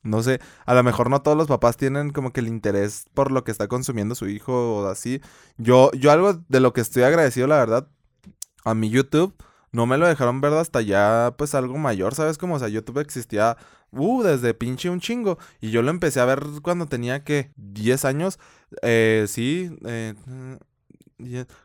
No 0.03 0.23
sé, 0.23 0.41
a 0.65 0.75
lo 0.75 0.83
mejor 0.83 1.11
no 1.11 1.23
todos 1.23 1.37
los 1.37 1.49
papás 1.49 1.77
tienen 1.77 2.11
como 2.11 2.33
que 2.33 2.41
el 2.41 2.49
interés 2.49 3.05
por 3.15 3.31
lo 3.33 3.45
que 3.45 3.51
está 3.51 3.69
consumiendo 3.69 4.15
su 4.15 4.29
hijo 4.29 4.77
o 4.77 4.89
así. 4.89 5.21
Yo, 5.59 5.91
yo 5.93 6.11
algo 6.13 6.35
de 6.49 6.61
lo 6.61 6.73
que 6.73 6.81
estoy 6.81 7.03
agradecido, 7.03 7.47
la 7.49 7.59
verdad, 7.59 7.89
a 8.65 8.75
mi 8.75 8.91
YouTube, 8.91 9.35
no 9.73 9.87
me 9.87 9.99
lo 9.99 10.07
dejaron 10.07 10.41
ver 10.41 10.53
hasta 10.55 10.81
ya, 10.81 11.35
pues 11.37 11.55
algo 11.55 11.77
mayor, 11.79 12.15
¿sabes? 12.15 12.39
Como, 12.39 12.55
o 12.55 12.59
sea, 12.59 12.69
YouTube 12.69 12.99
existía 13.01 13.57
uh, 13.93 14.23
desde 14.23 14.55
pinche 14.55 14.91
un 14.91 15.01
chingo. 15.01 15.39
Y 15.61 15.71
yo 15.71 15.83
lo 15.83 15.91
empecé 15.91 16.21
a 16.21 16.25
ver 16.25 16.45
cuando 16.63 16.87
tenía, 16.87 17.25
que 17.25 17.53
10 17.57 18.05
años. 18.05 18.39
Eh, 18.83 19.27
sí, 19.29 19.77
eh, 19.85 20.15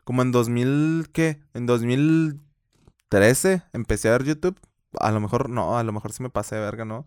como 0.04 0.22
en 0.22 0.32
2000, 0.32 1.08
¿qué? 1.12 1.40
En 1.54 1.66
2013 1.66 3.62
empecé 3.72 4.08
a 4.08 4.12
ver 4.12 4.24
YouTube. 4.24 4.58
A 4.98 5.10
lo 5.10 5.20
mejor, 5.20 5.50
no, 5.50 5.78
a 5.78 5.82
lo 5.82 5.92
mejor 5.92 6.12
sí 6.12 6.22
me 6.22 6.30
pasé 6.30 6.56
de 6.56 6.62
verga, 6.62 6.84
¿no? 6.84 7.06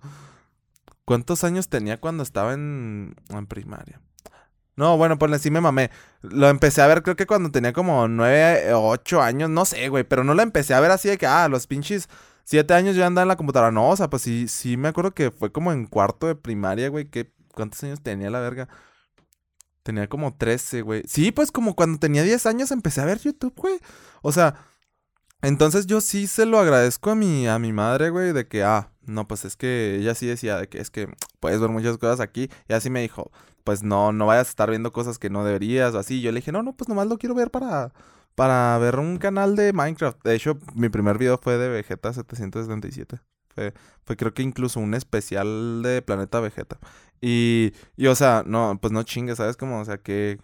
¿Cuántos 1.05 1.43
años 1.43 1.69
tenía 1.69 1.99
cuando 1.99 2.23
estaba 2.23 2.53
en, 2.53 3.15
en 3.29 3.47
primaria? 3.47 3.99
No, 4.79 4.95
bueno, 4.95 5.19
pues 5.19 5.41
sí 5.41 5.51
me 5.51 5.60
mamé. 5.60 5.91
Lo 6.21 6.47
empecé 6.47 6.82
a 6.82 6.88
ver 6.88 7.03
creo 7.03 7.17
que 7.17 7.27
cuando 7.27 7.51
tenía 7.51 7.73
como 7.73 8.08
9 8.08 8.73
o 8.75 8.88
8 8.91 9.21
años, 9.21 9.49
no 9.49 9.65
sé, 9.65 9.89
güey, 9.89 10.05
pero 10.05 10.23
no 10.23 10.34
lo 10.34 10.41
empecé 10.41 10.73
a 10.73 10.79
ver 10.79 10.91
así 10.91 11.10
de 11.10 11.17
que, 11.17 11.27
ah, 11.27 11.49
los 11.49 11.67
pinches 11.67 12.08
siete 12.49 12.73
años 12.73 12.95
yo 12.95 13.05
andaba 13.05 13.23
en 13.23 13.27
la 13.27 13.35
computadora. 13.38 13.71
No, 13.71 13.89
o 13.89 13.95
sea, 13.95 14.09
pues 14.09 14.23
sí, 14.23 14.47
sí 14.47 14.75
me 14.75 14.88
acuerdo 14.88 15.13
que 15.13 15.29
fue 15.29 15.51
como 15.51 15.71
en 15.71 15.85
cuarto 15.85 16.25
de 16.25 16.33
primaria, 16.33 16.89
güey. 16.89 17.05
Que, 17.05 17.31
¿Cuántos 17.53 17.83
años 17.83 18.01
tenía 18.01 18.31
la 18.31 18.39
verga? 18.39 18.67
Tenía 19.83 20.09
como 20.09 20.35
13, 20.35 20.81
güey. 20.81 21.03
Sí, 21.07 21.31
pues 21.31 21.51
como 21.51 21.75
cuando 21.75 21.99
tenía 21.99 22.23
10 22.23 22.47
años 22.47 22.71
empecé 22.71 23.01
a 23.01 23.05
ver 23.05 23.19
YouTube, 23.19 23.53
güey. 23.55 23.79
O 24.23 24.31
sea, 24.31 24.55
entonces 25.43 25.85
yo 25.85 26.01
sí 26.01 26.25
se 26.25 26.47
lo 26.47 26.57
agradezco 26.57 27.12
a 27.12 27.15
mi, 27.15 27.47
a 27.47 27.59
mi 27.59 27.71
madre, 27.71 28.09
güey, 28.09 28.33
de 28.33 28.47
que, 28.47 28.63
ah, 28.63 28.91
no, 29.03 29.27
pues 29.27 29.45
es 29.45 29.55
que 29.55 29.97
ella 29.97 30.15
sí 30.15 30.25
decía 30.25 30.57
de 30.57 30.67
que 30.69 30.79
es 30.79 30.89
que 30.89 31.07
puedes 31.39 31.59
ver 31.59 31.69
muchas 31.69 31.99
cosas 31.99 32.19
aquí. 32.19 32.49
Y 32.67 32.73
así 32.73 32.89
me 32.89 33.01
dijo, 33.01 33.31
pues 33.63 33.83
no, 33.83 34.12
no 34.12 34.25
vayas 34.25 34.47
a 34.47 34.49
estar 34.49 34.71
viendo 34.71 34.91
cosas 34.91 35.19
que 35.19 35.29
no 35.29 35.43
deberías 35.43 35.93
o 35.93 35.99
así. 35.99 36.19
Yo 36.21 36.31
le 36.31 36.39
dije, 36.39 36.51
no, 36.51 36.63
no, 36.63 36.73
pues 36.75 36.89
nomás 36.89 37.05
lo 37.05 37.19
quiero 37.19 37.35
ver 37.35 37.51
para, 37.51 37.93
para 38.40 38.77
ver 38.77 39.00
un 39.00 39.17
canal 39.17 39.58
de 39.58 39.73
Minecraft. 39.73 40.23
De 40.23 40.33
hecho, 40.33 40.58
mi 40.73 40.87
primer 40.87 41.17
video 41.17 41.37
fue 41.37 41.58
de 41.58 41.67
Vegeta 41.67 42.13
777. 42.13 43.19
Fue, 43.54 43.73
fue 44.06 44.15
creo 44.15 44.33
que 44.33 44.44
incluso 44.44 44.79
un 44.79 44.94
especial 44.94 45.81
de 45.83 46.02
Planeta 46.02 46.40
Vegeta. 46.40 46.79
Y, 47.19 47.73
y 47.98 48.08
o 48.08 48.15
sea, 48.15 48.44
no, 48.46 48.79
pues 48.81 48.94
no 48.94 49.04
chingue, 49.04 49.35
¿sabes? 49.35 49.58
Como, 49.58 49.81
o 49.81 49.83
sea, 49.83 49.98
que, 49.98 50.40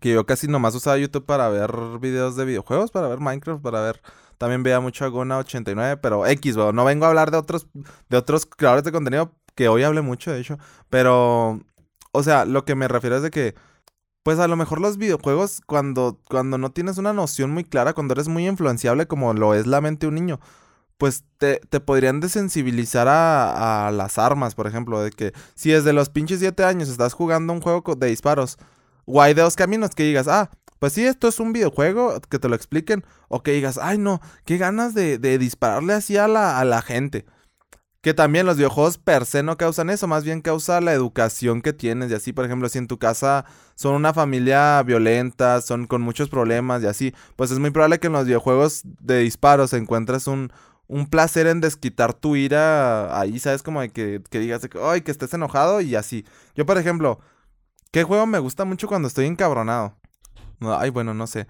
que 0.00 0.12
yo 0.12 0.24
casi 0.26 0.46
nomás 0.46 0.76
usaba 0.76 0.96
YouTube 0.96 1.26
para 1.26 1.48
ver 1.48 1.72
videos 2.00 2.36
de 2.36 2.44
videojuegos, 2.44 2.92
para 2.92 3.08
ver 3.08 3.18
Minecraft, 3.18 3.60
para 3.60 3.80
ver... 3.80 4.00
También 4.38 4.62
veía 4.62 4.78
mucho 4.78 5.04
a 5.04 5.08
Gona89, 5.08 5.98
pero 6.00 6.24
X, 6.24 6.56
no 6.56 6.84
vengo 6.84 7.04
a 7.04 7.08
hablar 7.08 7.32
de 7.32 7.38
otros, 7.38 7.66
de 8.08 8.16
otros 8.16 8.46
creadores 8.46 8.84
de 8.84 8.92
contenido, 8.92 9.34
que 9.56 9.66
hoy 9.66 9.82
hablé 9.82 10.02
mucho, 10.02 10.30
de 10.30 10.38
hecho. 10.38 10.56
Pero, 10.88 11.62
o 12.12 12.22
sea, 12.22 12.44
lo 12.44 12.64
que 12.64 12.76
me 12.76 12.86
refiero 12.86 13.16
es 13.16 13.22
de 13.24 13.30
que 13.30 13.56
pues 14.22 14.38
a 14.38 14.48
lo 14.48 14.56
mejor 14.56 14.80
los 14.80 14.98
videojuegos, 14.98 15.62
cuando, 15.66 16.20
cuando 16.28 16.58
no 16.58 16.72
tienes 16.72 16.98
una 16.98 17.12
noción 17.12 17.50
muy 17.50 17.64
clara, 17.64 17.94
cuando 17.94 18.12
eres 18.14 18.28
muy 18.28 18.46
influenciable 18.46 19.06
como 19.06 19.32
lo 19.34 19.54
es 19.54 19.66
la 19.66 19.80
mente 19.80 20.06
de 20.06 20.08
un 20.08 20.14
niño, 20.16 20.40
pues 20.98 21.24
te, 21.38 21.60
te 21.70 21.80
podrían 21.80 22.20
desensibilizar 22.20 23.08
a, 23.08 23.88
a, 23.88 23.90
las 23.90 24.18
armas, 24.18 24.54
por 24.54 24.66
ejemplo, 24.66 25.00
de 25.02 25.10
que 25.10 25.32
si 25.54 25.70
desde 25.70 25.94
los 25.94 26.10
pinches 26.10 26.40
7 26.40 26.62
años 26.64 26.90
estás 26.90 27.14
jugando 27.14 27.54
un 27.54 27.62
juego 27.62 27.94
de 27.94 28.08
disparos, 28.08 28.58
o 29.06 29.22
hay 29.22 29.32
de 29.34 29.42
dos 29.42 29.56
caminos 29.56 29.90
que 29.94 30.02
digas, 30.02 30.28
ah, 30.28 30.50
pues 30.78 30.92
sí, 30.92 31.04
esto 31.04 31.28
es 31.28 31.40
un 31.40 31.52
videojuego, 31.52 32.20
que 32.28 32.38
te 32.38 32.48
lo 32.48 32.54
expliquen, 32.54 33.04
o 33.28 33.42
que 33.42 33.52
digas, 33.52 33.78
ay 33.80 33.98
no, 33.98 34.20
qué 34.44 34.58
ganas 34.58 34.94
de, 34.94 35.18
de 35.18 35.38
dispararle 35.38 35.94
así 35.94 36.18
a 36.18 36.28
la, 36.28 36.58
a 36.58 36.64
la 36.64 36.82
gente. 36.82 37.24
Que 38.02 38.14
también 38.14 38.46
los 38.46 38.56
videojuegos 38.56 38.96
per 38.96 39.26
se 39.26 39.42
no 39.42 39.58
causan 39.58 39.90
eso, 39.90 40.06
más 40.06 40.24
bien 40.24 40.40
causa 40.40 40.80
la 40.80 40.94
educación 40.94 41.60
que 41.60 41.74
tienes 41.74 42.10
y 42.10 42.14
así, 42.14 42.32
por 42.32 42.46
ejemplo, 42.46 42.68
si 42.70 42.78
en 42.78 42.86
tu 42.86 42.98
casa 42.98 43.44
son 43.74 43.94
una 43.94 44.14
familia 44.14 44.82
violenta, 44.82 45.60
son 45.60 45.86
con 45.86 46.00
muchos 46.00 46.30
problemas 46.30 46.82
y 46.82 46.86
así, 46.86 47.14
pues 47.36 47.50
es 47.50 47.58
muy 47.58 47.70
probable 47.70 48.00
que 48.00 48.06
en 48.06 48.14
los 48.14 48.24
videojuegos 48.24 48.82
de 49.00 49.18
disparos 49.18 49.74
encuentres 49.74 50.26
un, 50.26 50.50
un 50.90 51.06
placer 51.06 51.46
en 51.46 51.60
desquitar 51.60 52.14
tu 52.14 52.36
ira 52.36 53.20
ahí, 53.20 53.38
¿sabes? 53.38 53.62
Como 53.62 53.80
de 53.80 53.90
que, 53.90 54.22
que 54.30 54.40
digas, 54.40 54.66
ay, 54.82 55.02
que 55.02 55.10
estés 55.10 55.32
enojado 55.34 55.80
y 55.82 55.94
así. 55.94 56.24
Yo, 56.56 56.66
por 56.66 56.78
ejemplo, 56.78 57.20
¿qué 57.92 58.02
juego 58.02 58.26
me 58.26 58.38
gusta 58.38 58.64
mucho 58.64 58.88
cuando 58.88 59.08
estoy 59.08 59.26
encabronado? 59.26 59.94
Ay, 60.60 60.90
bueno, 60.90 61.14
no 61.14 61.26
sé. 61.26 61.46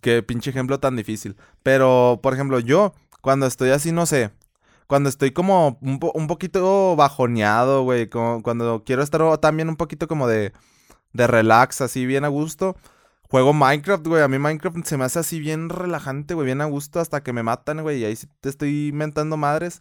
Qué 0.00 0.22
pinche 0.22 0.50
ejemplo 0.50 0.78
tan 0.78 0.94
difícil. 0.96 1.36
Pero, 1.62 2.20
por 2.22 2.34
ejemplo, 2.34 2.60
yo, 2.60 2.92
cuando 3.22 3.46
estoy 3.46 3.70
así, 3.70 3.92
no 3.92 4.04
sé. 4.04 4.30
Cuando 4.86 5.08
estoy 5.08 5.32
como 5.32 5.78
un, 5.80 6.26
poquito 6.26 6.96
bajoneado, 6.96 7.82
güey. 7.84 8.08
cuando 8.08 8.82
quiero 8.84 9.02
estar 9.02 9.38
también 9.38 9.68
un 9.68 9.76
poquito 9.76 10.08
como 10.08 10.28
de, 10.28 10.52
de 11.12 11.26
relax, 11.26 11.80
así 11.80 12.06
bien 12.06 12.24
a 12.24 12.28
gusto 12.28 12.76
Juego 13.32 13.54
Minecraft, 13.54 14.06
güey. 14.06 14.22
A 14.22 14.28
mí 14.28 14.38
Minecraft 14.38 14.84
se 14.84 14.98
me 14.98 15.04
hace 15.04 15.18
así 15.18 15.40
bien 15.40 15.70
relajante, 15.70 16.34
güey. 16.34 16.44
Bien 16.44 16.60
a 16.60 16.66
gusto 16.66 17.00
hasta 17.00 17.22
que 17.22 17.32
me 17.32 17.42
matan, 17.42 17.80
güey. 17.80 18.00
Y 18.00 18.04
ahí 18.04 18.14
sí 18.14 18.26
te 18.42 18.50
estoy 18.50 18.88
inventando 18.88 19.38
madres. 19.38 19.80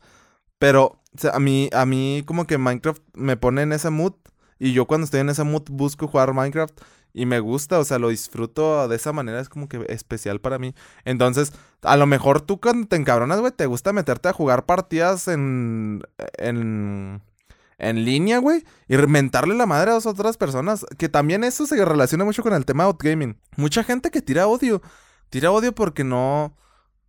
Pero 0.58 1.02
a 1.34 1.38
mí, 1.38 1.70
a 1.74 1.86
mí 1.86 2.24
como 2.26 2.48
que 2.48 2.58
Minecraft 2.58 3.02
me 3.14 3.36
pone 3.36 3.64
en 3.64 3.74
ese 3.74 3.90
mood. 3.90 4.14
Y 4.58 4.72
yo 4.72 4.88
cuando 4.88 5.04
estoy 5.04 5.20
en 5.20 5.28
ese 5.28 5.44
mood 5.44 5.64
busco 5.70 6.08
jugar 6.08 6.34
Minecraft. 6.34 6.80
Y 7.14 7.26
me 7.26 7.40
gusta, 7.40 7.80
o 7.80 7.84
sea, 7.84 8.00
lo 8.00 8.10
disfruto 8.10 8.88
de 8.88 8.96
esa 8.96 9.14
manera. 9.14 9.40
Es 9.40 9.50
como 9.50 9.68
que 9.68 9.86
especial 9.90 10.40
para 10.40 10.60
mí. 10.60 10.74
Entonces, 11.06 11.54
a 11.82 11.98
lo 11.98 12.06
mejor 12.06 12.42
tú 12.42 12.60
cuando 12.60 12.88
te 12.88 12.96
encabronas, 12.96 13.40
güey, 13.40 13.52
te 13.52 13.66
gusta 13.66 13.94
meterte 13.94 14.30
a 14.30 14.34
jugar 14.34 14.66
partidas 14.66 15.28
en... 15.28 16.04
en 16.38 17.22
en 17.82 18.06
línea, 18.06 18.38
güey, 18.38 18.64
y 18.88 18.96
mentarle 18.96 19.56
la 19.56 19.66
madre 19.66 19.90
a 19.90 19.96
las 19.96 20.06
otras 20.06 20.38
personas. 20.38 20.86
Que 21.00 21.10
también 21.10 21.44
eso 21.44 21.66
se 21.66 21.84
relaciona 21.84 22.24
mucho 22.24 22.44
con 22.44 22.54
el 22.54 22.64
tema 22.64 22.84
de 22.84 22.90
outgaming. 22.90 23.38
Mucha 23.58 23.84
gente 23.84 24.12
que 24.12 24.22
tira 24.22 24.48
odio. 24.48 24.84
Tira 25.32 25.52
odio 25.52 25.74
porque 25.74 26.04
no. 26.04 26.56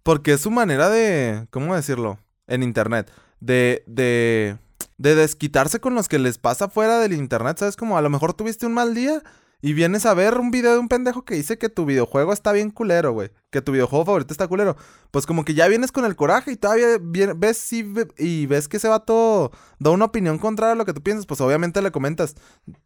Porque 0.02 0.32
es 0.32 0.40
su 0.40 0.50
manera 0.50 0.88
de. 0.88 1.46
¿Cómo 1.50 1.74
decirlo? 1.74 2.18
En 2.46 2.62
internet. 2.62 3.12
De. 3.38 3.84
de. 3.86 4.56
de 4.96 5.14
desquitarse 5.14 5.78
con 5.78 5.94
los 5.94 6.08
que 6.08 6.18
les 6.18 6.38
pasa 6.38 6.70
fuera 6.70 6.98
del 7.00 7.12
internet. 7.12 7.58
¿Sabes? 7.58 7.76
Como 7.76 7.98
a 7.98 8.02
lo 8.02 8.08
mejor 8.08 8.32
tuviste 8.32 8.64
un 8.64 8.72
mal 8.72 8.94
día 8.94 9.22
y 9.64 9.74
vienes 9.74 10.06
a 10.06 10.14
ver 10.14 10.38
un 10.38 10.50
video 10.50 10.72
de 10.72 10.78
un 10.80 10.88
pendejo 10.88 11.24
que 11.24 11.36
dice 11.36 11.56
que 11.56 11.68
tu 11.68 11.84
videojuego 11.84 12.32
está 12.32 12.50
bien 12.50 12.70
culero, 12.70 13.12
güey. 13.12 13.30
Que 13.50 13.62
tu 13.62 13.70
videojuego 13.70 14.04
favorito 14.04 14.34
está 14.34 14.48
culero. 14.48 14.76
Pues 15.12 15.24
como 15.24 15.44
que 15.44 15.54
ya 15.54 15.68
vienes 15.68 15.92
con 15.92 16.04
el 16.04 16.16
coraje 16.16 16.50
y 16.50 16.56
todavía 16.56 16.98
ves 17.00 17.72
y, 17.72 18.46
ves 18.46 18.66
que 18.66 18.78
ese 18.78 18.88
vato 18.88 19.52
da 19.78 19.90
una 19.90 20.06
opinión 20.06 20.38
contraria 20.38 20.72
a 20.72 20.74
lo 20.74 20.84
que 20.84 20.92
tú 20.92 21.00
piensas. 21.00 21.26
Pues 21.26 21.40
obviamente 21.40 21.80
le 21.80 21.92
comentas, 21.92 22.34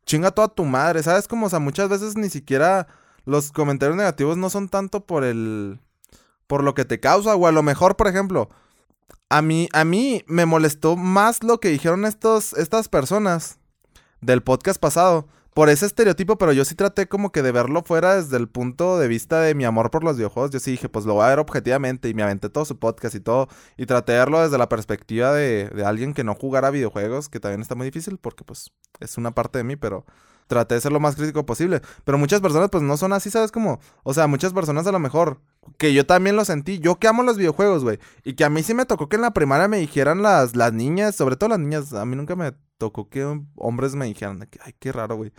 chinga 0.05 0.33
toda 0.33 0.49
tu 0.49 0.67
madre. 0.67 1.03
¿Sabes? 1.03 1.29
Como, 1.29 1.47
o 1.47 1.49
sea, 1.49 1.61
muchas 1.61 1.89
veces 1.89 2.15
ni 2.15 2.29
siquiera 2.29 2.89
los 3.25 3.53
comentarios 3.53 3.97
negativos 3.97 4.37
no 4.37 4.51
son 4.51 4.69
tanto 4.69 5.07
por 5.07 5.25
el. 5.25 5.81
por 6.47 6.63
lo 6.63 6.75
que 6.75 6.85
te 6.85 7.01
causa. 7.01 7.37
O 7.37 7.47
a 7.47 7.53
lo 7.53 7.63
mejor, 7.63 7.97
por 7.97 8.07
ejemplo. 8.07 8.51
A 9.31 9.41
mí, 9.41 9.71
a 9.73 9.87
mí 9.87 10.25
me 10.27 10.45
molestó 10.45 10.95
más 10.95 11.43
lo 11.43 11.59
que 11.59 11.71
dijeron 11.71 12.05
estos, 12.05 12.53
estas 12.53 12.89
personas 12.91 13.59
del 14.21 14.43
podcast 14.43 14.79
pasado 14.79 15.27
por 15.57 15.71
ese 15.71 15.87
estereotipo, 15.87 16.37
pero 16.37 16.53
yo 16.53 16.67
sí 16.67 16.75
traté 16.75 17.09
como 17.09 17.33
que 17.33 17.41
de 17.41 17.51
verlo 17.51 17.83
fuera 17.83 18.17
desde 18.17 18.37
el 18.37 18.47
punto 18.47 18.99
de 18.99 19.09
vista 19.09 19.41
de 19.41 19.55
mi 19.55 19.65
amor 19.65 19.91
por 19.91 20.05
los 20.05 20.19
videojuegos. 20.19 20.51
Yo 20.51 20.61
sí 20.61 20.73
dije, 20.73 20.91
pues 20.91 21.07
lo 21.07 21.15
voy 21.15 21.25
a 21.25 21.29
ver 21.29 21.39
objetivamente 21.39 22.11
y 22.11 22.15
me 22.15 22.23
aventé 22.23 22.51
todo 22.51 22.67
su 22.67 22.79
podcast 22.79 23.15
y 23.15 23.21
todo. 23.21 23.49
Y 23.79 23.87
traté 23.87 24.13
de 24.13 24.19
verlo 24.19 24.43
desde 24.43 24.59
la 24.59 24.69
perspectiva 24.69 25.33
de, 25.33 25.71
alguien 25.87 26.13
que 26.13 26.25
no 26.25 26.35
jugara 26.35 26.69
videojuegos, 26.69 27.31
que 27.31 27.41
también 27.41 27.63
está 27.63 27.75
muy 27.75 27.87
difícil 27.87 28.19
porque 28.19 28.45
pues 28.45 28.71
es 29.01 29.17
una 29.17 29.31
parte 29.31 29.57
de 29.57 29.65
mí, 29.65 29.77
pero 29.77 30.05
traté 30.47 30.75
de 30.75 30.83
ser 30.83 30.93
lo 30.93 31.01
más 31.01 31.17
crítico 31.17 31.47
posible. 31.47 31.81
Pero 32.05 32.19
muchas 32.19 32.43
personas 32.43 32.69
pues 32.69 32.83
no 32.83 32.99
son 32.99 33.15
así, 33.15 33.31
¿sabes? 33.31 33.51
Como, 33.51 33.81
o 34.03 34.13
sea, 34.13 34.27
muchas 34.27 34.53
personas 34.53 34.87
a 34.87 34.93
lo 34.93 34.99
mejor, 34.99 35.41
que 35.79 35.95
yo 35.95 36.05
también 36.05 36.37
lo 36.37 36.45
sentí, 36.45 36.81
yo 36.81 36.99
que 36.99 37.09
amo 37.09 37.23
los 37.23 37.39
videojuegos, 37.39 37.83
güey. 37.83 37.99
Y 38.25 38.35
que 38.35 38.45
a 38.45 38.51
mí 38.51 38.63
sí 38.63 38.75
me 38.75 38.85
tocó 38.85 39.09
que 39.09 39.17
en 39.17 39.23
la 39.23 39.33
primaria 39.33 39.69
me 39.69 39.79
dijeran 39.79 40.21
las, 40.21 40.55
las 40.55 40.75
niñas, 40.75 41.17
sobre 41.17 41.37
todo 41.37 41.49
las 41.49 41.61
niñas, 41.61 41.95
a 41.95 42.05
mí 42.05 42.15
nunca 42.15 42.37
me 42.37 42.53
tocó 42.79 43.09
que 43.09 43.25
hombres 43.57 43.95
me 43.95 44.07
dijeran, 44.07 44.49
ay, 44.65 44.75
qué 44.79 44.93
raro, 44.93 45.17
güey. 45.17 45.33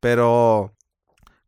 Pero 0.00 0.74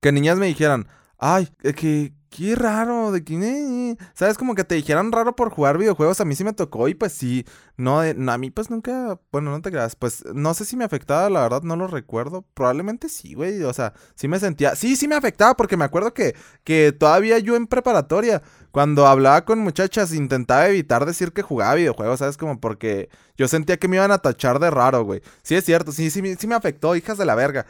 que 0.01 0.13
niñas 0.13 0.39
me 0.39 0.47
dijeran, 0.47 0.89
ay, 1.19 1.49
que, 1.77 2.15
qué 2.35 2.57
raro, 2.57 3.13
de 3.13 3.23
que, 3.25 3.97
¿sabes? 4.15 4.37
Como 4.37 4.55
que 4.55 4.65
te 4.65 4.75
dijeran 4.75 5.13
raro 5.13 5.37
por 5.37 5.51
jugar 5.51 5.79
videojuegos, 5.79 6.21
a 6.21 6.25
mí 6.25 6.35
sí 6.35 6.43
me 6.45 6.53
tocó 6.53 6.89
y 6.89 6.95
pues 6.95 7.13
sí, 7.13 7.45
no, 7.77 8.01
a 8.01 8.39
mí 8.39 8.51
pues 8.51 8.71
nunca, 8.71 9.21
bueno, 9.31 9.53
no 9.53 9.63
te 9.63 9.71
creas, 9.71 9.95
pues 9.97 10.25
no 10.35 10.53
sé 10.55 10.65
si 10.65 10.77
me 10.77 10.85
afectaba, 10.85 11.31
la 11.31 11.43
verdad 11.43 11.63
no 11.63 11.77
lo 11.77 11.87
recuerdo, 11.87 12.43
probablemente 12.55 13.09
sí, 13.09 13.35
güey, 13.35 13.63
o 13.63 13.73
sea, 13.73 13.95
sí 14.17 14.27
me 14.27 14.41
sentía, 14.41 14.75
sí, 14.75 14.97
sí 14.97 15.07
me 15.07 15.15
afectaba 15.15 15.55
porque 15.55 15.77
me 15.77 15.85
acuerdo 15.85 16.13
que, 16.13 16.35
que 16.65 16.93
todavía 16.93 17.39
yo 17.39 17.55
en 17.57 17.69
preparatoria, 17.69 18.43
cuando 18.75 19.07
hablaba 19.07 19.45
con 19.45 19.61
muchachas, 19.61 20.13
intentaba 20.13 20.67
evitar 20.67 21.07
decir 21.07 21.33
que 21.33 21.43
jugaba 21.43 21.77
videojuegos, 21.77 22.19
¿sabes? 22.19 22.37
Como 22.37 22.59
porque 22.59 23.09
yo 23.37 23.47
sentía 23.47 23.77
que 23.77 23.87
me 23.87 23.99
iban 23.99 24.11
a 24.11 24.19
tachar 24.19 24.59
de 24.59 24.69
raro, 24.69 25.05
güey. 25.05 25.23
Sí, 25.45 25.55
es 25.55 25.65
cierto, 25.65 25.93
sí, 25.93 26.11
sí, 26.11 26.35
sí 26.37 26.47
me 26.49 26.57
afectó, 26.57 26.97
hijas 26.97 27.17
de 27.17 27.25
la 27.25 27.37
verga. 27.37 27.67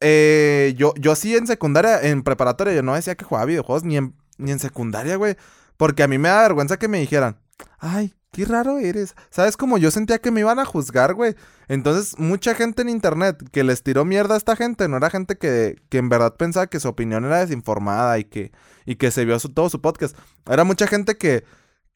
Eh, 0.00 0.72
yo, 0.78 0.94
yo 0.96 1.14
sí 1.16 1.36
en 1.36 1.46
secundaria, 1.46 2.00
en 2.00 2.22
preparatoria, 2.22 2.72
yo 2.72 2.82
no 2.82 2.94
decía 2.94 3.14
que 3.14 3.26
jugaba 3.26 3.44
videojuegos 3.44 3.84
ni 3.84 3.98
en, 3.98 4.14
ni 4.38 4.50
en 4.50 4.58
secundaria, 4.58 5.16
güey. 5.16 5.36
Porque 5.76 6.02
a 6.02 6.08
mí 6.08 6.16
me 6.16 6.30
da 6.30 6.40
vergüenza 6.40 6.78
que 6.78 6.88
me 6.88 6.98
dijeran, 6.98 7.36
ay, 7.78 8.14
qué 8.32 8.44
raro 8.44 8.78
eres. 8.78 9.14
¿Sabes? 9.30 9.56
Como 9.56 9.78
yo 9.78 9.90
sentía 9.90 10.18
que 10.18 10.30
me 10.30 10.40
iban 10.40 10.58
a 10.58 10.64
juzgar, 10.64 11.14
güey. 11.14 11.34
Entonces, 11.68 12.18
mucha 12.18 12.54
gente 12.54 12.82
en 12.82 12.88
internet 12.88 13.42
que 13.52 13.64
les 13.64 13.82
tiró 13.82 14.04
mierda 14.04 14.34
a 14.34 14.38
esta 14.38 14.56
gente, 14.56 14.88
no 14.88 14.96
era 14.96 15.10
gente 15.10 15.36
que, 15.36 15.76
que 15.88 15.98
en 15.98 16.08
verdad 16.08 16.36
pensaba 16.36 16.66
que 16.66 16.80
su 16.80 16.88
opinión 16.88 17.24
era 17.24 17.40
desinformada 17.40 18.18
y 18.18 18.24
que, 18.24 18.52
y 18.86 18.96
que 18.96 19.10
se 19.10 19.24
vio 19.24 19.38
todo 19.38 19.68
su 19.68 19.80
podcast. 19.80 20.16
Era 20.46 20.64
mucha 20.64 20.86
gente 20.86 21.16
que, 21.16 21.44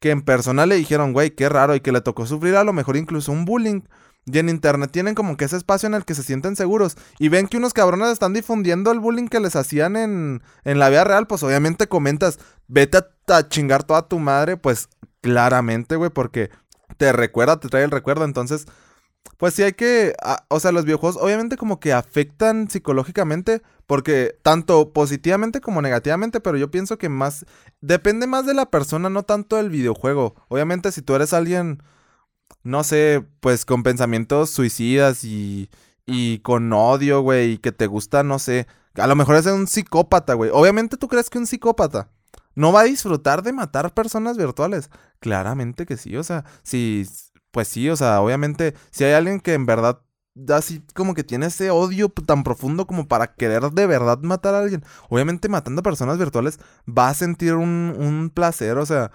que 0.01 0.11
en 0.11 0.23
persona 0.23 0.67
le 0.67 0.77
dijeron, 0.77 1.13
güey, 1.13 1.31
qué 1.31 1.49
raro, 1.49 1.75
y 1.75 1.81
que 1.81 1.93
le 1.93 2.01
tocó 2.01 2.27
sufrir 2.27 2.57
a 2.57 2.65
lo 2.65 2.73
mejor 2.73 2.97
incluso 2.97 3.33
un 3.33 3.45
bullying. 3.45 3.83
Y 4.25 4.39
en 4.39 4.49
internet 4.49 4.91
tienen 4.93 5.17
como 5.17 5.37
que 5.37 5.45
ese 5.45 5.57
espacio 5.57 5.89
en 5.89 5.95
el 5.95 6.05
que 6.05 6.15
se 6.15 6.23
sienten 6.23 6.55
seguros. 6.55 6.97
Y 7.19 7.29
ven 7.29 7.49
que 7.49 7.57
unos 7.57 7.75
cabrones 7.75 8.09
están 8.09 8.33
difundiendo 8.33 8.93
el 8.93 9.01
bullying 9.01 9.27
que 9.27 9.41
les 9.41 9.57
hacían 9.57 9.97
en, 9.97 10.43
en 10.65 10.79
la 10.79 10.89
vida 10.91 11.03
real. 11.03 11.27
Pues 11.27 11.43
obviamente 11.43 11.89
comentas, 11.89 12.39
vete 12.69 12.99
a, 12.99 13.07
a 13.35 13.49
chingar 13.49 13.83
toda 13.83 14.07
tu 14.07 14.21
madre. 14.21 14.57
Pues 14.57 14.89
claramente, 15.23 15.97
güey, 15.97 16.11
porque 16.11 16.51
te 16.99 17.13
recuerda, 17.13 17.59
te 17.59 17.69
trae 17.69 17.85
el 17.85 17.91
recuerdo. 17.91 18.27
Entonces, 18.27 18.67
pues 19.39 19.55
sí 19.55 19.63
hay 19.63 19.73
que, 19.73 20.15
o 20.49 20.61
sea, 20.61 20.73
los 20.73 20.85
videojuegos 20.85 21.17
obviamente 21.21 21.57
como 21.57 21.81
que 21.81 21.93
afectan 21.93 22.69
psicológicamente, 22.69 23.63
porque 23.87 24.37
tanto 24.43 24.93
positivamente 24.93 25.61
como 25.61 25.81
negativamente, 25.83 26.41
pero 26.41 26.59
yo 26.59 26.71
pienso 26.71 26.99
que 26.99 27.09
más, 27.09 27.47
depende 27.81 28.27
más 28.27 28.47
de 28.47 28.55
la 28.55 28.71
persona, 28.71 29.09
no 29.11 29.23
tanto 29.23 29.57
del 29.57 29.71
videojuego. 29.71 30.35
Obviamente 30.49 30.93
si 30.93 31.03
tú 31.03 31.15
eres 31.15 31.33
alguien, 31.33 31.83
no 32.63 32.85
sé, 32.85 33.25
pues 33.41 33.65
con 33.65 33.83
pensamientos 33.83 34.51
suicidas 34.51 35.25
y, 35.25 35.71
y 36.07 36.41
con 36.41 36.73
odio, 36.73 37.23
güey, 37.23 37.53
y 37.53 37.59
que 37.59 37.73
te 37.73 37.87
gusta, 37.87 38.23
no 38.23 38.39
sé, 38.39 38.67
a 38.95 39.07
lo 39.07 39.17
mejor 39.17 39.37
es 39.37 39.47
un 39.47 39.67
psicópata, 39.67 40.35
güey. 40.35 40.51
Obviamente 40.53 40.97
tú 40.97 41.09
crees 41.09 41.31
que 41.31 41.39
un 41.39 41.47
psicópata 41.47 42.11
no 42.55 42.73
va 42.73 42.81
a 42.81 42.85
disfrutar 42.85 43.43
de 43.43 43.53
matar 43.53 43.95
personas 43.95 44.37
virtuales. 44.37 44.91
Claramente 45.21 45.87
que 45.87 45.97
sí, 45.97 46.17
o 46.17 46.25
sea, 46.25 46.45
si, 46.63 47.07
pues 47.51 47.69
sí, 47.69 47.89
o 47.91 47.97
sea, 47.97 48.21
obviamente, 48.21 48.75
si 48.91 49.05
hay 49.05 49.13
alguien 49.13 49.41
que 49.41 49.55
en 49.55 49.67
verdad 49.67 50.01
así 50.49 50.83
como 50.95 51.15
que 51.15 51.25
tiene 51.25 51.47
ese 51.47 51.71
odio 51.71 52.09
tan 52.09 52.43
profundo 52.43 52.87
como 52.87 53.07
para 53.07 53.35
querer 53.35 53.71
de 53.71 53.87
verdad 53.87 54.19
matar 54.21 54.55
a 54.55 54.61
alguien, 54.61 54.85
obviamente 55.11 55.49
matando 55.49 55.83
personas 55.83 56.19
virtuales 56.19 56.59
va 56.89 57.09
a 57.09 57.15
sentir 57.15 57.55
un, 57.55 57.95
un 57.99 58.31
placer, 58.31 58.79
o 58.79 58.87
sea, 58.87 59.11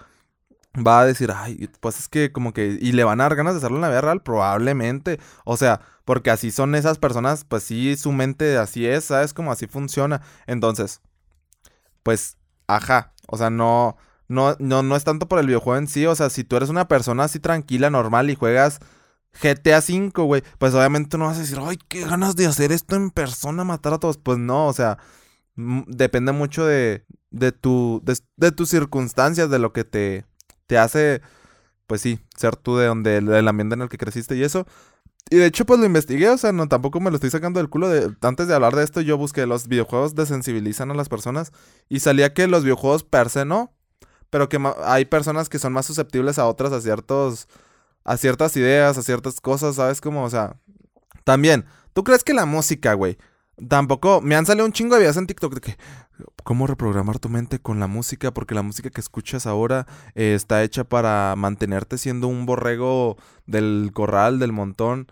va 0.74 1.00
a 1.00 1.06
decir, 1.06 1.32
ay, 1.34 1.68
pues 1.80 1.98
es 1.98 2.08
que 2.08 2.32
como 2.32 2.52
que, 2.52 2.78
y 2.80 2.92
le 2.92 3.04
van 3.04 3.20
a 3.20 3.24
dar 3.24 3.36
ganas 3.36 3.54
de 3.54 3.58
hacerlo 3.58 3.78
en 3.78 3.82
la 3.82 3.88
vida 3.88 4.00
real, 4.00 4.22
probablemente, 4.22 5.18
o 5.44 5.56
sea, 5.56 5.80
porque 6.04 6.30
así 6.30 6.50
son 6.50 6.74
esas 6.74 6.98
personas, 6.98 7.44
pues 7.44 7.64
sí, 7.64 7.96
su 7.96 8.12
mente 8.12 8.56
así 8.58 8.86
es, 8.86 9.06
¿sabes? 9.06 9.34
Como 9.34 9.52
así 9.52 9.66
funciona, 9.66 10.22
entonces, 10.46 11.00
pues, 12.02 12.36
ajá, 12.66 13.12
o 13.28 13.36
sea, 13.36 13.50
no, 13.50 13.96
no, 14.26 14.56
no, 14.58 14.82
no 14.82 14.96
es 14.96 15.04
tanto 15.04 15.28
por 15.28 15.38
el 15.38 15.46
videojuego 15.46 15.78
en 15.78 15.86
sí. 15.86 16.06
O 16.06 16.14
sea, 16.14 16.30
si 16.30 16.44
tú 16.44 16.56
eres 16.56 16.70
una 16.70 16.88
persona 16.88 17.24
así 17.24 17.38
tranquila, 17.38 17.90
normal 17.90 18.30
y 18.30 18.34
juegas 18.34 18.80
GTA 19.42 19.78
V, 19.78 20.10
güey, 20.22 20.42
pues 20.58 20.74
obviamente 20.74 21.18
no 21.18 21.26
vas 21.26 21.36
a 21.38 21.40
decir, 21.40 21.58
ay, 21.62 21.78
qué 21.88 22.04
ganas 22.04 22.34
de 22.36 22.46
hacer 22.46 22.72
esto 22.72 22.96
en 22.96 23.10
persona, 23.10 23.64
matar 23.64 23.94
a 23.94 23.98
todos. 23.98 24.18
Pues 24.18 24.38
no, 24.38 24.66
o 24.66 24.72
sea, 24.72 24.98
depende 25.56 26.32
mucho 26.32 26.64
de, 26.66 27.04
de, 27.30 27.52
tu, 27.52 28.02
de, 28.36 28.52
tus 28.52 28.68
circunstancias, 28.70 29.50
de 29.50 29.58
lo 29.58 29.72
que 29.72 29.84
te, 29.84 30.24
te 30.66 30.78
hace 30.78 31.22
pues 31.88 32.02
sí, 32.02 32.20
ser 32.36 32.54
tú 32.56 32.76
de 32.76 32.86
donde, 32.86 33.20
del 33.22 33.48
ambiente 33.48 33.74
en 33.74 33.82
el 33.82 33.88
que 33.88 33.96
creciste 33.98 34.36
y 34.36 34.44
eso. 34.44 34.66
Y 35.30 35.36
de 35.36 35.46
hecho, 35.46 35.66
pues 35.66 35.78
lo 35.78 35.86
investigué, 35.86 36.30
o 36.30 36.38
sea, 36.38 36.52
no, 36.52 36.68
tampoco 36.68 37.00
me 37.00 37.10
lo 37.10 37.16
estoy 37.16 37.30
sacando 37.30 37.60
del 37.60 37.68
culo. 37.68 37.88
De, 37.88 38.14
antes 38.22 38.48
de 38.48 38.54
hablar 38.54 38.74
de 38.74 38.84
esto, 38.84 39.00
yo 39.00 39.18
busqué 39.18 39.46
los 39.46 39.68
videojuegos 39.68 40.14
desensibilizan 40.14 40.90
a 40.90 40.94
las 40.94 41.08
personas 41.08 41.52
y 41.88 42.00
salía 42.00 42.32
que 42.32 42.46
los 42.46 42.62
videojuegos 42.62 43.04
per 43.04 43.28
se 43.28 43.44
no, 43.44 43.72
pero 44.30 44.48
que 44.48 44.58
hay 44.84 45.04
personas 45.04 45.48
que 45.48 45.58
son 45.58 45.72
más 45.72 45.86
susceptibles 45.86 46.38
a 46.38 46.46
otras, 46.46 46.72
a 46.72 46.80
ciertos, 46.80 47.48
a 48.04 48.16
ciertas 48.16 48.56
ideas, 48.56 48.96
a 48.96 49.02
ciertas 49.02 49.40
cosas, 49.40 49.76
¿sabes? 49.76 50.00
Como, 50.00 50.24
o 50.24 50.30
sea, 50.30 50.56
también, 51.24 51.66
¿tú 51.92 52.04
crees 52.04 52.24
que 52.24 52.32
la 52.32 52.46
música, 52.46 52.94
güey? 52.94 53.18
Tampoco, 53.66 54.20
me 54.20 54.36
han 54.36 54.46
salido 54.46 54.66
un 54.66 54.72
chingo 54.72 54.94
de 54.94 55.00
videos 55.00 55.16
en 55.16 55.26
TikTok 55.26 55.54
de 55.54 55.60
que, 55.60 55.76
¿cómo 56.44 56.66
reprogramar 56.66 57.18
tu 57.18 57.28
mente 57.28 57.58
con 57.58 57.80
la 57.80 57.88
música? 57.88 58.32
Porque 58.32 58.54
la 58.54 58.62
música 58.62 58.90
que 58.90 59.00
escuchas 59.00 59.46
ahora 59.46 59.86
eh, 60.14 60.34
está 60.34 60.62
hecha 60.62 60.84
para 60.84 61.34
mantenerte 61.36 61.98
siendo 61.98 62.28
un 62.28 62.46
borrego 62.46 63.16
del 63.46 63.90
corral, 63.92 64.38
del 64.38 64.52
montón 64.52 65.08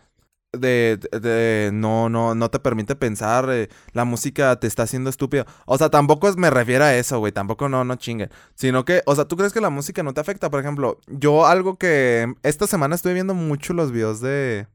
de, 0.53 0.99
de, 1.13 1.71
no, 1.73 2.09
no, 2.09 2.35
no 2.35 2.51
te 2.51 2.59
permite 2.59 2.97
pensar, 2.97 3.49
eh, 3.51 3.69
la 3.93 4.05
música 4.05 4.57
te 4.57 4.67
está 4.67 4.85
haciendo 4.85 5.11
estúpido. 5.11 5.45
O 5.67 5.79
sea, 5.79 5.91
tampoco 5.91 6.29
es, 6.29 6.37
me 6.37 6.51
refiero 6.51 6.85
a 6.85 6.95
eso, 6.95 7.19
güey, 7.19 7.33
tampoco 7.33 7.69
no, 7.69 7.85
no 7.85 7.97
chinguen. 7.97 8.31
Sino 8.55 8.85
que, 8.85 9.03
o 9.07 9.15
sea, 9.15 9.27
¿tú 9.27 9.37
crees 9.37 9.53
que 9.53 9.61
la 9.61 9.71
música 9.71 10.03
no 10.03 10.15
te 10.15 10.21
afecta? 10.21 10.51
Por 10.51 10.61
ejemplo, 10.61 11.01
yo 11.07 11.47
algo 11.47 11.77
que 11.77 12.35
esta 12.43 12.67
semana 12.67 12.95
estoy 12.95 13.15
viendo 13.15 13.35
mucho 13.35 13.73
los 13.73 13.93
videos 13.93 14.21
de... 14.21 14.67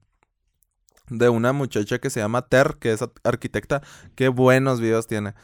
De 1.12 1.30
una 1.30 1.52
muchacha 1.54 2.00
que 2.00 2.10
se 2.10 2.22
llama 2.22 2.48
Ter, 2.48 2.78
que 2.80 2.94
es 2.94 3.04
arquitecta. 3.24 3.82
Qué 4.16 4.30
buenos 4.30 4.80
videos 4.80 5.08
tiene. 5.08 5.36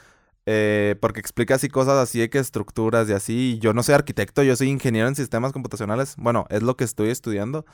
Eh, 0.45 0.95
porque 1.01 1.20
explica 1.20 1.55
así 1.55 1.68
cosas 1.68 1.95
así 1.95 2.20
de 2.20 2.30
que 2.30 2.39
estructuras 2.39 3.09
y 3.09 3.13
así. 3.13 3.59
Yo 3.61 3.74
no 3.74 3.84
soy 3.84 3.95
arquitecto, 3.95 4.43
yo 4.43 4.55
soy 4.55 4.70
ingeniero 4.70 5.09
en 5.09 5.15
sistemas 5.15 5.51
computacionales. 5.51 6.15
Bueno, 6.18 6.45
es 6.49 6.63
lo 6.63 6.78
que 6.78 6.86
estoy 6.86 7.09
estudiando. 7.09 7.65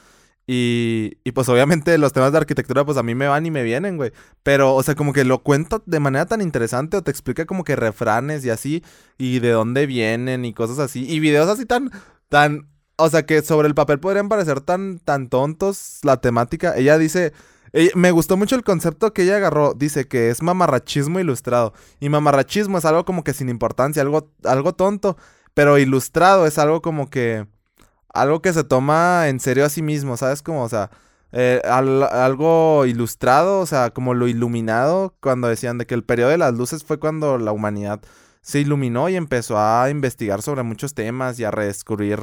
Y, 0.46 1.20
y 1.24 1.32
pues 1.32 1.48
obviamente 1.48 1.98
los 1.98 2.12
temas 2.12 2.34
de 2.34 2.40
arquitectura 2.40 2.84
pues 2.84 2.98
a 2.98 3.04
mí 3.04 3.16
me 3.16 3.28
van 3.28 3.46
y 3.46 3.52
me 3.52 3.64
vienen, 3.64 3.98
güey. 3.98 4.12
Pero, 4.42 4.74
o 4.76 4.84
sea, 4.84 4.96
como 4.96 5.14
que 5.14 5.24
lo 5.24 5.44
cuenta 5.44 5.82
de 5.86 6.00
manera 6.00 6.26
tan 6.26 6.42
interesante 6.42 6.98
o 6.98 7.04
te 7.04 7.12
explica 7.12 7.46
como 7.46 7.64
que 7.64 7.76
refranes 7.76 8.44
y 8.44 8.50
así, 8.50 8.84
y 9.18 9.40
de 9.40 9.52
dónde 9.52 9.86
vienen 9.86 10.44
y 10.44 10.54
cosas 10.54 10.80
así. 10.80 11.06
Y 11.10 11.20
videos 11.20 11.48
así 11.50 11.66
tan, 11.66 11.92
tan, 12.28 12.68
o 12.98 13.10
sea, 13.10 13.26
que 13.26 13.42
sobre 13.42 13.68
el 13.68 13.76
papel 13.76 14.00
podrían 14.00 14.30
parecer 14.30 14.62
tan, 14.62 15.00
tan 15.00 15.30
tontos 15.30 16.00
la 16.04 16.18
temática. 16.18 16.76
Ella 16.76 16.98
dice, 16.98 17.34
me 17.96 18.12
gustó 18.12 18.38
mucho 18.38 18.56
el 18.56 18.64
concepto 18.64 19.14
que 19.14 19.24
ella 19.24 19.38
agarró. 19.38 19.74
Dice 19.74 20.08
que 20.08 20.30
es 20.30 20.42
mamarrachismo 20.42 21.20
ilustrado. 21.20 21.74
Y 22.00 22.10
mamarrachismo 22.10 22.78
es 22.78 22.86
algo 22.86 23.06
como 23.06 23.24
que 23.24 23.34
sin 23.34 23.50
importancia, 23.50 24.02
algo, 24.02 24.30
algo 24.44 24.74
tonto. 24.74 25.18
Pero 25.54 25.78
ilustrado 25.78 26.46
es 26.46 26.58
algo 26.58 26.82
como 26.82 27.10
que 27.10 27.48
algo 28.14 28.42
que 28.42 28.54
se 28.54 28.64
toma 28.64 29.28
en 29.28 29.40
serio 29.40 29.66
a 29.66 29.70
sí 29.70 29.82
mismo, 29.82 30.18
¿sabes? 30.18 30.42
Como, 30.44 30.64
o 30.64 30.70
sea, 30.70 30.92
eh, 31.32 31.62
algo 31.66 32.86
ilustrado, 32.86 33.60
o 33.60 33.66
sea, 33.66 33.90
como 33.90 34.14
lo 34.14 34.28
iluminado, 34.28 35.16
cuando 35.20 35.48
decían 35.48 35.80
de 35.80 35.88
que 35.88 35.96
el 35.96 36.04
periodo 36.04 36.30
de 36.30 36.38
las 36.38 36.54
luces 36.54 36.84
fue 36.84 37.00
cuando 37.00 37.40
la 37.40 37.52
humanidad 37.52 38.02
se 38.42 38.60
iluminó 38.60 39.10
y 39.10 39.16
empezó 39.16 39.58
a 39.58 39.90
investigar 39.90 40.42
sobre 40.42 40.64
muchos 40.64 40.94
temas 40.94 41.40
y 41.40 41.44
a 41.44 41.52
redescubrir 41.52 42.20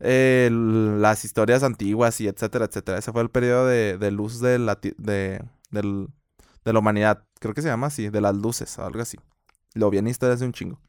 eh, 0.00 0.50
las 0.52 1.24
historias 1.24 1.62
antiguas 1.62 2.20
y 2.20 2.28
etcétera, 2.28 2.66
etcétera. 2.66 2.98
Ese 2.98 3.12
fue 3.12 3.22
el 3.22 3.30
periodo 3.30 3.66
de, 3.66 4.10
luz 4.10 4.40
de 4.40 4.58
la, 4.58 4.78
de, 4.80 5.42
de 5.70 6.72
la 6.72 6.78
humanidad. 6.78 7.24
Creo 7.40 7.54
que 7.54 7.62
se 7.62 7.68
llama 7.68 7.88
así, 7.88 8.08
de 8.08 8.20
las 8.20 8.34
luces, 8.34 8.78
algo 8.78 9.00
así. 9.00 9.18
Lo 9.74 9.90
vi 9.90 9.98
en 9.98 10.08
historias 10.08 10.40
de 10.40 10.46
un 10.46 10.52
chingo. 10.52 10.80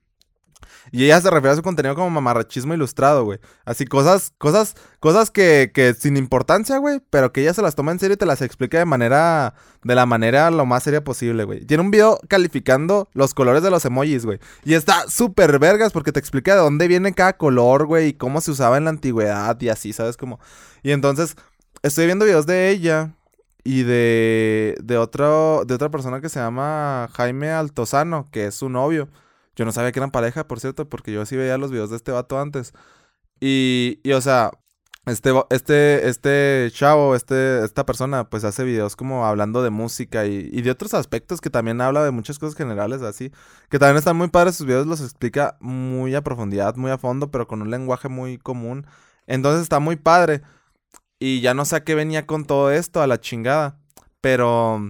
Y 0.91 1.05
ella 1.05 1.19
se 1.21 1.29
refiere 1.29 1.53
a 1.53 1.55
su 1.55 1.61
contenido 1.61 1.95
como 1.95 2.09
mamarrachismo 2.09 2.73
ilustrado, 2.73 3.25
güey. 3.25 3.39
Así 3.65 3.85
cosas, 3.85 4.33
cosas, 4.37 4.75
cosas 4.99 5.31
que, 5.31 5.71
que 5.73 5.93
sin 5.93 6.17
importancia, 6.17 6.77
güey, 6.77 7.01
pero 7.09 7.31
que 7.31 7.41
ella 7.41 7.53
se 7.53 7.61
las 7.61 7.75
toma 7.75 7.91
en 7.91 7.99
serio 7.99 8.15
y 8.15 8.17
te 8.17 8.25
las 8.25 8.41
explica 8.41 8.77
de 8.77 8.85
manera, 8.85 9.53
de 9.83 9.95
la 9.95 10.05
manera 10.05 10.49
lo 10.51 10.65
más 10.65 10.83
seria 10.83 11.03
posible, 11.03 11.43
güey. 11.43 11.65
Tiene 11.65 11.83
un 11.83 11.91
video 11.91 12.19
calificando 12.27 13.09
los 13.13 13.33
colores 13.33 13.63
de 13.63 13.69
los 13.69 13.85
emojis, 13.85 14.25
güey. 14.25 14.39
Y 14.63 14.73
está 14.73 15.09
súper 15.09 15.59
vergas 15.59 15.91
porque 15.91 16.11
te 16.11 16.19
explica 16.19 16.55
de 16.55 16.61
dónde 16.61 16.87
viene 16.87 17.13
cada 17.13 17.33
color, 17.33 17.85
güey, 17.85 18.09
y 18.09 18.13
cómo 18.13 18.41
se 18.41 18.51
usaba 18.51 18.77
en 18.77 18.85
la 18.85 18.91
antigüedad 18.91 19.59
y 19.61 19.69
así, 19.69 19.93
¿sabes? 19.93 20.17
Como... 20.17 20.39
Y 20.83 20.91
entonces, 20.91 21.35
estoy 21.83 22.05
viendo 22.05 22.25
videos 22.25 22.45
de 22.45 22.69
ella 22.69 23.11
y 23.63 23.83
de, 23.83 24.77
de, 24.81 24.97
otro, 24.97 25.63
de 25.65 25.73
otra 25.73 25.89
persona 25.89 26.21
que 26.21 26.29
se 26.29 26.39
llama 26.39 27.09
Jaime 27.13 27.51
Altozano, 27.51 28.27
que 28.31 28.47
es 28.47 28.55
su 28.55 28.69
novio. 28.69 29.09
Yo 29.57 29.65
no 29.65 29.71
sabía 29.73 29.91
que 29.91 29.99
eran 29.99 30.11
pareja, 30.11 30.47
por 30.47 30.59
cierto, 30.59 30.87
porque 30.87 31.11
yo 31.11 31.25
sí 31.25 31.35
veía 31.35 31.57
los 31.57 31.71
videos 31.71 31.89
de 31.89 31.97
este 31.97 32.11
vato 32.11 32.39
antes. 32.39 32.73
Y, 33.39 33.99
y 34.03 34.13
o 34.13 34.21
sea, 34.21 34.51
este, 35.07 35.31
este, 35.49 36.07
este 36.07 36.69
chavo, 36.71 37.15
este, 37.15 37.63
esta 37.65 37.85
persona, 37.85 38.29
pues 38.29 38.43
hace 38.43 38.63
videos 38.63 38.95
como 38.95 39.25
hablando 39.25 39.63
de 39.63 39.71
música 39.71 40.25
y, 40.27 40.49
y, 40.51 40.61
de 40.61 40.71
otros 40.71 40.93
aspectos 40.93 41.41
que 41.41 41.49
también 41.49 41.81
habla 41.81 42.03
de 42.03 42.11
muchas 42.11 42.39
cosas 42.39 42.55
generales, 42.55 43.01
así. 43.01 43.31
Que 43.69 43.79
también 43.79 43.97
están 43.97 44.15
muy 44.17 44.27
padres 44.29 44.55
sus 44.55 44.67
videos, 44.67 44.85
los 44.85 45.01
explica 45.01 45.57
muy 45.59 46.13
a 46.13 46.21
profundidad, 46.23 46.75
muy 46.75 46.91
a 46.91 46.97
fondo, 46.99 47.31
pero 47.31 47.47
con 47.47 47.61
un 47.63 47.71
lenguaje 47.71 48.09
muy 48.09 48.37
común. 48.37 48.85
Entonces 49.25 49.63
está 49.63 49.79
muy 49.79 49.95
padre. 49.95 50.43
Y 51.19 51.41
ya 51.41 51.53
no 51.55 51.65
sé 51.65 51.77
a 51.77 51.83
qué 51.83 51.95
venía 51.95 52.27
con 52.27 52.45
todo 52.45 52.71
esto, 52.71 53.01
a 53.01 53.07
la 53.07 53.19
chingada. 53.19 53.79
Pero 54.21 54.89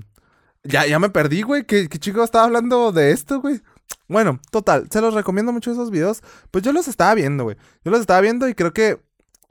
ya, 0.63 0.85
ya 0.87 0.99
me 0.99 1.09
perdí, 1.09 1.41
güey. 1.43 1.65
¿Qué, 1.65 1.89
¿Qué 1.89 1.99
chico 1.99 2.23
estaba 2.23 2.45
hablando 2.45 2.91
de 2.91 3.11
esto, 3.11 3.41
güey? 3.41 3.61
Bueno, 4.07 4.39
total, 4.51 4.87
se 4.89 5.01
los 5.01 5.13
recomiendo 5.13 5.51
mucho 5.51 5.71
esos 5.71 5.91
videos. 5.91 6.21
Pues 6.51 6.63
yo 6.63 6.71
los 6.71 6.87
estaba 6.87 7.13
viendo, 7.13 7.43
güey. 7.43 7.57
Yo 7.83 7.91
los 7.91 8.01
estaba 8.01 8.21
viendo 8.21 8.47
y 8.47 8.55
creo 8.55 8.73
que. 8.73 9.01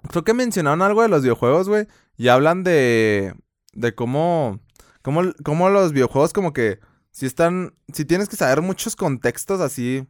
Creo 0.09 0.25
que 0.25 0.35
mencionaron 0.35 0.83
algo 0.83 1.03
de 1.03 1.09
los 1.09 1.23
videojuegos, 1.23 1.69
güey. 1.69 1.87
Y 2.17 2.29
hablan 2.29 2.65
de. 2.65 3.35
De 3.73 3.95
cómo. 3.95 4.61
Cómo, 5.03 5.23
cómo 5.45 5.69
los 5.69 5.93
videojuegos, 5.93 6.33
como 6.33 6.53
que. 6.53 6.81
Si 7.11 7.27
están. 7.27 7.75
Si 7.93 8.05
tienes 8.05 8.29
que 8.29 8.37
saber 8.37 8.63
muchos 8.63 8.97
contextos 8.97 9.61
así. 9.61 10.07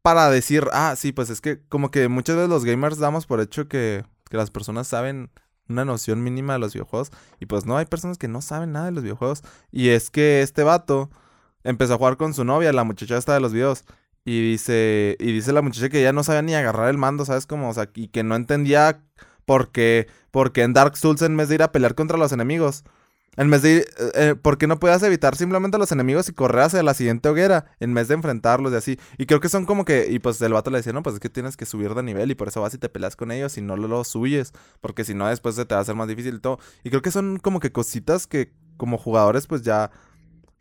Para 0.00 0.30
decir, 0.30 0.66
ah, 0.72 0.94
sí, 0.96 1.12
pues 1.12 1.30
es 1.30 1.40
que 1.40 1.60
como 1.68 1.92
que 1.92 2.08
muchas 2.08 2.34
veces 2.34 2.50
los 2.50 2.64
gamers 2.64 2.98
damos 2.98 3.26
por 3.26 3.40
hecho 3.40 3.68
que, 3.68 4.04
que 4.28 4.36
las 4.36 4.50
personas 4.50 4.88
saben 4.88 5.30
una 5.68 5.84
noción 5.84 6.24
mínima 6.24 6.54
de 6.54 6.58
los 6.58 6.72
videojuegos. 6.72 7.12
Y 7.40 7.46
pues 7.46 7.66
no, 7.66 7.76
hay 7.76 7.86
personas 7.86 8.18
que 8.18 8.26
no 8.26 8.42
saben 8.42 8.72
nada 8.72 8.86
de 8.86 8.92
los 8.92 9.02
videojuegos. 9.04 9.42
Y 9.70 9.90
es 9.90 10.10
que 10.10 10.42
este 10.42 10.64
vato 10.64 11.10
empezó 11.64 11.94
a 11.94 11.98
jugar 11.98 12.16
con 12.16 12.34
su 12.34 12.44
novia, 12.44 12.72
la 12.72 12.84
muchacha 12.84 13.16
esta 13.16 13.34
de 13.34 13.40
los 13.40 13.52
videos. 13.52 13.84
Y 14.24 14.40
dice, 14.40 15.16
y 15.18 15.32
dice 15.32 15.52
la 15.52 15.62
muchacha 15.62 15.88
que 15.88 16.02
ya 16.02 16.12
no 16.12 16.22
sabía 16.22 16.42
ni 16.42 16.54
agarrar 16.54 16.88
el 16.88 16.98
mando, 16.98 17.24
¿sabes? 17.24 17.46
Como, 17.46 17.68
o 17.70 17.74
sea, 17.74 17.90
y 17.94 18.08
que 18.08 18.22
no 18.22 18.36
entendía 18.36 19.00
por 19.44 19.72
qué, 19.72 20.06
porque 20.30 20.62
en 20.62 20.72
Dark 20.72 20.96
Souls 20.96 21.22
en 21.22 21.36
vez 21.36 21.48
de 21.48 21.56
ir 21.56 21.62
a 21.62 21.72
pelear 21.72 21.94
contra 21.96 22.16
los 22.16 22.30
enemigos, 22.30 22.84
en 23.36 23.50
vez 23.50 23.62
de 23.62 23.70
ir, 23.72 23.78
eh, 23.78 24.10
eh, 24.14 24.34
¿por 24.34 24.58
qué 24.58 24.66
no 24.66 24.78
puedas 24.78 25.02
evitar 25.02 25.36
simplemente 25.36 25.76
a 25.76 25.78
los 25.78 25.90
enemigos 25.90 26.28
y 26.28 26.32
correr 26.32 26.64
hacia 26.64 26.82
la 26.82 26.92
siguiente 26.92 27.30
hoguera 27.30 27.64
en 27.80 27.94
vez 27.94 28.08
de 28.08 28.14
enfrentarlos 28.14 28.72
y 28.72 28.76
así? 28.76 28.98
Y 29.16 29.24
creo 29.24 29.40
que 29.40 29.48
son 29.48 29.64
como 29.64 29.86
que, 29.86 30.06
y 30.10 30.18
pues 30.18 30.40
el 30.42 30.52
vato 30.52 30.70
le 30.70 30.78
decía, 30.78 30.92
no, 30.92 31.02
pues 31.02 31.14
es 31.14 31.20
que 31.20 31.30
tienes 31.30 31.56
que 31.56 31.64
subir 31.64 31.94
de 31.94 32.02
nivel 32.02 32.30
y 32.30 32.34
por 32.34 32.48
eso 32.48 32.60
vas 32.60 32.74
y 32.74 32.78
te 32.78 32.90
peleas 32.90 33.16
con 33.16 33.32
ellos 33.32 33.56
y 33.56 33.62
no 33.62 33.76
lo, 33.76 33.88
lo 33.88 34.02
huyes, 34.14 34.52
porque 34.80 35.04
si 35.04 35.14
no 35.14 35.26
después 35.26 35.54
se 35.54 35.64
te 35.64 35.74
va 35.74 35.78
a 35.78 35.82
hacer 35.82 35.94
más 35.94 36.08
difícil 36.08 36.34
y 36.36 36.40
todo. 36.40 36.58
Y 36.84 36.90
creo 36.90 37.00
que 37.00 37.10
son 37.10 37.38
como 37.38 37.58
que 37.58 37.72
cositas 37.72 38.26
que 38.26 38.52
como 38.76 38.98
jugadores 38.98 39.46
pues 39.46 39.62
ya 39.62 39.90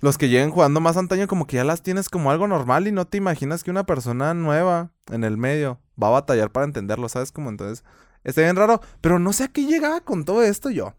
los 0.01 0.17
que 0.17 0.29
lleguen 0.29 0.51
jugando 0.51 0.81
más 0.81 0.97
antaño 0.97 1.27
como 1.27 1.47
que 1.47 1.57
ya 1.57 1.63
las 1.63 1.83
tienes 1.83 2.09
como 2.09 2.31
algo 2.31 2.47
normal 2.47 2.87
y 2.87 2.91
no 2.91 3.05
te 3.05 3.17
imaginas 3.17 3.63
que 3.63 3.71
una 3.71 3.85
persona 3.85 4.33
nueva 4.33 4.91
en 5.11 5.23
el 5.23 5.37
medio 5.37 5.79
va 6.01 6.07
a 6.07 6.11
batallar 6.11 6.51
para 6.51 6.65
entenderlo, 6.65 7.07
¿sabes? 7.07 7.31
Como 7.31 7.49
entonces, 7.49 7.85
está 8.23 8.41
bien 8.41 8.55
raro, 8.55 8.81
pero 8.99 9.19
no 9.19 9.31
sé 9.31 9.45
a 9.45 9.47
qué 9.47 9.65
llegaba 9.65 10.01
con 10.01 10.25
todo 10.25 10.43
esto 10.43 10.69
yo. 10.71 10.95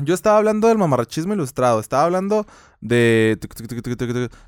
Yo 0.00 0.14
estaba 0.14 0.38
hablando 0.38 0.68
del 0.68 0.78
mamarrachismo 0.78 1.34
ilustrado, 1.34 1.80
estaba 1.80 2.04
hablando 2.04 2.46
de... 2.80 3.36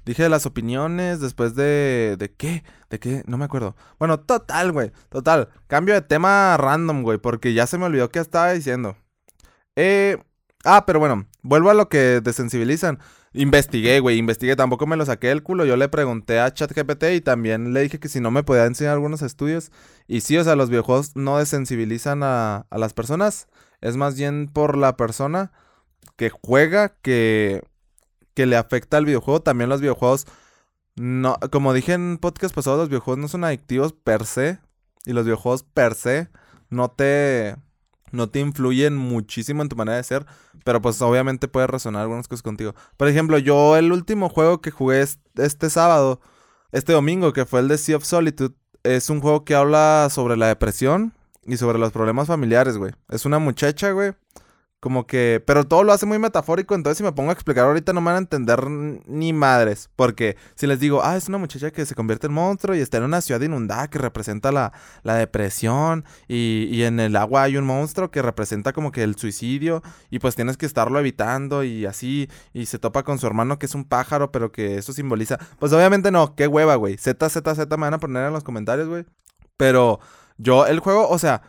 Dije 0.04 0.22
de 0.22 0.28
las 0.28 0.46
opiniones, 0.46 1.18
después 1.18 1.56
de... 1.56 2.14
¿De 2.20 2.32
qué? 2.32 2.62
¿De 2.88 3.00
qué? 3.00 3.24
No 3.26 3.36
me 3.36 3.46
acuerdo. 3.46 3.74
Bueno, 3.98 4.20
total, 4.20 4.70
güey, 4.70 4.92
total. 5.08 5.48
Cambio 5.66 5.94
de 5.94 6.02
tema 6.02 6.56
random, 6.56 7.02
güey, 7.02 7.18
porque 7.18 7.52
ya 7.52 7.66
se 7.66 7.78
me 7.78 7.86
olvidó 7.86 8.10
qué 8.10 8.20
estaba 8.20 8.52
diciendo. 8.52 8.96
Eh... 9.74 10.18
Ah, 10.64 10.84
pero 10.86 10.98
bueno, 10.98 11.26
vuelvo 11.42 11.70
a 11.70 11.74
lo 11.74 11.88
que 11.88 12.20
desensibilizan. 12.20 12.98
Investigué, 13.32 14.00
güey, 14.00 14.18
investigué, 14.18 14.56
tampoco 14.56 14.86
me 14.86 14.96
lo 14.96 15.06
saqué 15.06 15.28
del 15.28 15.42
culo. 15.42 15.64
Yo 15.64 15.76
le 15.76 15.88
pregunté 15.88 16.40
a 16.40 16.52
ChatGPT 16.52 17.04
y 17.14 17.20
también 17.20 17.72
le 17.72 17.80
dije 17.82 18.00
que 18.00 18.08
si 18.08 18.20
no 18.20 18.30
me 18.30 18.42
podía 18.42 18.66
enseñar 18.66 18.94
algunos 18.94 19.22
estudios. 19.22 19.70
Y 20.06 20.20
sí, 20.20 20.36
o 20.36 20.44
sea, 20.44 20.56
los 20.56 20.68
videojuegos 20.68 21.16
no 21.16 21.38
desensibilizan 21.38 22.22
a, 22.22 22.66
a 22.68 22.78
las 22.78 22.92
personas. 22.92 23.48
Es 23.80 23.96
más 23.96 24.16
bien 24.16 24.48
por 24.52 24.76
la 24.76 24.96
persona 24.96 25.52
que 26.16 26.30
juega 26.30 26.90
que, 27.02 27.62
que 28.34 28.46
le 28.46 28.56
afecta 28.56 28.98
al 28.98 29.06
videojuego. 29.06 29.40
También 29.42 29.70
los 29.70 29.80
videojuegos, 29.80 30.26
no, 30.96 31.38
como 31.50 31.72
dije 31.72 31.94
en 31.94 32.18
podcast 32.18 32.54
pasado, 32.54 32.78
los 32.78 32.88
videojuegos 32.88 33.18
no 33.18 33.28
son 33.28 33.44
adictivos 33.44 33.92
per 33.92 34.26
se. 34.26 34.58
Y 35.06 35.12
los 35.12 35.24
videojuegos 35.24 35.62
per 35.62 35.94
se 35.94 36.28
no 36.68 36.90
te 36.90 37.56
no 38.12 38.28
te 38.28 38.40
influyen 38.40 38.96
muchísimo 38.96 39.62
en 39.62 39.68
tu 39.68 39.76
manera 39.76 39.96
de 39.96 40.04
ser, 40.04 40.26
pero 40.64 40.80
pues 40.80 41.00
obviamente 41.02 41.48
puede 41.48 41.66
resonar 41.66 42.02
algunas 42.02 42.28
cosas 42.28 42.42
contigo. 42.42 42.74
Por 42.96 43.08
ejemplo, 43.08 43.38
yo 43.38 43.76
el 43.76 43.92
último 43.92 44.28
juego 44.28 44.60
que 44.60 44.70
jugué 44.70 45.04
este 45.36 45.70
sábado, 45.70 46.20
este 46.72 46.92
domingo, 46.92 47.32
que 47.32 47.46
fue 47.46 47.60
el 47.60 47.68
de 47.68 47.78
Sea 47.78 47.96
of 47.96 48.04
Solitude, 48.04 48.54
es 48.82 49.10
un 49.10 49.20
juego 49.20 49.44
que 49.44 49.54
habla 49.54 50.08
sobre 50.10 50.36
la 50.36 50.48
depresión 50.48 51.12
y 51.44 51.56
sobre 51.56 51.78
los 51.78 51.92
problemas 51.92 52.28
familiares, 52.28 52.76
güey. 52.76 52.92
Es 53.08 53.24
una 53.24 53.38
muchacha, 53.38 53.90
güey, 53.92 54.12
como 54.80 55.06
que, 55.06 55.42
pero 55.46 55.64
todo 55.64 55.84
lo 55.84 55.92
hace 55.92 56.06
muy 56.06 56.18
metafórico, 56.18 56.74
entonces 56.74 56.96
si 56.96 57.04
me 57.04 57.12
pongo 57.12 57.28
a 57.28 57.34
explicar 57.34 57.66
ahorita 57.66 57.92
no 57.92 58.00
me 58.00 58.06
van 58.06 58.14
a 58.14 58.18
entender 58.18 58.66
ni 58.68 59.34
madres, 59.34 59.90
porque 59.94 60.36
si 60.54 60.66
les 60.66 60.80
digo, 60.80 61.02
ah, 61.04 61.18
es 61.18 61.28
una 61.28 61.36
muchacha 61.36 61.70
que 61.70 61.84
se 61.84 61.94
convierte 61.94 62.28
en 62.28 62.32
monstruo 62.32 62.74
y 62.74 62.80
está 62.80 62.96
en 62.96 63.04
una 63.04 63.20
ciudad 63.20 63.42
inundada 63.42 63.88
que 63.88 63.98
representa 63.98 64.50
la, 64.50 64.72
la 65.02 65.16
depresión 65.16 66.06
y, 66.28 66.66
y, 66.72 66.84
en 66.84 66.98
el 66.98 67.14
agua 67.16 67.42
hay 67.42 67.58
un 67.58 67.66
monstruo 67.66 68.10
que 68.10 68.22
representa 68.22 68.72
como 68.72 68.90
que 68.90 69.02
el 69.02 69.16
suicidio 69.16 69.82
y 70.08 70.18
pues 70.18 70.34
tienes 70.34 70.56
que 70.56 70.64
estarlo 70.64 70.98
evitando 70.98 71.62
y 71.62 71.84
así, 71.84 72.30
y 72.54 72.64
se 72.64 72.78
topa 72.78 73.02
con 73.02 73.18
su 73.18 73.26
hermano 73.26 73.58
que 73.58 73.66
es 73.66 73.74
un 73.74 73.84
pájaro, 73.84 74.32
pero 74.32 74.50
que 74.50 74.78
eso 74.78 74.94
simboliza, 74.94 75.38
pues 75.58 75.74
obviamente 75.74 76.10
no, 76.10 76.34
qué 76.34 76.46
hueva, 76.46 76.76
güey, 76.76 76.96
Z, 76.96 77.28
Z, 77.28 77.54
Z 77.54 77.76
me 77.76 77.82
van 77.82 77.94
a 77.94 78.00
poner 78.00 78.26
en 78.26 78.32
los 78.32 78.44
comentarios, 78.44 78.88
güey, 78.88 79.04
pero 79.58 80.00
yo 80.38 80.66
el 80.66 80.80
juego, 80.80 81.06
o 81.06 81.18
sea... 81.18 81.42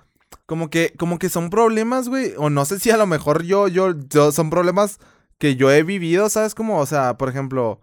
Como 0.46 0.70
que, 0.70 0.94
como 0.98 1.20
que 1.20 1.30
son 1.30 1.50
problemas, 1.50 2.10
güey. 2.10 2.34
O 2.38 2.50
no 2.50 2.66
sé 2.66 2.80
si 2.80 2.92
a 2.92 2.98
lo 2.98 3.08
mejor 3.08 3.44
yo, 3.44 3.68
yo, 3.68 3.94
son 4.32 4.50
problemas 4.50 5.00
que 5.38 5.56
yo 5.56 5.72
he 5.72 5.84
vivido, 5.84 6.30
¿sabes? 6.30 6.56
Como, 6.56 6.80
o 6.80 6.86
sea, 6.86 7.18
por 7.18 7.30
ejemplo, 7.30 7.80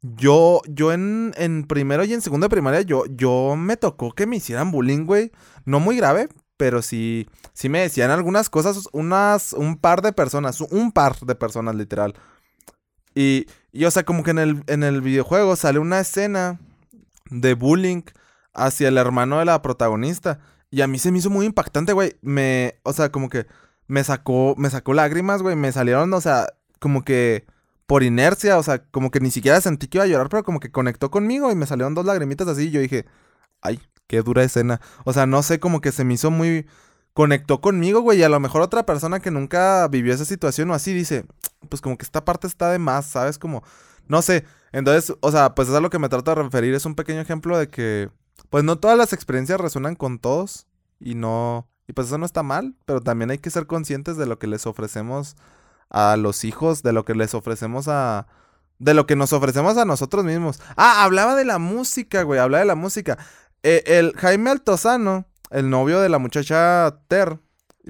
yo, 0.00 0.60
yo 0.68 0.92
en, 0.92 1.32
en 1.36 1.64
primero 1.64 2.04
y 2.04 2.12
en 2.12 2.22
segundo 2.22 2.46
de 2.46 2.50
primaria, 2.50 2.82
yo, 2.82 3.04
yo 3.06 3.54
me 3.56 3.76
tocó 3.76 4.12
que 4.12 4.26
me 4.26 4.36
hicieran 4.36 4.70
bullying, 4.70 5.04
güey. 5.04 5.32
No 5.64 5.80
muy 5.80 5.96
grave, 5.96 6.28
pero 6.56 6.82
sí, 6.82 7.28
sí 7.52 7.68
me 7.68 7.80
decían 7.80 8.10
algunas 8.10 8.50
cosas, 8.50 8.88
unas, 8.92 9.52
un 9.52 9.76
par 9.76 10.02
de 10.02 10.12
personas, 10.12 10.60
un 10.60 10.92
par 10.92 11.18
de 11.20 11.34
personas, 11.34 11.74
literal. 11.74 12.14
Y, 13.14 13.46
y 13.72 13.84
o 13.84 13.90
sea, 13.90 14.04
como 14.04 14.22
que 14.22 14.30
en 14.30 14.38
el, 14.38 14.62
en 14.66 14.82
el 14.82 15.00
videojuego 15.02 15.56
sale 15.56 15.78
una 15.78 16.00
escena 16.00 16.60
de 17.30 17.54
bullying 17.54 18.02
hacia 18.54 18.88
el 18.88 18.98
hermano 18.98 19.38
de 19.38 19.44
la 19.44 19.62
protagonista. 19.62 20.40
Y 20.72 20.80
a 20.80 20.86
mí 20.88 20.98
se 20.98 21.12
me 21.12 21.18
hizo 21.18 21.28
muy 21.28 21.44
impactante, 21.44 21.92
güey. 21.92 22.16
Me, 22.22 22.80
o 22.82 22.94
sea, 22.94 23.12
como 23.12 23.28
que 23.28 23.46
me 23.88 24.02
sacó, 24.04 24.54
me 24.56 24.70
sacó 24.70 24.94
lágrimas, 24.94 25.42
güey. 25.42 25.54
Me 25.54 25.70
salieron, 25.70 26.12
o 26.14 26.20
sea, 26.20 26.46
como 26.80 27.04
que 27.04 27.44
por 27.86 28.02
inercia, 28.02 28.56
o 28.58 28.62
sea, 28.62 28.82
como 28.90 29.10
que 29.10 29.20
ni 29.20 29.30
siquiera 29.30 29.60
sentí 29.60 29.86
que 29.86 29.98
iba 29.98 30.04
a 30.04 30.08
llorar, 30.08 30.30
pero 30.30 30.44
como 30.44 30.60
que 30.60 30.72
conectó 30.72 31.10
conmigo 31.10 31.52
y 31.52 31.54
me 31.56 31.66
salieron 31.66 31.94
dos 31.94 32.06
lagrimitas 32.06 32.48
así. 32.48 32.68
Y 32.68 32.70
yo 32.70 32.80
dije, 32.80 33.04
ay, 33.60 33.80
qué 34.06 34.22
dura 34.22 34.44
escena. 34.44 34.80
O 35.04 35.12
sea, 35.12 35.26
no 35.26 35.42
sé, 35.42 35.60
como 35.60 35.82
que 35.82 35.92
se 35.92 36.04
me 36.04 36.14
hizo 36.14 36.30
muy. 36.30 36.66
Conectó 37.12 37.60
conmigo, 37.60 38.00
güey. 38.00 38.20
Y 38.20 38.22
a 38.22 38.30
lo 38.30 38.40
mejor 38.40 38.62
otra 38.62 38.86
persona 38.86 39.20
que 39.20 39.30
nunca 39.30 39.86
vivió 39.88 40.14
esa 40.14 40.24
situación 40.24 40.70
o 40.70 40.74
así 40.74 40.94
dice, 40.94 41.26
pues 41.68 41.82
como 41.82 41.98
que 41.98 42.04
esta 42.04 42.24
parte 42.24 42.46
está 42.46 42.70
de 42.70 42.78
más, 42.78 43.06
¿sabes? 43.06 43.38
Como, 43.38 43.62
no 44.08 44.22
sé. 44.22 44.46
Entonces, 44.72 45.14
o 45.20 45.30
sea, 45.30 45.54
pues 45.54 45.68
es 45.68 45.74
a 45.74 45.80
lo 45.80 45.90
que 45.90 45.98
me 45.98 46.08
trato 46.08 46.34
de 46.34 46.42
referir. 46.42 46.74
Es 46.74 46.86
un 46.86 46.94
pequeño 46.94 47.20
ejemplo 47.20 47.58
de 47.58 47.68
que 47.68 48.08
pues 48.50 48.64
no 48.64 48.78
todas 48.78 48.96
las 48.96 49.12
experiencias 49.12 49.60
resuenan 49.60 49.96
con 49.96 50.18
todos 50.18 50.66
y 51.00 51.14
no, 51.14 51.68
y 51.86 51.92
pues 51.92 52.06
eso 52.08 52.18
no 52.18 52.26
está 52.26 52.42
mal, 52.42 52.74
pero 52.84 53.00
también 53.00 53.30
hay 53.30 53.38
que 53.38 53.50
ser 53.50 53.66
conscientes 53.66 54.16
de 54.16 54.26
lo 54.26 54.38
que 54.38 54.46
les 54.46 54.66
ofrecemos 54.66 55.36
a 55.90 56.16
los 56.16 56.44
hijos, 56.44 56.82
de 56.82 56.92
lo 56.92 57.04
que 57.04 57.14
les 57.14 57.34
ofrecemos 57.34 57.88
a, 57.88 58.26
de 58.78 58.94
lo 58.94 59.06
que 59.06 59.16
nos 59.16 59.32
ofrecemos 59.32 59.76
a 59.76 59.84
nosotros 59.84 60.24
mismos. 60.24 60.60
Ah, 60.76 61.04
hablaba 61.04 61.36
de 61.36 61.44
la 61.44 61.58
música, 61.58 62.22
güey, 62.22 62.40
hablaba 62.40 62.60
de 62.60 62.66
la 62.66 62.74
música. 62.74 63.18
Eh, 63.62 63.82
el 63.86 64.12
Jaime 64.16 64.50
Altozano, 64.50 65.26
el 65.50 65.70
novio 65.70 66.00
de 66.00 66.08
la 66.08 66.18
muchacha 66.18 66.98
Ter, 67.08 67.38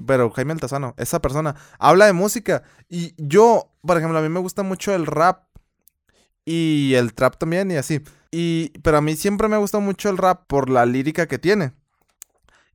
pero 0.05 0.29
Jaime 0.31 0.53
Altozano, 0.53 0.93
esa 0.97 1.21
persona, 1.21 1.55
habla 1.79 2.05
de 2.05 2.13
música. 2.13 2.63
Y 2.89 3.13
yo, 3.17 3.71
por 3.81 3.97
ejemplo, 3.97 4.19
a 4.19 4.21
mí 4.21 4.29
me 4.29 4.39
gusta 4.39 4.63
mucho 4.63 4.93
el 4.93 5.05
rap 5.05 5.45
y 6.45 6.93
el 6.95 7.13
trap 7.13 7.37
también 7.37 7.71
y 7.71 7.75
así. 7.75 8.01
Y, 8.31 8.69
pero 8.81 8.97
a 8.97 9.01
mí 9.01 9.15
siempre 9.15 9.47
me 9.47 9.57
gusta 9.57 9.79
mucho 9.79 10.09
el 10.09 10.17
rap 10.17 10.45
por 10.47 10.69
la 10.69 10.85
lírica 10.85 11.27
que 11.27 11.39
tiene. 11.39 11.73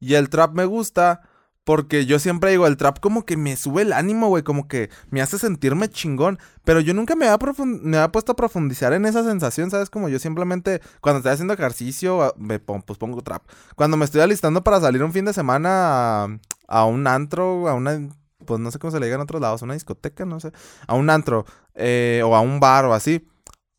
Y 0.01 0.15
el 0.15 0.29
trap 0.29 0.55
me 0.55 0.65
gusta 0.65 1.23
porque 1.65 2.07
yo 2.07 2.19
siempre 2.19 2.51
digo, 2.51 2.67
el 2.67 2.79
trap 2.79 2.99
como 2.99 3.27
que 3.27 3.37
me 3.37 3.55
sube 3.55 3.83
el 3.83 3.93
ánimo, 3.93 4.29
güey, 4.29 4.43
como 4.43 4.69
que 4.69 4.89
me 5.11 5.21
hace 5.21 5.39
sentirme 5.39 5.91
chingón. 5.91 6.39
Pero 6.65 6.81
yo 6.81 6.95
nunca 6.95 7.15
me 7.15 7.29
había, 7.29 7.55
me 7.65 8.09
puesto 8.09 8.33
a 8.33 8.37
profundizar 8.37 8.95
en 8.95 9.05
esa 9.05 9.23
sensación, 9.23 9.71
¿sabes? 9.71 9.91
Como 9.91 10.09
yo 10.09 10.19
simplemente, 10.19 10.81
cuando 11.03 11.19
estoy 11.19 11.33
haciendo 11.33 11.53
ejercicio, 11.53 12.23
ah, 12.23 12.35
me 12.39 12.59
pues 12.59 12.97
pongo 12.99 13.21
trap. 13.21 13.43
Cuando 13.77 13.99
me 13.99 14.07
estoy 14.07 14.23
alistando 14.23 14.65
para 14.65 14.81
salir 14.81 15.03
un 15.03 15.13
fin 15.13 15.27
de 15.27 15.35
semana 15.35 16.41
a, 16.69 16.85
un 16.87 17.07
antro, 17.07 17.69
a 17.69 17.75
una, 17.75 18.09
pues 18.47 18.61
no 18.61 18.71
sé 18.71 18.79
cómo 18.79 18.91
se 18.91 19.01
le 19.01 19.05
diga 19.05 19.17
en 19.17 19.23
otros 19.23 19.43
lados, 19.43 19.61
una 19.61 19.75
discoteca, 19.75 20.25
no 20.25 20.41
sé, 20.41 20.53
a 20.87 20.95
un 20.95 21.11
antro, 21.11 21.45
eh, 21.75 22.23
o 22.25 22.35
a 22.35 22.41
un 22.41 22.61
bar 22.61 22.87
o 22.87 22.95
así 22.95 23.29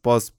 pues 0.10 0.34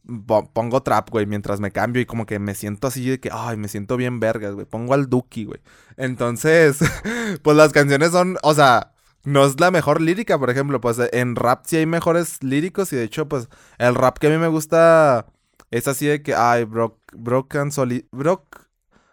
pongo 0.52 0.82
trap, 0.82 1.10
güey, 1.10 1.26
mientras 1.26 1.60
me 1.60 1.70
cambio 1.70 2.02
y 2.02 2.04
como 2.04 2.26
que 2.26 2.40
me 2.40 2.56
siento 2.56 2.88
así 2.88 3.08
de 3.08 3.20
que, 3.20 3.30
ay, 3.32 3.56
me 3.56 3.68
siento 3.68 3.96
bien 3.96 4.18
vergas, 4.18 4.54
güey. 4.54 4.66
Pongo 4.66 4.94
al 4.94 5.08
Duki, 5.08 5.44
güey. 5.44 5.60
Entonces, 5.96 6.80
pues 7.44 7.56
las 7.56 7.72
canciones 7.72 8.10
son, 8.10 8.36
o 8.42 8.52
sea, 8.52 8.94
no 9.22 9.44
es 9.46 9.60
la 9.60 9.70
mejor 9.70 10.00
lírica, 10.00 10.36
por 10.40 10.50
ejemplo, 10.50 10.80
pues 10.80 10.98
en 11.12 11.36
rap 11.36 11.66
sí 11.66 11.76
hay 11.76 11.86
mejores 11.86 12.42
líricos 12.42 12.92
y 12.92 12.96
de 12.96 13.04
hecho, 13.04 13.28
pues 13.28 13.48
el 13.78 13.94
rap 13.94 14.18
que 14.18 14.26
a 14.26 14.30
mí 14.30 14.38
me 14.38 14.48
gusta 14.48 15.26
es 15.70 15.86
así 15.86 16.06
de 16.06 16.20
que, 16.20 16.34
ay, 16.34 16.64
Brock, 16.64 16.98
Broken 17.12 17.70
Solid, 17.70 18.06
Brock, 18.10 18.62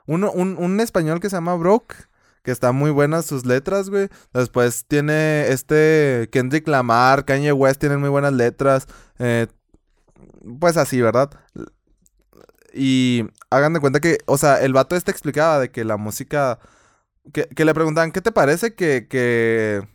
uno, 0.07 0.31
un, 0.31 0.57
un 0.57 0.79
español 0.79 1.19
que 1.19 1.29
se 1.29 1.35
llama 1.35 1.53
Brock 1.53 1.93
que 2.41 2.51
está 2.51 2.71
muy 2.71 2.89
buenas 2.89 3.25
sus 3.25 3.45
letras, 3.45 3.91
güey. 3.91 4.09
Después 4.33 4.85
tiene 4.87 5.49
este 5.49 6.29
Kendrick 6.31 6.67
Lamar, 6.67 7.25
Kanye 7.25 7.51
West 7.51 7.79
tienen 7.79 7.99
muy 7.99 8.09
buenas 8.09 8.33
letras. 8.33 8.87
Eh, 9.19 9.47
pues 10.59 10.77
así, 10.77 11.01
¿verdad? 11.01 11.29
Y 12.73 13.25
hagan 13.49 13.73
de 13.73 13.79
cuenta 13.79 13.99
que, 13.99 14.19
o 14.25 14.37
sea, 14.37 14.61
el 14.61 14.73
vato 14.73 14.95
este 14.95 15.11
explicaba 15.11 15.59
de 15.59 15.71
que 15.71 15.83
la 15.83 15.97
música, 15.97 16.59
que, 17.33 17.65
le 17.65 17.73
preguntaban, 17.73 18.11
¿qué 18.11 18.21
te 18.21 18.31
parece 18.31 18.75
que, 18.75 19.07
que, 19.07 19.87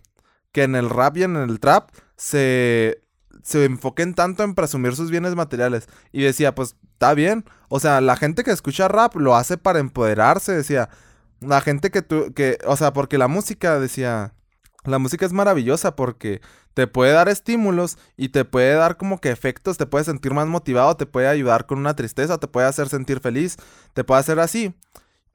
que 0.52 0.62
en 0.64 0.74
el 0.74 0.90
rap 0.90 1.16
y 1.16 1.22
en 1.22 1.36
el 1.36 1.60
trap 1.60 1.90
se, 2.16 3.02
se 3.42 3.64
enfoquen 3.64 4.14
tanto 4.14 4.42
en 4.42 4.54
presumir 4.54 4.96
sus 4.96 5.10
bienes 5.10 5.34
materiales? 5.34 5.88
Y 6.12 6.22
decía, 6.22 6.54
pues 6.54 6.76
está 6.92 7.14
bien, 7.14 7.44
o 7.68 7.80
sea, 7.80 8.00
la 8.00 8.16
gente 8.16 8.44
que 8.44 8.50
escucha 8.50 8.88
rap 8.88 9.16
lo 9.16 9.36
hace 9.36 9.58
para 9.58 9.80
empoderarse, 9.80 10.52
decía, 10.52 10.88
la 11.40 11.60
gente 11.60 11.90
que 11.90 12.02
tú, 12.02 12.32
que, 12.34 12.58
o 12.66 12.76
sea, 12.76 12.92
porque 12.92 13.18
la 13.18 13.28
música, 13.28 13.78
decía, 13.78 14.34
la 14.84 14.98
música 14.98 15.26
es 15.26 15.32
maravillosa 15.32 15.96
porque 15.96 16.40
te 16.74 16.86
puede 16.86 17.12
dar 17.12 17.28
estímulos 17.28 17.98
y 18.16 18.30
te 18.30 18.44
puede 18.44 18.74
dar 18.74 18.96
como 18.96 19.20
que 19.20 19.30
efectos, 19.30 19.76
te 19.78 19.86
puede 19.86 20.04
sentir 20.04 20.32
más 20.34 20.46
motivado, 20.46 20.96
te 20.96 21.06
puede 21.06 21.28
ayudar 21.28 21.66
con 21.66 21.78
una 21.78 21.94
tristeza, 21.94 22.38
te 22.38 22.48
puede 22.48 22.66
hacer 22.66 22.88
sentir 22.88 23.20
feliz, 23.20 23.56
te 23.92 24.04
puede 24.04 24.20
hacer 24.20 24.40
así. 24.40 24.74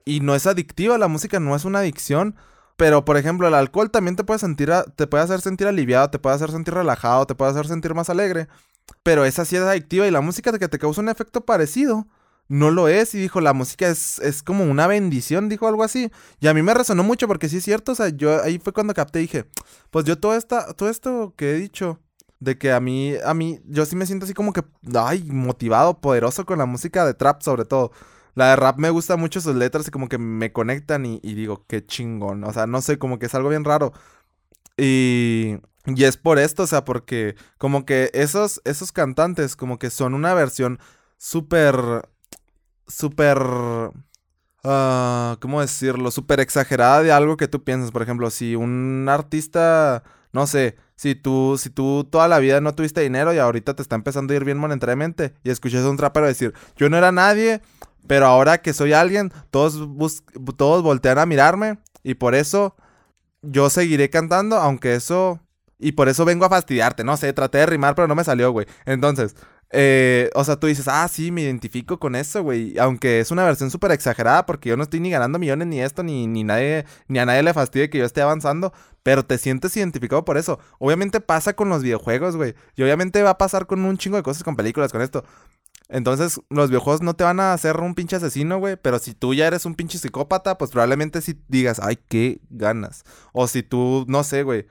Y 0.04 0.20
no 0.20 0.34
es 0.34 0.46
adictiva, 0.46 0.98
la 0.98 1.08
música 1.08 1.40
no 1.40 1.54
es 1.54 1.64
una 1.64 1.80
adicción. 1.80 2.34
Pero, 2.76 3.04
por 3.04 3.16
ejemplo, 3.16 3.48
el 3.48 3.54
alcohol 3.54 3.90
también 3.90 4.14
te 4.16 4.24
puede, 4.24 4.38
sentir 4.38 4.70
te 4.94 5.06
puede 5.08 5.24
hacer 5.24 5.40
sentir 5.40 5.66
aliviado, 5.66 6.10
te 6.10 6.18
puede 6.20 6.36
hacer 6.36 6.52
sentir 6.52 6.74
relajado, 6.74 7.26
te 7.26 7.34
puede 7.34 7.50
hacer 7.50 7.66
sentir 7.66 7.92
más 7.94 8.08
alegre. 8.08 8.48
Pero 9.02 9.24
esa 9.24 9.44
sí 9.44 9.56
es 9.56 9.62
adictiva 9.62 10.06
y 10.06 10.10
la 10.10 10.20
música 10.20 10.56
que 10.56 10.68
te 10.68 10.78
causa 10.78 11.00
un 11.00 11.08
efecto 11.08 11.44
parecido 11.44 12.06
no 12.48 12.70
lo 12.70 12.88
es. 12.88 13.14
Y 13.14 13.18
dijo, 13.18 13.40
la 13.40 13.52
música 13.52 13.88
es, 13.88 14.18
es 14.20 14.42
como 14.42 14.64
una 14.64 14.86
bendición, 14.86 15.48
dijo 15.48 15.68
algo 15.68 15.84
así. 15.84 16.10
Y 16.40 16.48
a 16.48 16.54
mí 16.54 16.62
me 16.62 16.74
resonó 16.74 17.04
mucho 17.04 17.28
porque 17.28 17.48
sí 17.48 17.58
es 17.58 17.64
cierto. 17.64 17.92
O 17.92 17.94
sea, 17.94 18.08
yo 18.08 18.42
ahí 18.42 18.58
fue 18.58 18.72
cuando 18.72 18.94
capté 18.94 19.20
y 19.20 19.22
dije, 19.22 19.46
pues 19.90 20.04
yo 20.04 20.18
todo, 20.18 20.34
esta, 20.34 20.72
todo 20.74 20.88
esto 20.88 21.34
que 21.36 21.52
he 21.52 21.54
dicho, 21.54 22.00
de 22.40 22.56
que 22.58 22.72
a 22.72 22.80
mí, 22.80 23.14
a 23.24 23.34
mí, 23.34 23.60
yo 23.66 23.84
sí 23.86 23.96
me 23.96 24.06
siento 24.06 24.24
así 24.24 24.34
como 24.34 24.52
que, 24.52 24.62
ay, 24.94 25.24
motivado, 25.24 26.00
poderoso 26.00 26.46
con 26.46 26.58
la 26.58 26.66
música 26.66 27.04
de 27.04 27.14
trap 27.14 27.42
sobre 27.42 27.64
todo. 27.64 27.92
La 28.34 28.50
de 28.50 28.56
rap 28.56 28.78
me 28.78 28.90
gusta 28.90 29.16
mucho 29.16 29.40
sus 29.40 29.56
letras 29.56 29.88
y 29.88 29.90
como 29.90 30.08
que 30.08 30.18
me 30.18 30.52
conectan 30.52 31.04
y, 31.06 31.20
y 31.24 31.34
digo, 31.34 31.64
qué 31.66 31.84
chingón. 31.84 32.44
O 32.44 32.52
sea, 32.52 32.66
no 32.66 32.80
sé, 32.82 32.98
como 32.98 33.18
que 33.18 33.26
es 33.26 33.34
algo 33.34 33.48
bien 33.48 33.64
raro. 33.64 33.92
Y, 34.76 35.56
y 35.86 36.04
es 36.04 36.16
por 36.16 36.38
esto, 36.38 36.62
o 36.62 36.66
sea, 36.66 36.84
porque 36.84 37.34
como 37.58 37.84
que 37.84 38.10
esos, 38.14 38.60
esos 38.64 38.92
cantantes 38.92 39.56
como 39.56 39.78
que 39.78 39.90
son 39.90 40.14
una 40.14 40.34
versión 40.34 40.78
súper 41.16 42.08
súper... 42.88 43.38
Uh, 44.64 45.36
¿Cómo 45.40 45.60
decirlo? 45.60 46.10
Súper 46.10 46.40
exagerada 46.40 47.02
de 47.02 47.12
algo 47.12 47.36
que 47.36 47.46
tú 47.46 47.62
piensas. 47.62 47.92
Por 47.92 48.02
ejemplo, 48.02 48.28
si 48.28 48.56
un 48.56 49.06
artista, 49.08 50.02
no 50.32 50.48
sé, 50.48 50.76
si 50.96 51.14
tú, 51.14 51.56
si 51.58 51.70
tú 51.70 52.04
toda 52.10 52.26
la 52.26 52.40
vida 52.40 52.60
no 52.60 52.74
tuviste 52.74 53.00
dinero 53.00 53.32
y 53.32 53.38
ahorita 53.38 53.74
te 53.74 53.82
está 53.82 53.94
empezando 53.94 54.32
a 54.32 54.36
ir 54.36 54.44
bien 54.44 54.58
monetariamente 54.58 55.32
y 55.44 55.50
escuchas 55.50 55.84
a 55.84 55.90
un 55.90 55.96
trapero 55.96 56.26
decir, 56.26 56.54
yo 56.76 56.90
no 56.90 56.96
era 56.96 57.12
nadie, 57.12 57.62
pero 58.08 58.26
ahora 58.26 58.58
que 58.58 58.72
soy 58.72 58.92
alguien, 58.92 59.32
todos, 59.50 59.88
todos 60.56 60.82
voltean 60.82 61.18
a 61.18 61.26
mirarme 61.26 61.78
y 62.02 62.14
por 62.14 62.34
eso 62.34 62.74
yo 63.42 63.70
seguiré 63.70 64.10
cantando, 64.10 64.56
aunque 64.56 64.96
eso... 64.96 65.40
Y 65.80 65.92
por 65.92 66.08
eso 66.08 66.24
vengo 66.24 66.44
a 66.44 66.48
fastidiarte, 66.48 67.04
no 67.04 67.16
sé, 67.16 67.32
traté 67.32 67.58
de 67.58 67.66
rimar, 67.66 67.94
pero 67.94 68.08
no 68.08 68.16
me 68.16 68.24
salió, 68.24 68.50
güey. 68.50 68.66
Entonces, 68.84 69.36
eh, 69.70 70.30
o 70.34 70.44
sea, 70.44 70.56
tú 70.56 70.66
dices, 70.66 70.88
ah, 70.88 71.06
sí, 71.08 71.30
me 71.30 71.42
identifico 71.42 71.98
con 71.98 72.16
eso, 72.16 72.42
güey. 72.42 72.78
Aunque 72.78 73.20
es 73.20 73.30
una 73.30 73.44
versión 73.44 73.70
súper 73.70 73.92
exagerada 73.92 74.46
porque 74.46 74.70
yo 74.70 74.76
no 74.76 74.82
estoy 74.82 75.00
ni 75.00 75.10
ganando 75.10 75.38
millones 75.38 75.68
ni 75.68 75.80
esto, 75.80 76.02
ni, 76.02 76.26
ni 76.26 76.44
nadie, 76.44 76.86
ni 77.08 77.18
a 77.18 77.26
nadie 77.26 77.42
le 77.42 77.52
fastidie 77.52 77.90
que 77.90 77.98
yo 77.98 78.04
esté 78.04 78.22
avanzando. 78.22 78.72
Pero 79.02 79.24
te 79.24 79.38
sientes 79.38 79.76
identificado 79.76 80.24
por 80.24 80.38
eso. 80.38 80.58
Obviamente 80.78 81.20
pasa 81.20 81.54
con 81.54 81.68
los 81.68 81.82
videojuegos, 81.82 82.36
güey. 82.36 82.54
Y 82.76 82.82
obviamente 82.82 83.22
va 83.22 83.30
a 83.30 83.38
pasar 83.38 83.66
con 83.66 83.84
un 83.84 83.98
chingo 83.98 84.16
de 84.16 84.22
cosas 84.22 84.42
con 84.42 84.56
películas, 84.56 84.92
con 84.92 85.02
esto. 85.02 85.24
Entonces, 85.90 86.40
los 86.50 86.68
videojuegos 86.68 87.00
no 87.02 87.14
te 87.14 87.24
van 87.24 87.40
a 87.40 87.54
hacer 87.54 87.78
un 87.80 87.94
pinche 87.94 88.16
asesino, 88.16 88.58
güey. 88.58 88.76
Pero 88.76 88.98
si 88.98 89.14
tú 89.14 89.34
ya 89.34 89.46
eres 89.46 89.64
un 89.66 89.74
pinche 89.74 89.98
psicópata, 89.98 90.58
pues 90.58 90.70
probablemente 90.70 91.20
si 91.22 91.38
digas, 91.48 91.80
ay, 91.82 91.98
qué 92.08 92.40
ganas. 92.50 93.04
O 93.32 93.46
si 93.48 93.62
tú, 93.62 94.04
no 94.08 94.24
sé, 94.24 94.42
güey. 94.42 94.66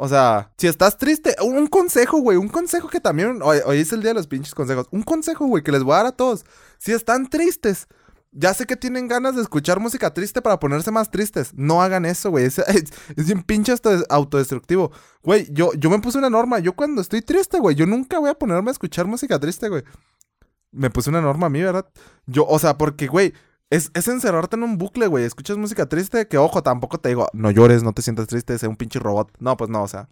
O 0.00 0.06
sea, 0.06 0.52
si 0.56 0.68
estás 0.68 0.96
triste, 0.96 1.34
un 1.42 1.66
consejo, 1.66 2.20
güey. 2.20 2.36
Un 2.36 2.48
consejo 2.48 2.88
que 2.88 3.00
también. 3.00 3.40
Hoy, 3.42 3.58
es 3.78 3.92
el 3.92 4.00
día 4.00 4.10
de 4.10 4.14
los 4.14 4.28
pinches 4.28 4.54
consejos. 4.54 4.86
Un 4.92 5.02
consejo, 5.02 5.46
güey, 5.46 5.64
que 5.64 5.72
les 5.72 5.82
voy 5.82 5.94
a 5.94 5.96
dar 5.96 6.06
a 6.06 6.12
todos. 6.12 6.44
Si 6.78 6.92
están 6.92 7.28
tristes, 7.28 7.88
ya 8.30 8.54
sé 8.54 8.64
que 8.64 8.76
tienen 8.76 9.08
ganas 9.08 9.34
de 9.34 9.42
escuchar 9.42 9.80
música 9.80 10.14
triste 10.14 10.40
para 10.40 10.60
ponerse 10.60 10.92
más 10.92 11.10
tristes. 11.10 11.52
No 11.52 11.82
hagan 11.82 12.04
eso, 12.04 12.30
güey. 12.30 12.44
Es, 12.46 12.58
es, 12.58 13.26
bien 13.26 13.42
pinche 13.42 13.74
autodestructivo. 14.08 14.92
Güey, 15.24 15.48
yo, 15.50 15.72
yo 15.74 15.90
me 15.90 15.98
puse 15.98 16.18
una 16.18 16.30
norma. 16.30 16.60
Yo 16.60 16.76
cuando 16.76 17.02
estoy 17.02 17.20
triste, 17.20 17.58
güey, 17.58 17.74
yo 17.74 17.84
nunca 17.84 18.20
voy 18.20 18.30
a 18.30 18.34
ponerme 18.34 18.70
a 18.70 18.72
escuchar 18.72 19.06
música 19.06 19.40
triste, 19.40 19.68
güey 19.68 19.82
me 20.70 20.90
puse 20.90 21.10
una 21.10 21.20
norma 21.20 21.46
a 21.46 21.50
mí, 21.50 21.62
¿verdad? 21.62 21.86
Yo, 22.26 22.44
o 22.46 22.58
sea, 22.58 22.76
porque, 22.76 23.06
güey, 23.06 23.32
es, 23.70 23.90
es, 23.94 24.08
encerrarte 24.08 24.56
en 24.56 24.62
un 24.62 24.78
bucle, 24.78 25.06
güey. 25.06 25.24
Escuchas 25.24 25.56
música 25.56 25.86
triste, 25.86 26.26
que 26.28 26.38
ojo, 26.38 26.62
tampoco 26.62 26.98
te 26.98 27.10
digo, 27.10 27.28
no 27.32 27.50
llores, 27.50 27.82
no 27.82 27.92
te 27.92 28.02
sientas 28.02 28.26
triste, 28.26 28.58
sé 28.58 28.68
un 28.68 28.76
pinche 28.76 28.98
robot. 28.98 29.30
No, 29.38 29.56
pues 29.56 29.70
no, 29.70 29.82
o 29.82 29.88
sea, 29.88 30.08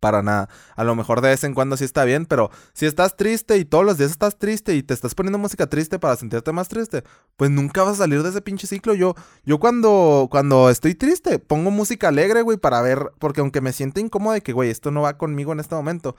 para 0.00 0.22
nada. 0.22 0.48
A 0.74 0.82
lo 0.82 0.94
mejor 0.96 1.20
de 1.20 1.28
vez 1.28 1.44
en 1.44 1.54
cuando 1.54 1.76
sí 1.76 1.84
está 1.84 2.04
bien, 2.04 2.26
pero 2.26 2.50
si 2.72 2.86
estás 2.86 3.16
triste 3.16 3.58
y 3.58 3.64
todos 3.64 3.84
los 3.84 3.98
días 3.98 4.10
estás 4.10 4.38
triste 4.38 4.74
y 4.74 4.82
te 4.82 4.94
estás 4.94 5.14
poniendo 5.14 5.38
música 5.38 5.68
triste 5.68 5.98
para 5.98 6.16
sentirte 6.16 6.52
más 6.52 6.68
triste, 6.68 7.04
pues 7.36 7.50
nunca 7.50 7.82
vas 7.82 7.94
a 7.94 7.98
salir 7.98 8.22
de 8.22 8.30
ese 8.30 8.40
pinche 8.40 8.66
ciclo. 8.66 8.94
Yo, 8.94 9.14
yo 9.44 9.60
cuando, 9.60 10.28
cuando 10.30 10.70
estoy 10.70 10.94
triste, 10.94 11.38
pongo 11.38 11.70
música 11.70 12.08
alegre, 12.08 12.42
güey, 12.42 12.56
para 12.56 12.80
ver, 12.80 13.12
porque 13.18 13.40
aunque 13.40 13.60
me 13.60 13.72
siente 13.72 14.00
incómodo 14.00 14.34
de 14.34 14.42
que, 14.42 14.52
güey, 14.52 14.70
esto 14.70 14.90
no 14.90 15.02
va 15.02 15.18
conmigo 15.18 15.52
en 15.52 15.60
este 15.60 15.74
momento, 15.74 16.16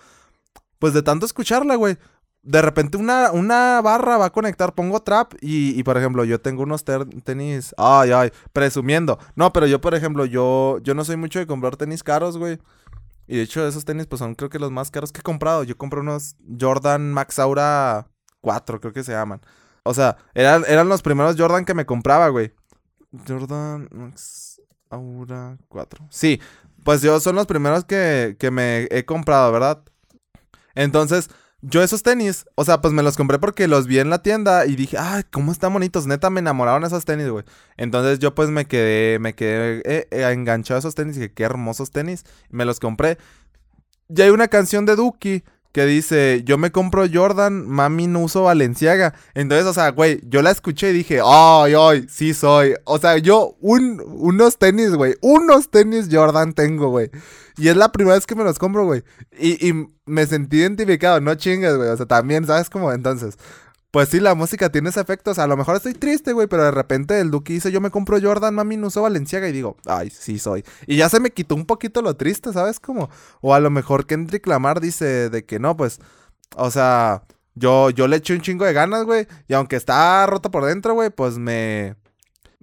pues 0.80 0.94
de 0.94 1.04
tanto 1.04 1.26
escucharla, 1.26 1.76
güey, 1.76 1.98
de 2.44 2.62
repente 2.62 2.98
una, 2.98 3.32
una 3.32 3.82
barra 3.82 4.18
va 4.18 4.26
a 4.26 4.32
conectar, 4.32 4.74
pongo 4.74 5.02
trap 5.02 5.34
y, 5.42 5.80
y 5.80 5.84
por 5.84 5.98
ejemplo, 5.98 6.24
yo 6.24 6.42
tengo 6.42 6.64
unos 6.64 6.84
tenis, 6.84 7.76
ay, 7.78 8.12
ay, 8.12 8.32
presumiendo. 8.52 9.20
No, 9.36 9.54
pero 9.54 9.68
yo, 9.68 9.80
por 9.80 9.94
ejemplo, 9.94 10.26
yo, 10.26 10.80
yo 10.82 10.96
no 10.96 11.04
soy 11.04 11.18
mucho 11.18 11.40
de 11.40 11.48
comprar 11.48 11.78
tenis 11.78 12.04
caros, 12.04 12.38
güey. 12.38 12.60
Y 13.28 13.38
de 13.38 13.44
hecho, 13.44 13.66
esos 13.66 13.86
tenis, 13.86 14.08
pues 14.08 14.20
son 14.20 14.36
creo 14.36 14.50
que 14.50 14.60
los 14.60 14.72
más 14.72 14.92
caros 14.92 15.12
que 15.12 15.20
he 15.20 15.24
comprado. 15.24 15.64
Yo 15.64 15.78
compré 15.78 16.00
unos 16.00 16.36
Jordan 16.60 17.14
Max 17.14 17.40
Aura 17.40 18.08
4, 18.42 18.82
creo 18.82 18.94
que 18.94 19.04
se 19.04 19.12
llaman. 19.14 19.42
O 19.84 19.94
sea, 19.94 20.18
eran, 20.34 20.64
eran 20.68 20.90
los 20.90 21.02
primeros 21.02 21.36
Jordan 21.38 21.64
que 21.66 21.74
me 21.74 21.86
compraba, 21.86 22.28
güey. 22.30 22.54
Jordan 23.28 23.88
Max 23.92 24.62
Aura 24.90 25.58
4. 25.70 26.08
Sí, 26.10 26.42
pues 26.84 27.02
yo 27.02 27.20
son 27.20 27.36
los 27.36 27.46
primeros 27.46 27.86
que, 27.86 28.36
que 28.40 28.52
me 28.52 28.88
he 28.90 29.06
comprado, 29.06 29.52
¿verdad? 29.52 29.84
Entonces, 30.76 31.30
yo 31.62 31.84
esos 31.84 32.02
tenis, 32.02 32.46
o 32.56 32.66
sea, 32.66 32.82
pues 32.82 32.94
me 32.94 33.04
los 33.04 33.18
compré 33.18 33.38
porque 33.38 33.68
los 33.68 33.86
vi 33.86 34.00
en 34.00 34.10
la 34.10 34.24
tienda 34.24 34.66
y 34.66 34.76
dije, 34.76 34.98
ay, 34.98 35.24
cómo 35.30 35.52
están 35.52 35.74
bonitos, 35.74 36.08
neta, 36.08 36.30
me 36.30 36.40
enamoraron 36.40 36.84
esos 36.84 37.06
tenis, 37.06 37.30
güey. 37.30 37.46
Entonces 37.78 38.20
yo 38.20 38.34
pues 38.34 38.50
me 38.50 38.66
quedé, 38.66 39.20
me 39.20 39.36
quedé 39.36 39.82
eh, 39.86 40.08
eh, 40.10 40.32
enganchado 40.32 40.78
a 40.78 40.80
esos 40.80 40.96
tenis 40.96 41.18
y 41.18 41.20
dije, 41.22 41.34
qué 41.34 41.44
hermosos 41.44 41.92
tenis, 41.92 42.26
me 42.50 42.66
los 42.66 42.80
compré. 42.80 43.18
Y 44.10 44.22
hay 44.22 44.30
una 44.32 44.48
canción 44.48 44.86
de 44.86 44.96
Duki 44.96 45.44
que 45.72 45.86
dice, 45.86 46.42
yo 46.46 46.58
me 46.58 46.72
compro 46.72 47.06
Jordan, 47.12 47.68
mami 47.68 48.08
no 48.08 48.22
uso 48.22 48.44
Valenciaga. 48.44 49.14
Entonces, 49.34 49.66
o 49.68 49.74
sea, 49.74 49.90
güey, 49.92 50.20
yo 50.24 50.42
la 50.42 50.52
escuché 50.52 50.90
y 50.90 50.94
dije, 50.94 51.22
ay, 51.24 51.74
ay, 51.78 52.08
sí 52.10 52.34
soy. 52.34 52.76
O 52.86 52.98
sea, 52.98 53.18
yo 53.18 53.56
un, 53.62 54.02
unos 54.06 54.58
tenis, 54.58 54.92
güey, 54.96 55.16
unos 55.22 55.70
tenis 55.70 56.10
Jordan 56.12 56.54
tengo, 56.54 56.90
güey. 56.90 57.10
Y 57.58 57.70
es 57.70 57.78
la 57.78 57.92
primera 57.92 58.16
vez 58.16 58.26
que 58.26 58.36
me 58.36 58.44
los 58.44 58.60
compro, 58.60 58.86
güey. 58.86 59.04
Y, 59.38 59.70
y 59.70 59.88
me 60.06 60.26
sentí 60.26 60.58
identificado, 60.58 61.22
no 61.22 61.36
chingas, 61.36 61.78
güey. 61.78 61.90
O 61.90 61.98
sea, 61.98 62.06
también, 62.06 62.46
¿sabes 62.46 62.70
cómo? 62.70 62.92
Entonces, 62.92 63.38
pues 63.92 64.08
sí, 64.08 64.22
la 64.22 64.36
música 64.36 64.72
tiene 64.72 64.90
ese 64.90 65.02
efecto. 65.02 65.32
O 65.32 65.34
sea, 65.34 65.44
a 65.44 65.48
lo 65.48 65.58
mejor 65.58 65.76
estoy 65.76 65.94
triste, 65.94 66.32
güey, 66.32 66.48
pero 66.48 66.64
de 66.64 66.72
repente 66.72 67.20
el 67.20 67.30
Duque 67.30 67.54
dice, 67.54 67.72
yo 67.74 67.82
me 67.82 67.92
compro 67.92 68.20
Jordan, 68.22 68.56
mami, 68.56 68.78
no 68.78 68.88
uso 68.88 69.02
Valenciaga. 69.02 69.50
Y 69.50 69.52
digo, 69.52 69.76
ay, 69.86 70.10
sí 70.10 70.40
soy. 70.40 70.64
Y 70.88 70.96
ya 70.98 71.10
se 71.10 71.20
me 71.20 71.32
quitó 71.32 71.56
un 71.56 71.66
poquito 71.66 72.02
lo 72.02 72.16
triste, 72.16 72.54
¿sabes 72.54 72.80
cómo? 72.80 73.10
O 73.42 73.54
a 73.54 73.60
lo 73.60 73.70
mejor 73.70 74.06
Kendrick 74.06 74.48
Lamar 74.48 74.80
dice 74.80 75.30
de 75.30 75.46
que 75.46 75.60
no, 75.60 75.76
pues, 75.76 76.00
o 76.56 76.72
sea, 76.72 77.24
yo, 77.56 77.90
yo 77.90 78.08
le 78.08 78.18
eché 78.18 78.34
un 78.34 78.42
chingo 78.42 78.64
de 78.66 78.74
ganas, 78.74 79.04
güey. 79.04 79.28
Y 79.50 79.54
aunque 79.54 79.76
está 79.76 80.26
roto 80.26 80.52
por 80.52 80.66
dentro, 80.66 80.94
güey, 80.94 81.10
pues 81.10 81.38
me... 81.38 81.96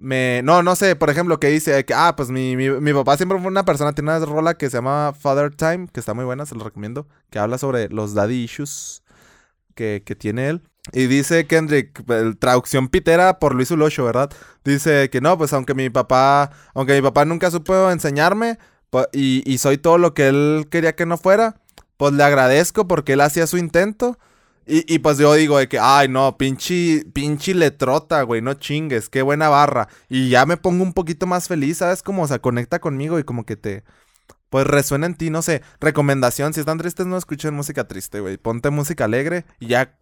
Me, 0.01 0.41
no, 0.45 0.63
no 0.63 0.77
sé, 0.77 0.95
por 0.95 1.09
ejemplo, 1.09 1.41
que 1.41 1.47
dice 1.49 1.83
que, 1.83 1.93
ah, 1.93 2.15
pues 2.15 2.29
mi, 2.29 2.55
mi, 2.55 2.69
mi 2.69 2.93
papá 2.93 3.17
siempre 3.17 3.37
fue 3.37 3.47
una 3.49 3.65
persona, 3.65 3.91
tiene 3.91 4.15
una 4.15 4.25
rola 4.25 4.53
que 4.53 4.69
se 4.69 4.77
llama 4.77 5.13
Father 5.13 5.53
Time, 5.53 5.89
que 5.91 5.99
está 5.99 6.13
muy 6.13 6.23
buena, 6.23 6.45
se 6.45 6.55
lo 6.55 6.63
recomiendo, 6.63 7.05
que 7.29 7.37
habla 7.37 7.57
sobre 7.57 7.89
los 7.89 8.13
daddy 8.13 8.43
issues 8.45 9.03
que, 9.75 10.01
que 10.05 10.15
tiene 10.15 10.47
él. 10.47 10.68
Y 10.91 11.07
dice 11.07 11.45
Kendrick, 11.45 12.03
traducción 12.39 12.87
pitera 12.87 13.39
por 13.39 13.53
Luis 13.53 13.69
Ulocho, 13.71 14.05
¿verdad? 14.05 14.31
Dice 14.63 15.09
que 15.09 15.21
no, 15.21 15.37
pues 15.37 15.53
aunque 15.53 15.73
mi 15.73 15.89
papá, 15.89 16.51
aunque 16.73 16.95
mi 16.95 17.01
papá 17.01 17.25
nunca 17.25 17.51
supo 17.51 17.91
enseñarme 17.91 18.57
y, 19.11 19.43
y, 19.45 19.57
soy 19.59 19.77
todo 19.77 19.97
lo 19.99 20.13
que 20.13 20.29
él 20.29 20.67
quería 20.71 20.95
que 20.95 21.05
no 21.05 21.17
fuera, 21.17 21.61
pues 21.97 22.13
le 22.13 22.23
agradezco 22.23 22.87
porque 22.87 23.13
él 23.13 23.21
hacía 23.21 23.45
su 23.45 23.57
intento. 23.57 24.17
Y, 24.71 24.99
pues 24.99 25.17
yo 25.17 25.33
digo 25.33 25.57
de 25.57 25.67
que, 25.67 25.79
ay 25.79 26.07
no, 26.09 26.37
pinche, 26.37 27.03
pinche 27.11 27.55
letrota, 27.55 28.21
güey, 28.21 28.39
no 28.41 28.53
chingues, 28.53 29.09
qué 29.09 29.23
buena 29.23 29.49
barra. 29.49 29.87
Y 30.09 30.29
ya 30.29 30.45
me 30.45 30.57
pongo 30.57 30.83
un 30.83 30.93
poquito 30.93 31.25
más 31.25 31.47
feliz, 31.47 31.77
¿sabes? 31.77 32.03
Como 32.03 32.27
se 32.27 32.39
conecta 32.39 32.79
conmigo 32.79 33.17
y 33.17 33.23
como 33.23 33.47
que 33.47 33.55
te, 33.55 33.83
pues 34.49 34.67
resuena 34.67 35.07
en 35.07 35.15
ti, 35.15 35.31
no 35.31 35.41
sé. 35.41 35.63
Recomendación, 35.79 36.53
si 36.53 36.59
están 36.59 36.77
tristes, 36.77 37.07
no 37.07 37.17
escuchen 37.17 37.55
música 37.55 37.87
triste, 37.87 38.19
güey. 38.19 38.37
Ponte 38.37 38.69
música 38.69 39.05
alegre 39.05 39.45
y 39.59 39.67
ya 39.67 39.97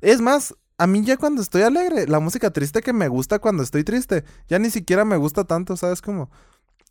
es 0.00 0.20
más, 0.20 0.54
a 0.78 0.86
mí 0.86 1.04
ya 1.04 1.16
cuando 1.16 1.42
estoy 1.42 1.62
alegre, 1.62 2.06
la 2.06 2.20
música 2.20 2.50
triste 2.50 2.80
que 2.80 2.92
me 2.92 3.08
gusta 3.08 3.38
cuando 3.38 3.62
estoy 3.62 3.84
triste, 3.84 4.24
ya 4.48 4.58
ni 4.58 4.70
siquiera 4.70 5.04
me 5.04 5.16
gusta 5.16 5.44
tanto, 5.44 5.76
¿sabes 5.76 6.00
cómo? 6.02 6.30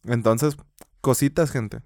Entonces, 0.05 0.55
cositas, 1.01 1.51
gente. 1.51 1.81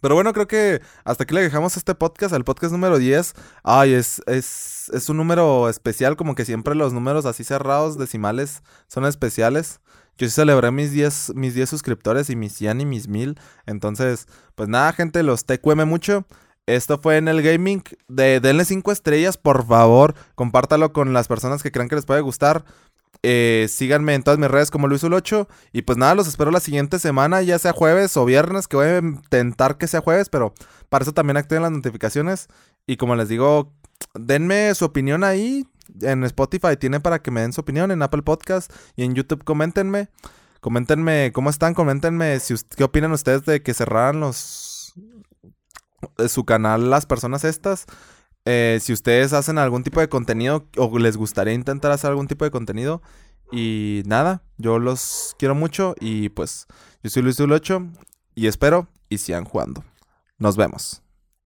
Pero 0.00 0.14
bueno, 0.14 0.32
creo 0.32 0.48
que 0.48 0.80
hasta 1.04 1.24
aquí 1.24 1.34
le 1.34 1.42
dejamos 1.42 1.76
este 1.76 1.94
podcast, 1.94 2.34
el 2.34 2.44
podcast 2.44 2.72
número 2.72 2.98
10. 2.98 3.34
Ay, 3.62 3.92
es, 3.92 4.22
es, 4.26 4.90
es 4.94 5.08
un 5.10 5.18
número 5.18 5.68
especial, 5.68 6.16
como 6.16 6.34
que 6.34 6.46
siempre 6.46 6.74
los 6.74 6.92
números 6.92 7.26
así 7.26 7.44
cerrados, 7.44 7.98
decimales, 7.98 8.62
son 8.88 9.04
especiales. 9.04 9.80
Yo 10.16 10.26
sí 10.26 10.34
celebré 10.34 10.70
mis 10.70 10.92
10, 10.92 11.32
mis 11.34 11.54
10 11.54 11.68
suscriptores 11.68 12.30
y 12.30 12.36
mis 12.36 12.54
100 12.54 12.80
y 12.80 12.86
mis 12.86 13.08
1000. 13.08 13.38
Entonces, 13.66 14.26
pues 14.54 14.68
nada, 14.68 14.92
gente, 14.92 15.22
los 15.22 15.44
TQM 15.44 15.86
mucho. 15.86 16.26
Esto 16.66 16.98
fue 16.98 17.16
en 17.16 17.28
el 17.28 17.42
gaming. 17.42 17.82
De, 18.08 18.40
denle 18.40 18.64
5 18.64 18.92
estrellas, 18.92 19.36
por 19.36 19.66
favor. 19.66 20.14
Compártalo 20.34 20.92
con 20.92 21.12
las 21.12 21.28
personas 21.28 21.62
que 21.62 21.72
crean 21.72 21.88
que 21.88 21.96
les 21.96 22.06
puede 22.06 22.20
gustar. 22.20 22.64
Eh, 23.22 23.66
síganme 23.68 24.14
en 24.14 24.22
todas 24.22 24.38
mis 24.38 24.50
redes 24.50 24.70
como 24.70 24.88
Luis 24.88 25.04
8 25.04 25.46
Y 25.72 25.82
pues 25.82 25.98
nada, 25.98 26.14
los 26.14 26.26
espero 26.26 26.50
la 26.50 26.60
siguiente 26.60 26.98
semana, 26.98 27.42
ya 27.42 27.58
sea 27.58 27.74
jueves 27.74 28.16
o 28.16 28.24
viernes, 28.24 28.66
que 28.66 28.76
voy 28.76 28.86
a 28.86 28.98
intentar 28.98 29.76
que 29.76 29.88
sea 29.88 30.00
jueves, 30.00 30.30
pero 30.30 30.54
para 30.88 31.02
eso 31.02 31.12
también 31.12 31.36
activen 31.36 31.62
las 31.62 31.72
notificaciones. 31.72 32.48
Y 32.86 32.96
como 32.96 33.16
les 33.16 33.28
digo, 33.28 33.72
denme 34.14 34.74
su 34.74 34.84
opinión 34.84 35.24
ahí. 35.24 35.66
En 36.02 36.24
Spotify 36.24 36.76
tiene 36.78 37.00
para 37.00 37.20
que 37.20 37.30
me 37.30 37.40
den 37.40 37.52
su 37.52 37.60
opinión, 37.60 37.90
en 37.90 38.02
Apple 38.02 38.22
Podcast 38.22 38.72
y 38.96 39.04
en 39.04 39.14
YouTube 39.14 39.44
coméntenme. 39.44 40.08
Coméntenme 40.60 41.32
cómo 41.32 41.50
están, 41.50 41.74
coméntenme 41.74 42.38
si, 42.38 42.54
qué 42.76 42.84
opinan 42.84 43.12
ustedes 43.12 43.44
de 43.44 43.62
que 43.62 43.74
cerraran 43.74 44.20
los 44.20 44.94
su 46.28 46.44
canal 46.44 46.90
las 46.90 47.06
personas 47.06 47.44
estas. 47.44 47.86
Eh, 48.46 48.78
si 48.80 48.92
ustedes 48.92 49.32
hacen 49.32 49.58
algún 49.58 49.82
tipo 49.82 50.00
de 50.00 50.08
contenido 50.08 50.66
o 50.76 50.98
les 50.98 51.16
gustaría 51.16 51.52
intentar 51.52 51.92
hacer 51.92 52.10
algún 52.10 52.28
tipo 52.28 52.44
de 52.44 52.50
contenido. 52.50 53.02
Y 53.52 54.02
nada, 54.06 54.42
yo 54.58 54.78
los 54.78 55.34
quiero 55.38 55.54
mucho 55.54 55.94
y 56.00 56.28
pues 56.28 56.66
yo 57.02 57.10
soy 57.10 57.22
Luis 57.22 57.40
8 57.40 57.82
y 58.34 58.46
espero 58.46 58.88
y 59.08 59.18
sigan 59.18 59.44
jugando. 59.44 59.84
Nos 60.38 60.56
vemos. 60.56 61.02